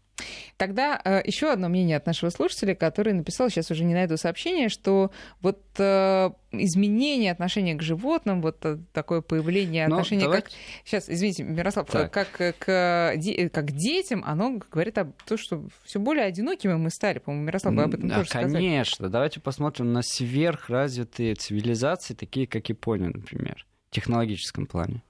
Тогда 0.57 1.01
э, 1.03 1.21
еще 1.25 1.51
одно 1.51 1.69
мнение 1.69 1.97
от 1.97 2.05
нашего 2.05 2.29
слушателя, 2.29 2.75
который 2.75 3.13
написал, 3.13 3.49
сейчас 3.49 3.71
уже 3.71 3.83
не 3.83 3.93
найду 3.93 4.17
сообщение, 4.17 4.69
что 4.69 5.11
вот 5.41 5.59
э, 5.77 6.29
изменение 6.51 7.31
отношения 7.31 7.75
к 7.75 7.81
животным, 7.81 8.41
вот 8.41 8.63
э, 8.63 8.77
такое 8.93 9.21
появление 9.21 9.87
Но 9.87 9.95
отношения 9.95 10.23
давайте... 10.23 10.47
как... 10.47 10.53
Сейчас, 10.85 11.09
извините, 11.09 11.43
Мирослав, 11.43 11.89
так. 11.89 12.13
как 12.13 12.29
к, 12.59 13.17
как 13.51 13.71
детям, 13.71 14.23
оно 14.25 14.59
говорит 14.71 14.97
о 14.97 15.11
том, 15.25 15.37
что 15.37 15.65
все 15.83 15.99
более 15.99 16.25
одинокими 16.25 16.75
мы 16.75 16.91
стали. 16.91 17.19
По-моему, 17.19 17.47
Мирослав, 17.47 17.73
вы 17.73 17.83
об 17.83 17.93
этом 17.93 18.07
да, 18.07 18.17
тоже 18.17 18.29
конечно. 18.29 18.49
сказали. 18.49 18.63
Конечно. 18.63 19.09
Давайте 19.09 19.39
посмотрим 19.39 19.91
на 19.93 20.01
сверхразвитые 20.03 21.35
цивилизации, 21.35 22.13
такие 22.13 22.45
как 22.45 22.69
Япония, 22.69 23.07
например, 23.07 23.65
в 23.89 23.95
технологическом 23.95 24.67
плане. 24.67 25.01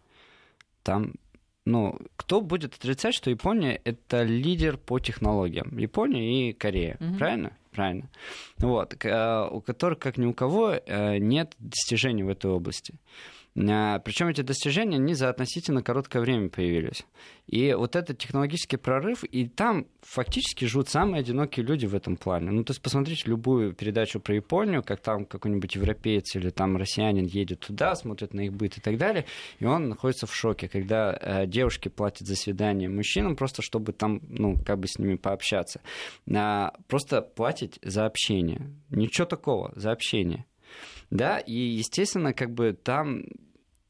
Там 0.84 1.14
ну, 1.66 1.98
кто 2.16 2.42
будет 2.42 2.76
отрицать, 2.76 3.16
что 3.16 3.30
Япония 3.30 3.80
это 3.84 4.24
лидер 4.24 4.78
по 4.78 5.00
технологиям? 5.00 5.78
Япония 5.78 6.50
и 6.50 6.54
Корея, 6.54 6.98
угу. 7.00 7.18
правильно? 7.18 7.58
Правильно. 7.72 8.10
Вот, 8.58 8.94
э, 9.04 9.48
у 9.50 9.62
которых, 9.62 10.00
как 10.00 10.18
ни 10.18 10.26
у 10.26 10.34
кого, 10.34 10.74
э, 10.74 11.18
нет 11.18 11.56
достижений 11.58 12.24
в 12.24 12.30
этой 12.30 12.52
области. 12.52 12.96
А, 13.56 14.00
Причем 14.00 14.28
эти 14.28 14.42
достижения, 14.42 14.98
они 14.98 15.14
за 15.14 15.30
относительно 15.30 15.84
короткое 15.84 16.22
время 16.22 16.50
появились. 16.50 17.06
И 17.48 17.74
вот 17.74 17.96
этот 17.96 18.18
технологический 18.18 18.78
прорыв, 18.78 19.24
и 19.24 19.48
там 19.48 19.86
фактически 20.02 20.66
живут 20.66 20.90
самые 20.90 21.20
одинокие 21.20 21.66
люди 21.66 21.86
в 21.86 21.94
этом 21.94 22.16
плане. 22.16 22.52
Ну, 22.52 22.64
то 22.64 22.72
есть 22.72 22.82
посмотрите 22.82 23.30
любую 23.30 23.74
передачу 23.74 24.20
про 24.20 24.36
Японию, 24.36 24.82
как 24.82 25.02
там 25.02 25.26
какой-нибудь 25.26 25.76
европеец 25.76 26.36
или 26.36 26.50
там 26.50 26.78
россиянин 26.78 27.26
едет 27.26 27.60
туда, 27.60 27.96
смотрит 27.96 28.34
на 28.34 28.42
их 28.42 28.54
быт 28.54 28.78
и 28.78 28.82
так 28.82 28.98
далее, 28.98 29.26
и 29.60 29.66
он 29.66 29.90
находится 29.90 30.26
в 30.26 30.34
шоке, 30.34 30.68
когда 30.68 31.18
э, 31.20 31.46
девушки 31.46 31.90
платят 31.90 32.28
за 32.28 32.36
свидание 32.36 32.90
мужчинам 32.90 33.36
просто, 33.36 33.62
чтобы 33.62 33.92
там, 33.92 34.22
ну, 34.30 34.58
как 34.66 34.80
бы 34.80 34.88
с 34.88 34.98
ними 34.98 35.16
пообщаться. 35.16 35.82
А, 36.34 36.74
просто 36.88 37.22
платить 37.22 37.78
за 37.84 38.06
общение. 38.06 38.72
Ничего 38.90 39.26
такого, 39.26 39.74
за 39.76 39.92
общение. 39.92 40.46
Да, 41.10 41.38
и, 41.38 41.54
естественно, 41.54 42.34
как 42.34 42.54
бы 42.54 42.74
там 42.74 43.24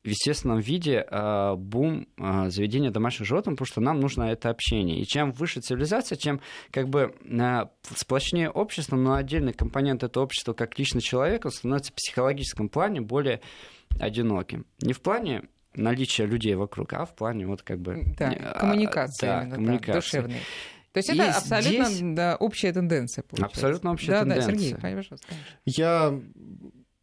в 0.03 0.07
естественном 0.07 0.59
виде 0.59 1.05
э, 1.09 1.55
бум 1.55 2.07
э, 2.17 2.49
заведения 2.49 2.91
домашних 2.91 3.25
животных, 3.25 3.55
потому 3.55 3.67
что 3.67 3.81
нам 3.81 3.99
нужно 4.01 4.23
это 4.23 4.49
общение. 4.49 4.99
И 4.99 5.05
чем 5.05 5.31
выше 5.31 5.61
цивилизация, 5.61 6.17
чем 6.17 6.41
как 6.71 6.89
бы 6.89 7.15
э, 7.23 7.65
сплочнее 7.95 8.49
общество, 8.49 8.97
но 8.97 9.13
отдельный 9.13 9.53
компонент 9.53 10.03
этого 10.03 10.25
общества, 10.25 10.53
как 10.53 10.77
личный 10.77 11.01
человек, 11.01 11.45
он 11.45 11.51
становится 11.51 11.93
в 11.93 11.95
психологическом 11.95 12.67
плане 12.67 12.99
более 12.99 13.39
одиноким. 13.99 14.65
Не 14.81 14.91
в 14.91 15.01
плане 15.01 15.43
наличия 15.73 16.25
людей 16.25 16.55
вокруг, 16.55 16.91
а 16.93 17.05
в 17.05 17.15
плане 17.15 17.47
вот 17.47 17.61
как 17.61 17.79
бы... 17.79 18.03
Да, 18.17 18.31
коммуникации 18.59 19.25
да, 19.25 19.41
именно, 19.43 19.55
коммуникации. 19.55 20.17
Да, 20.17 20.23
душевной. 20.23 20.41
То 20.93 20.99
есть 20.99 21.09
это 21.09 21.23
и 21.23 21.27
абсолютно 21.27 21.85
здесь... 21.85 22.15
да, 22.15 22.35
общая 22.35 22.71
тенденция, 22.71 23.23
получается. 23.23 23.57
Абсолютно 23.57 23.91
общая 23.91 24.11
да, 24.11 24.19
тенденция. 24.19 24.51
Да, 24.51 24.59
Сергей, 24.59 24.73
пожалуйста. 24.95 25.27
Я 25.65 26.21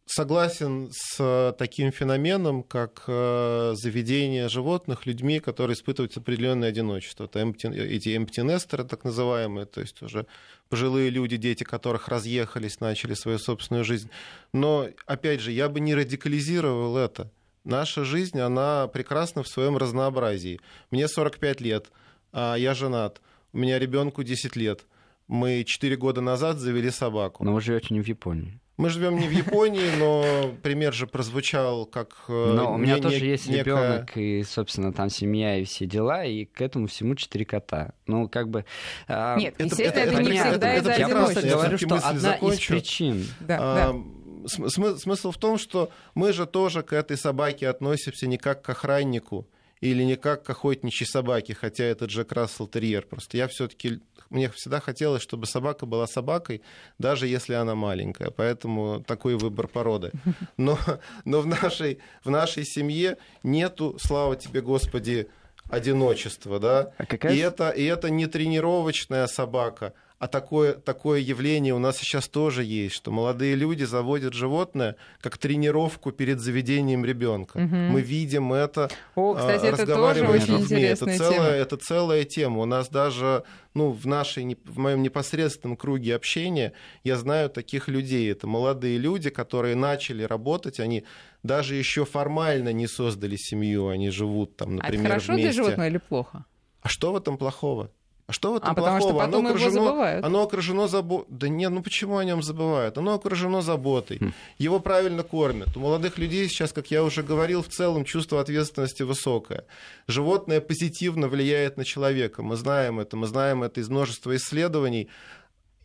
согласен 0.05 0.89
с 0.93 1.55
таким 1.57 1.91
феноменом, 1.91 2.63
как 2.63 3.03
э, 3.07 3.73
заведение 3.75 4.49
животных 4.49 5.05
людьми, 5.05 5.39
которые 5.39 5.75
испытывают 5.75 6.15
определенное 6.17 6.69
одиночество. 6.69 7.25
Это 7.25 7.39
empty, 7.39 7.73
эти 7.73 8.09
empty 8.09 8.85
так 8.85 9.03
называемые, 9.03 9.65
то 9.65 9.81
есть 9.81 10.01
уже 10.01 10.25
пожилые 10.69 11.09
люди, 11.09 11.37
дети 11.37 11.63
которых 11.63 12.07
разъехались, 12.07 12.79
начали 12.79 13.13
свою 13.13 13.39
собственную 13.39 13.83
жизнь. 13.83 14.09
Но, 14.53 14.87
опять 15.05 15.41
же, 15.41 15.51
я 15.51 15.69
бы 15.69 15.79
не 15.79 15.95
радикализировал 15.95 16.97
это. 16.97 17.29
Наша 17.63 18.03
жизнь, 18.03 18.39
она 18.39 18.87
прекрасна 18.87 19.43
в 19.43 19.47
своем 19.47 19.77
разнообразии. 19.77 20.59
Мне 20.89 21.07
45 21.07 21.61
лет, 21.61 21.91
а 22.33 22.55
я 22.55 22.73
женат, 22.73 23.21
у 23.53 23.57
меня 23.57 23.79
ребенку 23.79 24.23
10 24.23 24.55
лет. 24.55 24.85
Мы 25.27 25.63
4 25.63 25.95
года 25.95 26.21
назад 26.21 26.57
завели 26.57 26.89
собаку. 26.89 27.43
Но 27.43 27.53
вы 27.53 27.61
живете 27.61 27.87
не 27.91 28.01
в 28.01 28.07
Японии. 28.07 28.59
Мы 28.77 28.89
живем 28.89 29.19
не 29.19 29.27
в 29.27 29.31
Японии, 29.31 29.95
но 29.99 30.55
пример 30.63 30.91
же 30.91 31.05
прозвучал 31.05 31.85
как... 31.85 32.15
Э, 32.27 32.53
но 32.55 32.73
у 32.73 32.77
меня 32.77 32.95
не, 32.95 33.01
тоже 33.01 33.21
не, 33.21 33.27
есть 33.27 33.47
некая... 33.47 33.63
ребенок, 33.63 34.17
и, 34.17 34.43
собственно, 34.43 34.91
там 34.91 35.09
семья 35.09 35.57
и 35.57 35.65
все 35.65 35.85
дела, 35.85 36.25
и 36.25 36.45
к 36.45 36.61
этому 36.61 36.87
всему 36.87 37.13
четыре 37.13 37.45
кота. 37.45 37.93
Ну, 38.07 38.27
как 38.27 38.49
бы... 38.49 38.65
А, 39.07 39.37
Нет, 39.37 39.53
это, 39.55 39.65
естественно, 39.65 40.03
это, 40.03 40.13
это, 40.13 40.23
не 40.23 40.37
это, 40.37 40.49
всегда 40.49 40.73
это, 40.73 40.89
это, 40.89 40.99
Я 40.99 41.09
просто 41.09 41.47
говорю, 41.47 41.77
что 41.77 41.95
одна 41.95 42.19
закончу. 42.19 42.55
из 42.55 42.67
причин. 42.67 43.27
Да, 43.41 43.57
а, 43.59 43.93
да. 43.93 44.69
Смысл 44.69 45.29
в 45.29 45.37
том, 45.37 45.59
что 45.59 45.91
мы 46.15 46.33
же 46.33 46.47
тоже 46.47 46.81
к 46.81 46.93
этой 46.93 47.17
собаке 47.17 47.67
относимся 47.67 48.25
не 48.25 48.39
как 48.39 48.63
к 48.63 48.69
охраннику, 48.69 49.47
или 49.81 50.03
не 50.03 50.15
как 50.15 50.43
к 50.43 50.49
охотничьей 50.49 51.07
собаке, 51.07 51.55
хотя 51.55 51.83
это 51.83 52.05
Джек 52.05 52.31
Рассел 52.31 52.67
Терьер. 52.67 53.05
Просто 53.05 53.37
я 53.37 53.47
все-таки 53.47 53.99
мне 54.29 54.49
всегда 54.49 54.79
хотелось, 54.79 55.23
чтобы 55.23 55.47
собака 55.47 55.85
была 55.85 56.07
собакой, 56.07 56.61
даже 56.99 57.27
если 57.27 57.55
она 57.55 57.75
маленькая. 57.75 58.29
Поэтому 58.29 59.03
такой 59.05 59.35
выбор 59.35 59.67
породы. 59.67 60.11
Но, 60.57 60.77
но 61.25 61.41
в, 61.41 61.47
нашей, 61.47 61.99
в 62.23 62.29
нашей 62.29 62.63
семье 62.63 63.17
нету, 63.43 63.97
слава 63.99 64.35
тебе, 64.35 64.61
Господи, 64.61 65.27
одиночества. 65.69 66.59
Да? 66.59 66.93
А 66.97 67.05
какая... 67.05 67.33
и, 67.33 67.39
это, 67.39 67.69
и 67.71 67.83
это 67.83 68.09
не 68.09 68.27
тренировочная 68.27 69.27
собака, 69.27 69.93
а 70.21 70.27
такое, 70.27 70.73
такое 70.73 71.19
явление 71.19 71.73
у 71.73 71.79
нас 71.79 71.97
сейчас 71.97 72.27
тоже 72.27 72.63
есть, 72.63 72.93
что 72.93 73.09
молодые 73.09 73.55
люди 73.55 73.85
заводят 73.85 74.35
животное 74.35 74.95
как 75.19 75.39
тренировку 75.39 76.11
перед 76.11 76.39
заведением 76.39 77.03
ребенка. 77.03 77.57
Угу. 77.57 77.75
Мы 77.75 78.01
видим 78.01 78.53
это, 78.53 78.91
О, 79.15 79.33
кстати, 79.33 79.65
это 79.65 79.87
тоже 79.87 80.27
очень 80.27 80.59
интересная 80.59 81.15
это 81.15 81.17
целая, 81.17 81.33
тема. 81.33 81.47
Это 81.47 81.77
целая 81.77 82.23
тема. 82.23 82.59
У 82.59 82.65
нас 82.65 82.89
даже 82.89 83.45
ну, 83.73 83.89
в, 83.89 84.05
нашей, 84.05 84.59
в 84.63 84.77
моем 84.77 85.01
непосредственном 85.01 85.75
круге 85.75 86.15
общения 86.15 86.73
я 87.03 87.17
знаю 87.17 87.49
таких 87.49 87.87
людей. 87.87 88.31
Это 88.31 88.45
молодые 88.45 88.99
люди, 88.99 89.31
которые 89.31 89.75
начали 89.75 90.21
работать, 90.21 90.79
они 90.79 91.03
даже 91.41 91.73
еще 91.73 92.05
формально 92.05 92.71
не 92.71 92.85
создали 92.85 93.37
семью, 93.37 93.87
они 93.87 94.11
живут 94.11 94.55
там, 94.55 94.75
например, 94.75 94.99
а 94.99 94.99
это 94.99 95.13
хорошо 95.13 95.33
вместе. 95.33 95.51
для 95.51 95.63
животного 95.63 95.87
или 95.87 95.97
плохо? 95.97 96.45
А 96.83 96.89
что 96.89 97.11
в 97.11 97.15
этом 97.15 97.39
плохого? 97.39 97.89
А 98.31 98.33
что 98.33 98.53
в 98.53 98.55
этом 98.55 98.71
а 98.71 98.73
плохого? 98.73 98.97
Потому 98.97 99.01
что 99.01 99.19
потом 99.19 99.39
оно 99.41 99.49
окружено, 99.49 99.75
его 99.75 99.85
забывают. 99.85 100.25
Оно 100.25 100.43
окружено 100.43 100.87
заботой. 100.87 101.27
Да 101.37 101.49
нет, 101.49 101.71
ну 101.71 101.83
почему 101.83 102.17
о 102.17 102.23
нем 102.23 102.41
забывают? 102.41 102.97
Оно 102.97 103.13
окружено 103.13 103.61
заботой. 103.61 104.19
Хм. 104.21 104.33
Его 104.57 104.79
правильно 104.79 105.23
кормят. 105.23 105.75
У 105.75 105.81
молодых 105.81 106.17
людей 106.17 106.47
сейчас, 106.47 106.71
как 106.71 106.91
я 106.91 107.03
уже 107.03 107.23
говорил, 107.23 107.61
в 107.61 107.67
целом 107.67 108.05
чувство 108.05 108.39
ответственности 108.39 109.03
высокое. 109.03 109.65
Животное 110.07 110.61
позитивно 110.61 111.27
влияет 111.27 111.75
на 111.75 111.83
человека. 111.83 112.41
Мы 112.41 112.55
знаем 112.55 113.01
это. 113.01 113.17
Мы 113.17 113.27
знаем 113.27 113.63
это 113.63 113.81
из 113.81 113.89
множества 113.89 114.33
исследований. 114.37 115.09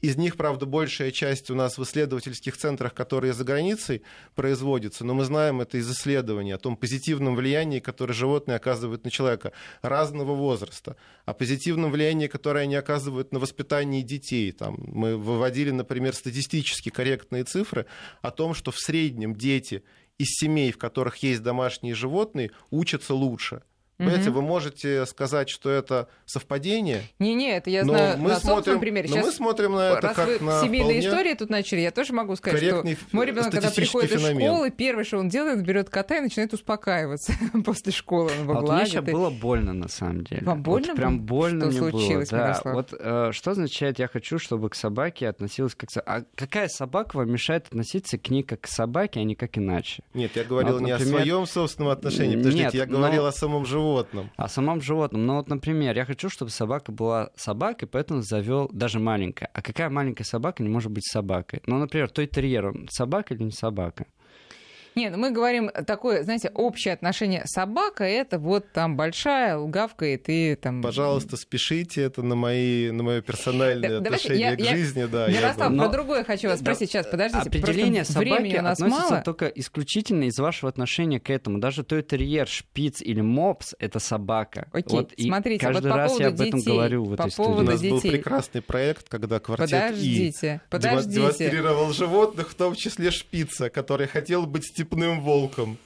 Из 0.03 0.17
них, 0.17 0.37
правда, 0.37 0.67
большая 0.67 1.11
часть 1.11 1.51
у 1.51 1.55
нас 1.55 1.79
в 1.79 1.83
исследовательских 1.83 2.57
центрах, 2.57 2.93
которые 2.93 3.33
за 3.33 3.45
границей 3.45 4.03
производятся, 4.35 5.05
но 5.05 5.15
мы 5.15 5.25
знаем 5.25 5.63
это 5.63 5.79
из 5.79 5.91
исследований 5.91 6.53
о 6.53 6.59
том 6.59 6.77
позитивном 6.77 7.35
влиянии, 7.35 7.81
которое 7.81 8.13
животные 8.13 8.57
оказывают 8.57 9.05
на 9.05 9.11
человека 9.11 9.53
разного 9.81 10.35
возраста, 10.35 10.97
о 11.25 11.33
позитивном 11.33 11.91
влиянии, 11.91 12.27
которое 12.27 12.65
они 12.65 12.75
оказывают 12.75 13.33
на 13.33 13.39
воспитание 13.39 14.03
детей. 14.03 14.53
Там 14.53 14.77
мы 14.79 15.17
выводили, 15.17 15.71
например, 15.71 16.15
статистически 16.15 16.91
корректные 16.91 17.45
цифры 17.45 17.87
о 18.21 18.31
том, 18.31 18.55
что 18.55 18.73
в 18.73 18.79
среднем 18.79 19.35
дети 19.35 19.83
из 20.19 20.29
семей, 20.29 20.73
в 20.73 20.79
которых 20.79 21.17
есть 21.23 21.43
домашние 21.43 21.95
животные, 21.95 22.51
учатся 22.71 23.15
лучше– 23.15 23.63
Понимаете, 23.99 24.31
вы 24.31 24.43
можете 24.43 25.07
сказать, 25.07 25.49
что 25.49 25.71
это 25.71 26.09
совпадение. 26.27 27.03
Не-не, 27.19 27.57
это 27.57 27.71
я 27.71 27.85
знаю 27.85 28.19
мы 28.19 28.29
на 28.31 28.41
собственном 28.41 28.81
примере. 28.81 29.09
Но 29.09 29.17
мы 29.17 29.33
смотрим 29.33 29.73
на 29.73 29.93
это 29.93 30.09
раз 30.09 30.17
как 30.17 30.29
вы 30.29 30.39
на 30.41 30.63
семейные 30.63 31.01
истории 31.01 31.35
тут 31.35 31.49
начали, 31.51 31.81
я 31.81 31.91
тоже 31.91 32.13
могу 32.13 32.37
сказать, 32.37 32.63
что 32.63 32.85
мой 33.13 33.27
ребенок, 33.27 33.53
когда 33.53 33.71
приходит 33.71 34.11
феномен. 34.11 34.39
из 34.39 34.45
школы, 34.45 34.71
первое, 34.71 35.05
что 35.05 35.19
он 35.19 35.29
делает, 35.29 35.65
берет 35.65 35.89
кота 35.89 36.19
и 36.19 36.21
начинает 36.21 36.53
успокаиваться 36.53 37.33
после 37.65 37.93
школы. 37.93 38.31
Он 38.37 38.43
его 38.43 38.59
а 38.59 38.61
вот 38.61 38.89
мне 38.89 39.01
было 39.01 39.31
больно, 39.31 39.73
на 39.73 39.89
самом 39.89 40.25
деле. 40.25 40.43
Вам 40.45 40.63
больно 40.63 40.89
вот 40.89 40.97
прям 40.97 41.21
больно 41.21 41.71
что 41.71 41.81
мне 41.81 41.91
случилось, 41.91 42.31
было. 42.31 42.61
Да. 42.63 42.73
Вот 42.73 42.95
э, 42.99 43.31
что 43.33 43.51
означает, 43.53 43.99
я 43.99 44.09
хочу, 44.09 44.39
чтобы 44.39 44.69
к 44.69 44.75
собаке 44.75 45.29
относилась 45.29 45.75
как... 45.75 45.89
А 46.05 46.23
какая 46.35 46.69
собака 46.69 47.17
вам 47.17 47.31
мешает 47.31 47.67
относиться 47.69 48.19
к 48.19 48.29
ней 48.29 48.43
как 48.43 48.63
к 48.63 48.67
собаке, 48.67 49.21
а 49.21 49.23
не 49.25 49.35
как 49.35 49.57
иначе? 49.57 50.03
Нет, 50.13 50.33
я 50.35 50.45
говорил 50.45 50.75
Вот, 50.75 50.83
не 50.83 50.93
например- 50.93 51.17
о 51.17 51.23
своем 51.23 51.47
собственном 51.47 51.93
отношении, 51.93 52.37
подождите, 52.37 52.65
Нет, 52.65 52.75
я 52.75 52.87
но- 52.87 52.99
говорил 52.99 53.27
о 53.27 53.33
самом 53.33 53.65
животном. 53.65 53.86
О 54.37 54.49
самом 54.49 54.81
животном. 54.81 55.27
Ну 55.27 55.37
вот, 55.37 55.49
например, 55.49 55.97
я 55.97 56.05
хочу, 56.05 56.29
чтобы 56.29 56.51
собака 56.51 56.93
была 56.93 57.31
собакой, 57.37 57.89
поэтому 57.89 58.23
завел 58.23 58.69
даже 58.73 58.99
маленькая. 58.99 59.51
А 59.53 59.63
какая 59.63 59.91
маленькая 59.91 60.25
собака 60.25 60.63
не 60.63 60.69
может 60.69 60.91
быть 60.91 61.07
собакой? 61.07 61.63
Ну, 61.67 61.79
например, 61.79 62.11
той 62.11 62.27
терьер, 62.27 62.67
он 62.67 62.89
собака 62.91 63.35
или 63.35 63.45
не 63.45 63.53
собака? 63.53 64.07
Нет, 64.97 65.13
ну 65.13 65.19
мы 65.19 65.31
говорим 65.31 65.71
такое, 65.87 66.23
знаете, 66.25 66.51
общее 66.55 66.95
отношение. 66.95 67.43
Собака 67.45 68.03
это 68.05 68.39
вот 68.39 68.73
там 68.73 68.97
большая, 68.97 69.59
гавкает 69.59 70.25
и 70.29 70.55
там... 70.55 70.81
Пожалуйста, 70.81 71.37
спешите 71.37 72.01
это 72.03 72.23
на, 72.23 72.35
мои, 72.35 72.91
на 72.91 73.03
мое 73.03 73.21
персональное 73.21 73.91
Да, 73.91 74.01
давайте 74.01 74.29
отношение 74.29 74.51
я- 74.51 74.57
к 74.57 74.61
я- 74.61 74.71
жизни. 74.77 75.05
Да, 75.05 75.29
я 75.29 75.41
Ярослав, 75.41 75.69
бы- 75.71 75.77
Но- 75.77 75.85
про 75.85 75.93
другое 75.93 76.25
хочу 76.25 76.49
вас 76.49 76.61
Да, 76.61 76.65
спросить. 76.73 76.91
Сейчас, 76.91 77.07
подождите. 77.07 77.47
Определение 77.47 78.05
собаки 78.05 78.57
у 78.59 78.63
нас 78.63 78.81
относится 78.81 79.11
мало. 79.13 79.23
только 79.23 79.47
исключительно 79.49 80.25
из 80.25 80.39
вашего 80.39 80.71
отношения 80.71 81.21
к 81.21 81.29
этому. 81.29 81.59
Даже 81.59 81.85
той 81.85 82.03
терьер, 82.03 82.49
шпиц 82.49 83.03
или 83.03 83.21
мопс— 83.21 83.75
это 83.79 83.99
собака. 83.99 84.69
Окей, 84.73 84.97
вот, 84.97 85.13
и 85.13 85.25
смотрите, 85.25 85.67
вот 85.67 85.75
каждый 85.75 85.91
по 85.91 85.97
раз 85.99 86.19
я 86.19 86.29
об 86.29 86.41
этом 86.41 86.59
детей, 86.61 86.71
говорю 86.73 87.05
в 87.05 87.17
по 87.17 87.23
этой 87.23 87.33
У 87.33 87.37
поводу 87.37 87.55
студии. 87.67 87.71
нас 87.73 87.83
был 87.83 87.97
детей. 88.01 88.11
прекрасный 88.13 88.63
проект, 88.63 89.09
когда 89.11 89.41
квартет 89.41 89.69
И 89.69 89.73
Подождите, 89.73 90.47
демо- 90.47 90.61
подождите. 90.71 91.15
демонстрировал 91.21 91.93
животных, 91.93 92.49
в 92.51 92.55
том 92.55 92.75
числе 92.75 93.11
шпица, 93.11 93.69
который 93.69 94.07
хотел 94.07 94.47
быть 94.47 94.65
степным 94.87 95.21
волком. 95.21 95.79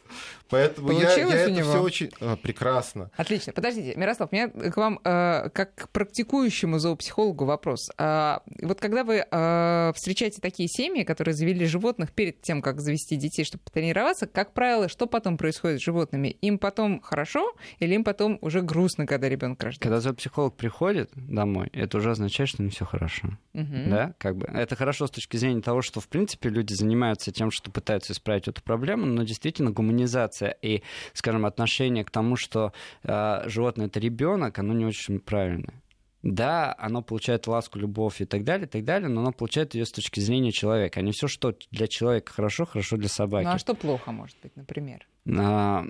Поэтому 0.51 0.93
я, 0.93 1.07
Получилось 1.07 1.35
я 1.35 1.41
у 1.41 1.43
это 1.43 1.51
него? 1.51 1.71
все 1.71 1.83
очень 1.83 2.11
а, 2.21 2.37
прекрасно. 2.37 3.11
Отлично. 3.17 3.53
Подождите, 3.53 3.95
Мирослав, 3.97 4.31
у 4.33 4.35
меня 4.35 4.49
к 4.49 4.77
вам 4.77 5.01
э, 5.05 5.49
как 5.51 5.75
к 5.75 5.89
практикующему 5.91 6.79
зоопсихологу 6.79 7.45
вопрос. 7.45 7.89
А, 7.97 8.43
вот 8.61 8.81
когда 8.81 9.05
вы 9.05 9.25
э, 9.31 9.93
встречаете 9.95 10.41
такие 10.41 10.69
семьи, 10.69 11.05
которые 11.05 11.35
завели 11.35 11.67
животных 11.67 12.13
перед 12.13 12.41
тем, 12.43 12.63
как 12.63 12.81
завести 12.81 13.17
детей, 13.17 13.45
чтобы 13.45 13.63
потренироваться, 13.65 14.27
как 14.27 14.53
правило, 14.53 14.89
что 14.89 15.07
потом 15.07 15.39
происходит 15.39 15.81
с 15.81 15.85
животными? 15.85 16.29
Им 16.29 16.59
потом 16.59 17.01
хорошо 17.01 17.53
или 17.79 17.95
им 17.95 18.05
потом 18.05 18.39
уже 18.41 18.63
грустно, 18.63 19.07
когда 19.07 19.29
ребенок 19.29 19.63
рождается? 19.63 19.81
Когда 19.81 20.01
зоопсихолог 20.01 20.57
приходит 20.57 21.11
домой, 21.15 21.71
это 21.73 21.99
уже 21.99 22.11
означает, 22.11 22.49
что 22.51 22.63
не 22.63 22.71
все 22.71 22.85
хорошо. 22.85 23.29
Мгм. 23.53 23.91
Да, 23.91 24.15
как 24.19 24.37
бы. 24.37 24.47
Это 24.47 24.77
хорошо 24.77 25.07
с 25.07 25.11
точки 25.11 25.37
зрения 25.37 25.63
того, 25.63 25.83
что, 25.83 26.01
в 26.01 26.09
принципе, 26.09 26.49
люди 26.49 26.73
занимаются 26.73 27.33
тем, 27.33 27.51
что 27.51 27.71
пытаются 27.71 28.13
исправить 28.13 28.49
эту 28.49 28.63
проблему, 28.63 29.07
но 29.07 29.23
действительно 29.23 29.71
гуманизация 29.71 30.40
и, 30.49 30.83
скажем, 31.13 31.47
отношение 31.47 32.05
к 32.05 32.11
тому, 32.11 32.37
что 32.37 32.73
э, 33.03 33.43
животное 33.49 33.87
это 33.87 34.01
ребенок, 34.01 34.59
оно 34.59 34.73
не 34.75 34.85
очень 34.87 35.21
правильное. 35.21 35.75
Да, 36.23 36.75
оно 36.79 37.01
получает 37.01 37.47
ласку, 37.47 37.79
любовь 37.79 38.21
и 38.21 38.27
так 38.27 38.45
далее, 38.45 38.67
и 38.67 38.69
так 38.69 38.85
далее, 38.85 39.09
но 39.09 39.23
оно 39.23 39.33
получает 39.33 39.75
ее 39.75 39.87
с 39.87 39.91
точки 39.91 40.21
зрения 40.21 40.53
человека. 40.53 41.01
А 41.01 41.03
не 41.03 41.13
все, 41.13 41.29
что 41.29 41.55
для 41.71 41.87
человека 41.89 42.31
хорошо, 42.31 42.67
хорошо 42.67 42.99
для 42.99 43.09
собаки. 43.09 43.47
Ну 43.47 43.53
а 43.53 43.59
что 43.59 43.75
плохо 43.75 44.13
может 44.13 44.37
быть, 44.43 44.55
например? 44.55 45.07
А, 45.35 45.83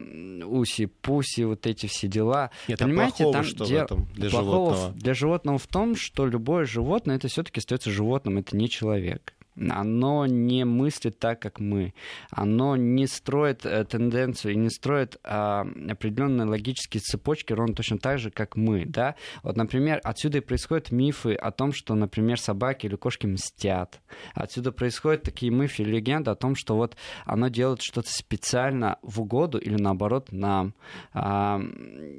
уси-пуси, 0.44 1.42
вот 1.44 1.66
эти 1.66 1.86
все 1.86 2.07
дела. 2.09 2.51
Нет, 2.68 2.80
а 2.80 2.84
Понимаете, 2.84 3.24
плохого 3.24 3.32
там 3.34 3.44
что 3.44 3.64
в 3.64 3.68
де- 3.68 3.76
этом 3.78 4.07
для 4.14 4.30
плохого 4.30 4.53
животного? 4.74 4.92
в- 4.92 4.98
Для 4.98 5.14
животного 5.14 5.59
в 5.59 5.66
том, 5.66 5.96
что 5.96 6.26
любое 6.26 6.64
животное 6.64 7.16
это 7.16 7.28
все-таки 7.28 7.59
остается 7.59 7.90
животным, 7.90 8.38
это 8.38 8.57
не 8.57 8.68
человек. 8.68 9.34
Оно 9.57 10.26
не 10.26 10.64
мыслит 10.64 11.18
так, 11.18 11.40
как 11.40 11.61
мы. 11.61 11.92
Оно 12.30 12.76
не 12.76 13.07
строит 13.07 13.66
э, 13.66 13.84
тенденцию 13.84 14.53
и 14.53 14.57
не 14.57 14.70
строит 14.70 15.18
а, 15.24 15.66
определенные 15.88 16.46
логические 16.46 17.01
цепочки 17.01 17.53
ровно 17.53 17.74
точно 17.74 17.98
так 17.98 18.18
же, 18.18 18.30
как 18.30 18.57
мы. 18.57 18.84
Да? 18.86 19.16
Вот, 19.42 19.57
например, 19.57 20.01
отсюда 20.05 20.38
и 20.38 20.40
происходят 20.40 20.92
мифы 20.92 21.34
о 21.34 21.51
том, 21.51 21.72
что, 21.72 21.94
например, 21.94 22.40
собаки 22.40 22.86
или 22.86 22.96
кошки 22.96 23.26
мстят. 23.26 24.01
Отсюда 24.34 24.72
происходят 24.72 25.22
такие 25.22 25.51
мифы 25.53 25.82
и 25.82 25.86
легенды 25.86 26.30
о 26.30 26.36
том, 26.36 26.55
что 26.55 26.76
вот 26.76 26.96
оно 27.24 27.48
делает 27.48 27.82
что-то 27.82 28.11
специально 28.11 28.98
в 29.03 29.20
угоду 29.20 29.59
или 29.59 29.76
наоборот 29.76 30.28
нам. 30.30 30.74
А, 31.12 31.61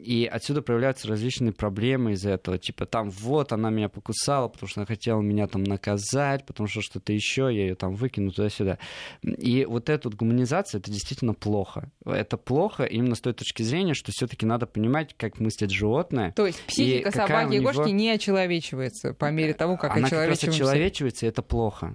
И 0.04 0.26
отсюда 0.26 0.62
проявляются 0.62 1.08
различные 1.08 1.54
проблемы 1.54 2.14
из-за 2.14 2.32
этого. 2.32 2.58
Типа 2.58 2.86
там 2.86 3.10
вот 3.10 3.52
она 3.52 3.70
меня 3.70 3.90
покусала, 3.90 4.48
потому 4.48 4.68
что 4.70 4.82
она 4.82 4.86
хотела 4.86 5.22
меня 5.22 5.48
там 5.48 5.64
наказать, 5.64 6.46
потому 6.46 6.68
что 6.68 6.82
что-то 6.82 7.14
еще, 7.22 7.44
я 7.44 7.62
ее 7.68 7.76
там 7.76 7.96
выкину 7.96 8.32
туда-сюда. 8.32 8.78
И 9.24 9.66
вот 9.66 9.90
эта 9.90 10.10
вот 10.10 10.18
гуманизация, 10.18 10.80
это 10.80 10.92
действительно 10.92 11.34
плохо. 11.34 11.92
Это 12.06 12.38
плохо 12.38 12.84
именно 12.84 13.16
с 13.16 13.22
той 13.22 13.34
точки 13.34 13.64
зрения, 13.64 13.94
что 13.94 14.12
все-таки 14.12 14.46
надо 14.46 14.66
понимать, 14.66 15.16
как 15.18 15.40
мыслит 15.40 15.70
животное. 15.72 16.32
То 16.34 16.46
есть 16.48 16.62
психика 16.64 17.12
собаки 17.12 17.56
и 17.56 17.60
него- 17.60 17.72
кошки 17.72 17.92
не 17.92 18.10
очеловечивается 18.10 19.14
по 19.14 19.30
мере 19.32 19.54
того, 19.54 19.78
как 19.78 19.92
она 19.96 20.10
как 20.10 20.28
раз 20.28 20.38
очеловечиваемся. 20.38 20.64
очеловечивается, 20.64 21.26
и 21.26 21.30
это 21.30 21.42
плохо. 21.42 21.94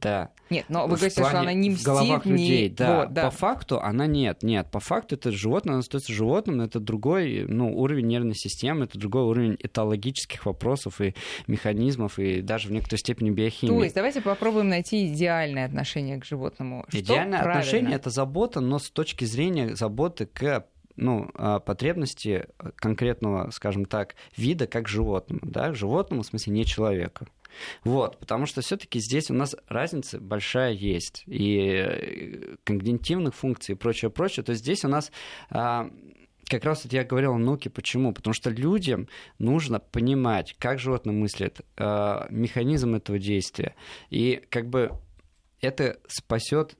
Да. 0.00 0.30
Нет, 0.50 0.66
но 0.68 0.86
вы 0.86 0.96
В 0.96 1.00
говорите, 1.00 1.24
что 1.24 1.40
она 1.40 1.52
не 1.52 1.70
в 1.70 1.74
мстит, 1.74 1.86
головах 1.86 2.24
не... 2.26 2.32
людей, 2.32 2.68
да. 2.68 3.00
Вот, 3.00 3.12
да. 3.12 3.24
По 3.24 3.30
факту 3.30 3.80
она 3.80 4.06
нет, 4.06 4.42
нет. 4.42 4.70
По 4.70 4.78
факту 4.78 5.14
это 5.14 5.32
животное, 5.32 5.72
оно 5.72 5.80
остается 5.80 6.12
животным, 6.12 6.58
но 6.58 6.64
это 6.64 6.80
другой 6.80 7.44
ну, 7.48 7.76
уровень 7.76 8.06
нервной 8.06 8.34
системы, 8.34 8.84
это 8.84 8.98
другой 8.98 9.22
уровень 9.22 9.56
этологических 9.58 10.44
вопросов 10.46 11.00
и 11.00 11.14
механизмов, 11.46 12.18
и 12.18 12.42
даже 12.42 12.68
в 12.68 12.72
некоторой 12.72 12.98
степени 12.98 13.30
биохимии. 13.30 13.76
То 13.76 13.82
есть 13.82 13.94
давайте 13.94 14.20
попробуем 14.20 14.68
найти 14.68 15.06
идеальное 15.12 15.66
отношение 15.66 16.20
к 16.20 16.24
животному. 16.24 16.84
Что 16.88 17.00
Идеальное 17.00 17.40
правильно? 17.40 17.60
отношение 17.60 17.96
это 17.96 18.10
забота, 18.10 18.60
но 18.60 18.78
с 18.78 18.90
точки 18.90 19.24
зрения 19.24 19.74
заботы 19.74 20.26
к 20.26 20.66
ну, 20.96 21.30
а, 21.34 21.60
потребности 21.60 22.46
конкретного, 22.76 23.50
скажем 23.50 23.84
так, 23.84 24.14
вида 24.36 24.66
как 24.66 24.88
животному, 24.88 25.40
да, 25.44 25.72
животному, 25.72 26.22
в 26.22 26.26
смысле, 26.26 26.52
не 26.54 26.64
человеку. 26.64 27.26
Вот, 27.84 28.18
потому 28.18 28.46
что 28.46 28.60
все-таки 28.60 28.98
здесь 29.00 29.30
у 29.30 29.34
нас 29.34 29.56
разница 29.68 30.20
большая 30.20 30.72
есть. 30.72 31.22
И 31.26 31.58
э, 31.58 32.56
когнитивных 32.64 33.34
функций 33.34 33.74
и 33.74 33.78
прочее, 33.78 34.10
прочее. 34.10 34.44
То 34.44 34.50
есть 34.50 34.62
здесь 34.62 34.84
у 34.84 34.88
нас 34.88 35.10
а, 35.50 35.90
как 36.48 36.64
раз 36.64 36.84
вот 36.84 36.92
я 36.92 37.04
говорил 37.04 37.34
о 37.34 37.38
науке, 37.38 37.70
почему? 37.70 38.12
Потому 38.12 38.34
что 38.34 38.50
людям 38.50 39.08
нужно 39.38 39.80
понимать, 39.80 40.54
как 40.58 40.78
животное 40.78 41.14
мыслит, 41.14 41.60
а, 41.76 42.26
механизм 42.30 42.94
этого 42.94 43.18
действия. 43.18 43.74
И 44.10 44.42
как 44.48 44.68
бы 44.68 44.92
это 45.60 45.98
спасет 46.06 46.76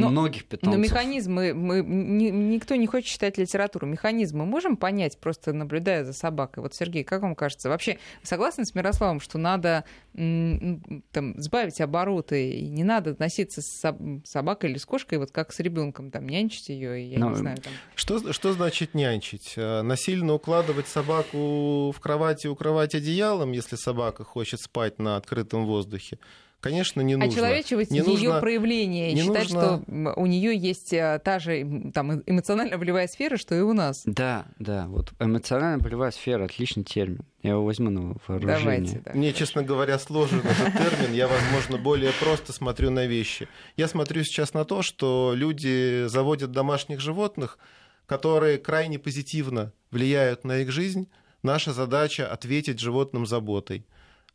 Но- 0.00 0.08
многих 0.10 0.44
питомцев. 0.46 0.76
Но 0.78 0.82
механизмы, 0.82 1.54
мы, 1.54 1.82
ни- 1.82 2.30
никто 2.30 2.74
не 2.76 2.86
хочет 2.86 3.08
читать 3.08 3.38
литературу. 3.38 3.86
Механизмы 3.86 4.44
можем 4.46 4.76
понять, 4.76 5.18
просто 5.18 5.52
наблюдая 5.52 6.04
за 6.04 6.12
собакой? 6.12 6.62
Вот, 6.62 6.74
Сергей, 6.74 7.04
как 7.04 7.22
вам 7.22 7.34
кажется? 7.34 7.68
Вообще, 7.68 7.98
согласны 8.22 8.64
с 8.64 8.74
Мирославом, 8.74 9.20
что 9.20 9.38
надо 9.38 9.84
там, 10.14 11.34
сбавить 11.40 11.80
обороты, 11.80 12.50
и 12.52 12.68
не 12.68 12.84
надо 12.84 13.10
относиться 13.10 13.60
с 13.62 13.84
соб- 13.84 14.24
собакой 14.24 14.70
или 14.70 14.78
с 14.78 14.84
кошкой, 14.86 15.18
вот 15.18 15.30
как 15.30 15.52
с 15.52 15.60
ребенком, 15.60 16.10
там, 16.10 16.28
нянчить 16.28 16.68
ее, 16.68 17.10
я 17.10 17.18
Ну, 17.18 17.30
не 17.30 17.36
знаю, 17.36 17.56
там. 17.58 17.72
Что, 17.94 18.32
что 18.32 18.52
значит 18.52 18.94
нянчить? 18.94 19.54
Э, 19.56 19.82
Насильно 19.82 20.34
укладывать 20.34 20.88
собаку 20.88 21.90
в 21.92 22.00
кровати, 22.00 22.46
укрывать 22.46 22.94
одеялом, 22.94 23.52
если 23.52 23.76
собака 23.76 24.24
хочет 24.24 24.60
спать 24.60 24.98
на 24.98 25.16
открытом 25.16 25.66
воздухе? 25.66 26.18
Конечно, 26.60 27.00
не 27.00 27.16
нужно. 27.16 27.32
Очеловечивать 27.32 27.90
Не 27.90 28.00
ее 28.00 28.04
нужно- 28.04 28.40
проявление 28.40 29.12
и 29.12 29.14
не 29.14 29.22
считать, 29.22 29.44
нужно- 29.50 29.82
что 29.82 30.12
у 30.20 30.26
нее 30.26 30.54
есть 30.54 30.92
а, 30.92 31.18
та 31.18 31.38
же 31.38 31.90
там, 31.94 32.20
эмоционально-волевая 32.26 33.08
сфера, 33.08 33.38
что 33.38 33.54
и 33.54 33.60
у 33.60 33.72
нас. 33.72 34.02
Да, 34.04 34.44
да, 34.58 34.86
вот 34.88 35.12
эмоционально-болевая 35.18 36.10
сфера, 36.10 36.44
отличный 36.44 36.84
термин. 36.84 37.24
Я 37.42 37.52
его 37.52 37.64
возьму 37.64 37.88
на 37.90 38.14
вооружение. 38.28 38.58
Давайте. 38.58 39.02
да. 39.04 39.12
Мне, 39.14 39.32
честно 39.32 39.62
говоря, 39.62 39.98
сложен 39.98 40.40
этот 40.40 40.72
термин. 40.76 41.14
Я, 41.14 41.28
возможно, 41.28 41.78
более 41.78 42.12
просто 42.12 42.52
смотрю 42.52 42.90
на 42.90 43.06
вещи. 43.06 43.48
Я 43.76 43.88
смотрю 43.88 44.22
сейчас 44.24 44.52
на 44.52 44.64
то, 44.66 44.82
что 44.82 45.32
люди 45.34 46.04
заводят 46.08 46.52
домашних 46.52 47.00
животных, 47.00 47.58
которые 48.04 48.58
крайне 48.58 48.98
позитивно 48.98 49.72
влияют 49.90 50.44
на 50.44 50.58
их 50.58 50.70
жизнь. 50.70 51.08
Наша 51.42 51.72
задача 51.72 52.30
ответить 52.30 52.80
животным 52.80 53.24
заботой. 53.24 53.86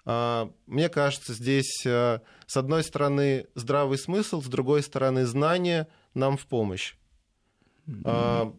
А, 0.06 0.52
Мне 0.68 0.90
кажется, 0.90 1.34
здесь, 1.34 1.84
а, 1.86 2.22
с 2.46 2.58
одной 2.58 2.84
стороны, 2.84 3.48
здравый 3.56 3.98
смысл, 3.98 4.42
с 4.42 4.48
другой 4.48 4.84
стороны, 4.84 5.26
знание 5.26 5.88
нам 6.14 6.38
в 6.38 6.46
помощь. 6.46 6.96
А, 8.04 8.54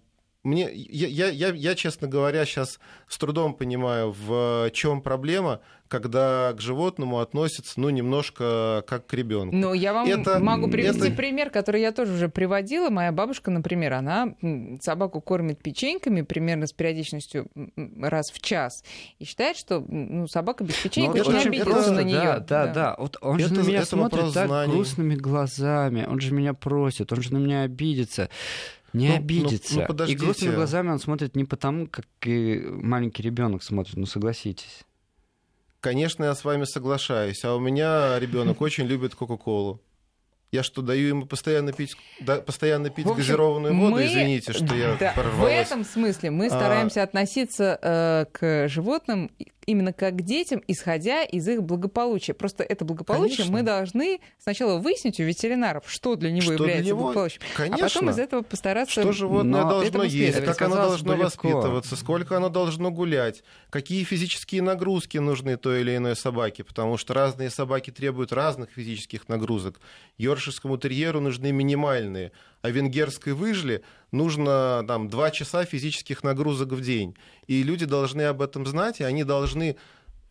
мне, 0.47 0.71
я, 0.73 1.29
я, 1.29 1.49
я, 1.49 1.75
честно 1.75 2.07
говоря, 2.09 2.45
сейчас 2.45 2.79
с 3.09 3.19
трудом 3.19 3.55
понимаю, 3.55 4.15
в 4.17 4.71
чем 4.73 5.03
проблема, 5.03 5.61
когда 5.89 6.53
к 6.57 6.61
животному 6.61 7.21
относятся, 7.21 7.81
ну, 7.81 7.91
немножко 7.91 8.85
как 8.87 9.07
к 9.07 9.15
ребенку. 9.15 9.55
Ну, 9.55 9.73
я 9.73 9.93
вам 9.93 10.09
это, 10.09 10.39
могу 10.39 10.69
привести 10.69 11.09
это... 11.09 11.17
пример, 11.17 11.51
который 11.51 11.81
я 11.81 11.93
тоже 11.93 12.13
уже 12.13 12.29
приводила. 12.29 12.91
Моя 12.91 13.13
бабушка, 13.13 13.51
например, 13.51 13.95
она 13.95 14.35
собаку 14.81 15.21
кормит 15.21 15.63
печеньками 15.63 16.23
примерно 16.23 16.67
с 16.67 16.73
периодичностью 16.73 17.49
раз 18.01 18.31
в 18.31 18.41
час 18.41 18.85
и 19.19 19.25
считает, 19.25 19.57
что 19.57 19.85
ну, 19.87 20.27
собака 20.29 20.65
без 20.65 20.77
печенек 20.77 21.15
ну, 21.15 21.21
очень 21.21 21.49
обидится 21.49 21.71
просто, 21.71 21.93
на 21.93 22.03
нее. 22.03 22.17
Да, 22.17 22.41
да, 22.41 22.67
да. 22.67 22.97
Вот 22.99 23.17
он 23.21 23.39
это, 23.39 23.49
же 23.49 23.55
на 23.55 23.67
меня 23.67 23.85
смотрит 23.85 24.33
так 24.33 24.47
знаний. 24.47 24.73
грустными 24.73 25.15
глазами, 25.15 26.07
он 26.09 26.21
же 26.21 26.33
меня 26.33 26.55
просит, 26.55 27.13
он 27.13 27.23
же 27.23 27.33
на 27.33 27.39
меня 27.39 27.63
обидится 27.63 28.29
не 28.97 29.09
ну, 29.09 29.17
обидится. 29.17 29.87
Ну, 29.89 29.95
ну, 29.95 30.05
и 30.07 30.15
грустными 30.15 30.55
глазами 30.55 30.91
он 30.91 30.99
смотрит 30.99 31.37
не 31.37 31.45
потому, 31.45 31.87
как 31.87 32.07
и 32.25 32.59
маленький 32.67 33.23
ребенок 33.23 33.63
смотрит, 33.63 33.97
ну 33.97 34.07
согласитесь. 34.07 34.85
Конечно, 35.81 36.25
я 36.25 36.35
с 36.35 36.45
вами 36.45 36.65
соглашаюсь. 36.65 37.45
А 37.45 37.55
у 37.55 37.61
меня 37.61 38.19
ребенок 38.19 38.61
очень 38.61 38.87
любит 38.87 39.15
Кока-Колу. 39.15 39.81
Я 40.51 40.63
что, 40.63 40.81
даю 40.81 41.09
ему 41.09 41.27
постоянно 41.27 41.73
пить, 41.73 41.97
да, 42.21 42.37
постоянно 42.37 42.89
пить 42.89 43.05
общем, 43.05 43.19
газированную 43.19 43.75
воду? 43.75 43.97
Мы, 43.97 44.07
Извините, 44.07 44.53
что 44.53 44.75
я 44.75 44.97
да, 45.01 45.13
В 45.13 45.45
этом 45.45 45.85
смысле 45.85 46.31
мы 46.31 46.47
а. 46.47 46.51
стараемся 46.51 47.03
а... 47.03 47.05
относиться 47.05 47.79
э, 47.83 48.25
к 48.33 48.69
животным 48.69 49.31
именно 49.67 49.93
как 49.93 50.17
к 50.17 50.23
детям, 50.23 50.62
исходя 50.69 51.25
из 51.25 51.47
их 51.49 51.62
благополучия. 51.62 52.35
Просто 52.35 52.62
это 52.62 52.85
благополучие 52.85 53.39
Конечно. 53.39 53.53
мы 53.53 53.62
должны 53.62 54.21
сначала 54.39 54.79
выяснить 54.79 55.21
у 55.21 55.25
ветеринаров, 55.25 55.85
что 55.87 56.14
для 56.14 56.31
него 56.31 56.43
что 56.43 56.53
является 56.55 56.83
для 56.83 56.89
него... 56.93 57.01
благополучием, 57.03 57.43
Конечно. 57.57 57.87
а 57.87 57.89
потом 57.89 58.11
из 58.11 58.19
этого 58.19 58.43
постараться... 58.43 59.01
Что 59.01 59.12
животное 59.12 59.62
Но 59.62 59.69
должно 59.69 60.05
есть, 60.05 60.45
как 60.45 60.62
оно 60.62 60.77
должно 60.77 61.09
далеко. 61.09 61.25
воспитываться, 61.25 61.97
сколько 61.97 62.37
оно 62.37 62.49
должно 62.49 62.91
гулять, 62.91 63.43
какие 63.71 64.05
физические 64.05 64.62
нагрузки 64.62 65.19
нужны 65.19 65.57
той 65.57 65.81
или 65.81 65.97
иной 65.97 66.17
собаке, 66.17 66.64
потому 66.64 66.97
что 66.97 67.14
разные 67.14 67.51
собаки 67.51 67.91
требуют 67.91 68.33
разных 68.33 68.71
физических 68.71 69.29
нагрузок. 69.29 69.81
Йорширскому 70.17 70.79
терьеру 70.79 71.21
нужны 71.21 71.51
минимальные, 71.53 72.33
а 72.67 72.71
венгерской 72.71 73.33
выжле 73.33 73.83
нужно 74.11 74.85
там, 74.89 75.09
2 75.09 75.31
часа 75.31 75.64
физических 75.64 76.25
нагрузок 76.25 76.73
в 76.73 76.81
день. 76.81 77.17
И 77.47 77.62
люди 77.62 77.87
должны 77.87 78.23
об 78.23 78.43
этом 78.43 78.67
знать, 78.67 79.01
и 79.01 79.05
они 79.05 79.23
должны 79.23 79.77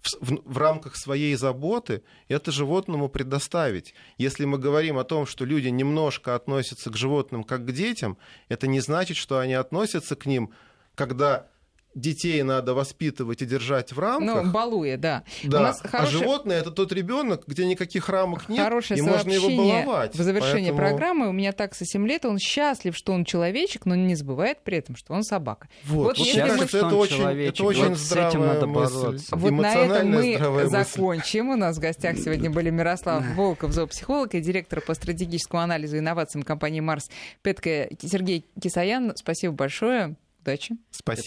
в, 0.02 0.42
в 0.44 0.58
рамках 0.58 0.98
своей 0.98 1.34
заботы 1.36 2.04
это 2.28 2.52
животному 2.52 3.08
предоставить. 3.08 3.94
Если 4.18 4.44
мы 4.44 4.58
говорим 4.58 4.98
о 4.98 5.06
том, 5.06 5.26
что 5.26 5.46
люди 5.46 5.70
немножко 5.70 6.36
относятся 6.36 6.90
к 6.90 6.98
животным 6.98 7.46
как 7.46 7.66
к 7.66 7.72
детям, 7.72 8.18
это 8.50 8.68
не 8.68 8.82
значит, 8.82 9.16
что 9.16 9.40
они 9.40 9.54
относятся 9.54 10.18
к 10.18 10.26
ним, 10.26 10.52
когда 10.94 11.48
детей 11.96 12.44
надо 12.44 12.74
воспитывать 12.74 13.42
и 13.42 13.46
держать 13.46 13.94
в 13.94 14.00
рамках. 14.00 14.44
Ну, 14.44 14.52
балуя, 14.52 14.98
да. 14.98 15.24
Да. 15.44 15.60
У 15.60 15.64
нас 15.64 15.82
а 15.84 15.88
хороший... 15.88 16.12
животное 16.12 16.60
это 16.60 16.72
тот 16.72 16.92
ребенок, 16.92 17.44
где 17.48 17.66
никаких 17.66 18.10
рамок 18.10 18.50
нет, 18.50 18.60
Хорошее 18.60 19.00
и 19.00 19.02
можно 19.02 19.32
его 19.32 19.50
баловать. 19.50 20.14
В 20.14 20.22
завершении 20.22 20.72
Поэтому... 20.72 20.78
программы 20.78 21.30
у 21.30 21.32
меня 21.32 21.54
такса 21.54 21.86
7 21.86 22.06
лет, 22.08 22.26
он 22.26 22.38
счастлив, 22.38 22.96
что 22.96 23.14
он 23.14 23.26
человечек, 23.26 23.86
но 23.86 23.96
не 23.96 24.16
забывает 24.16 24.60
при 24.64 24.78
этом, 24.78 24.96
что 24.96 25.14
он 25.14 25.24
собака. 25.24 25.70
Вот, 25.86 26.06
вот, 26.06 26.18
вот 26.18 26.28
если 26.28 26.42
мы... 26.42 26.64
это, 26.64 26.96
очень, 26.96 27.24
это 27.24 27.64
очень 27.64 27.90
вот 27.90 27.98
здравая 27.98 28.32
с 28.32 28.34
этим 28.34 28.46
надо 28.46 28.68
мысль. 28.68 29.20
Вот 29.32 29.52
на 29.52 29.74
этом 29.74 30.12
мы 30.12 30.68
закончим. 30.68 31.50
У 31.50 31.56
нас 31.56 31.78
в 31.78 31.80
гостях 31.80 32.18
сегодня 32.18 32.50
были 32.50 32.70
Мирослав 32.70 33.24
Волков, 33.36 33.72
зоопсихолог 33.72 34.36
и 34.36 34.42
директор 34.42 34.82
по 34.82 34.94
стратегическому 34.94 35.62
анализу 35.62 35.96
и 35.96 36.00
инновациям 36.00 36.44
компании 36.44 36.82
«Марс» 36.82 37.10
Петка 37.42 37.88
Сергей 38.02 38.46
Кисаян. 38.62 39.14
Спасибо 39.16 39.54
большое. 39.54 40.16
Удачи. 40.42 40.78
Спасибо. 40.92 41.24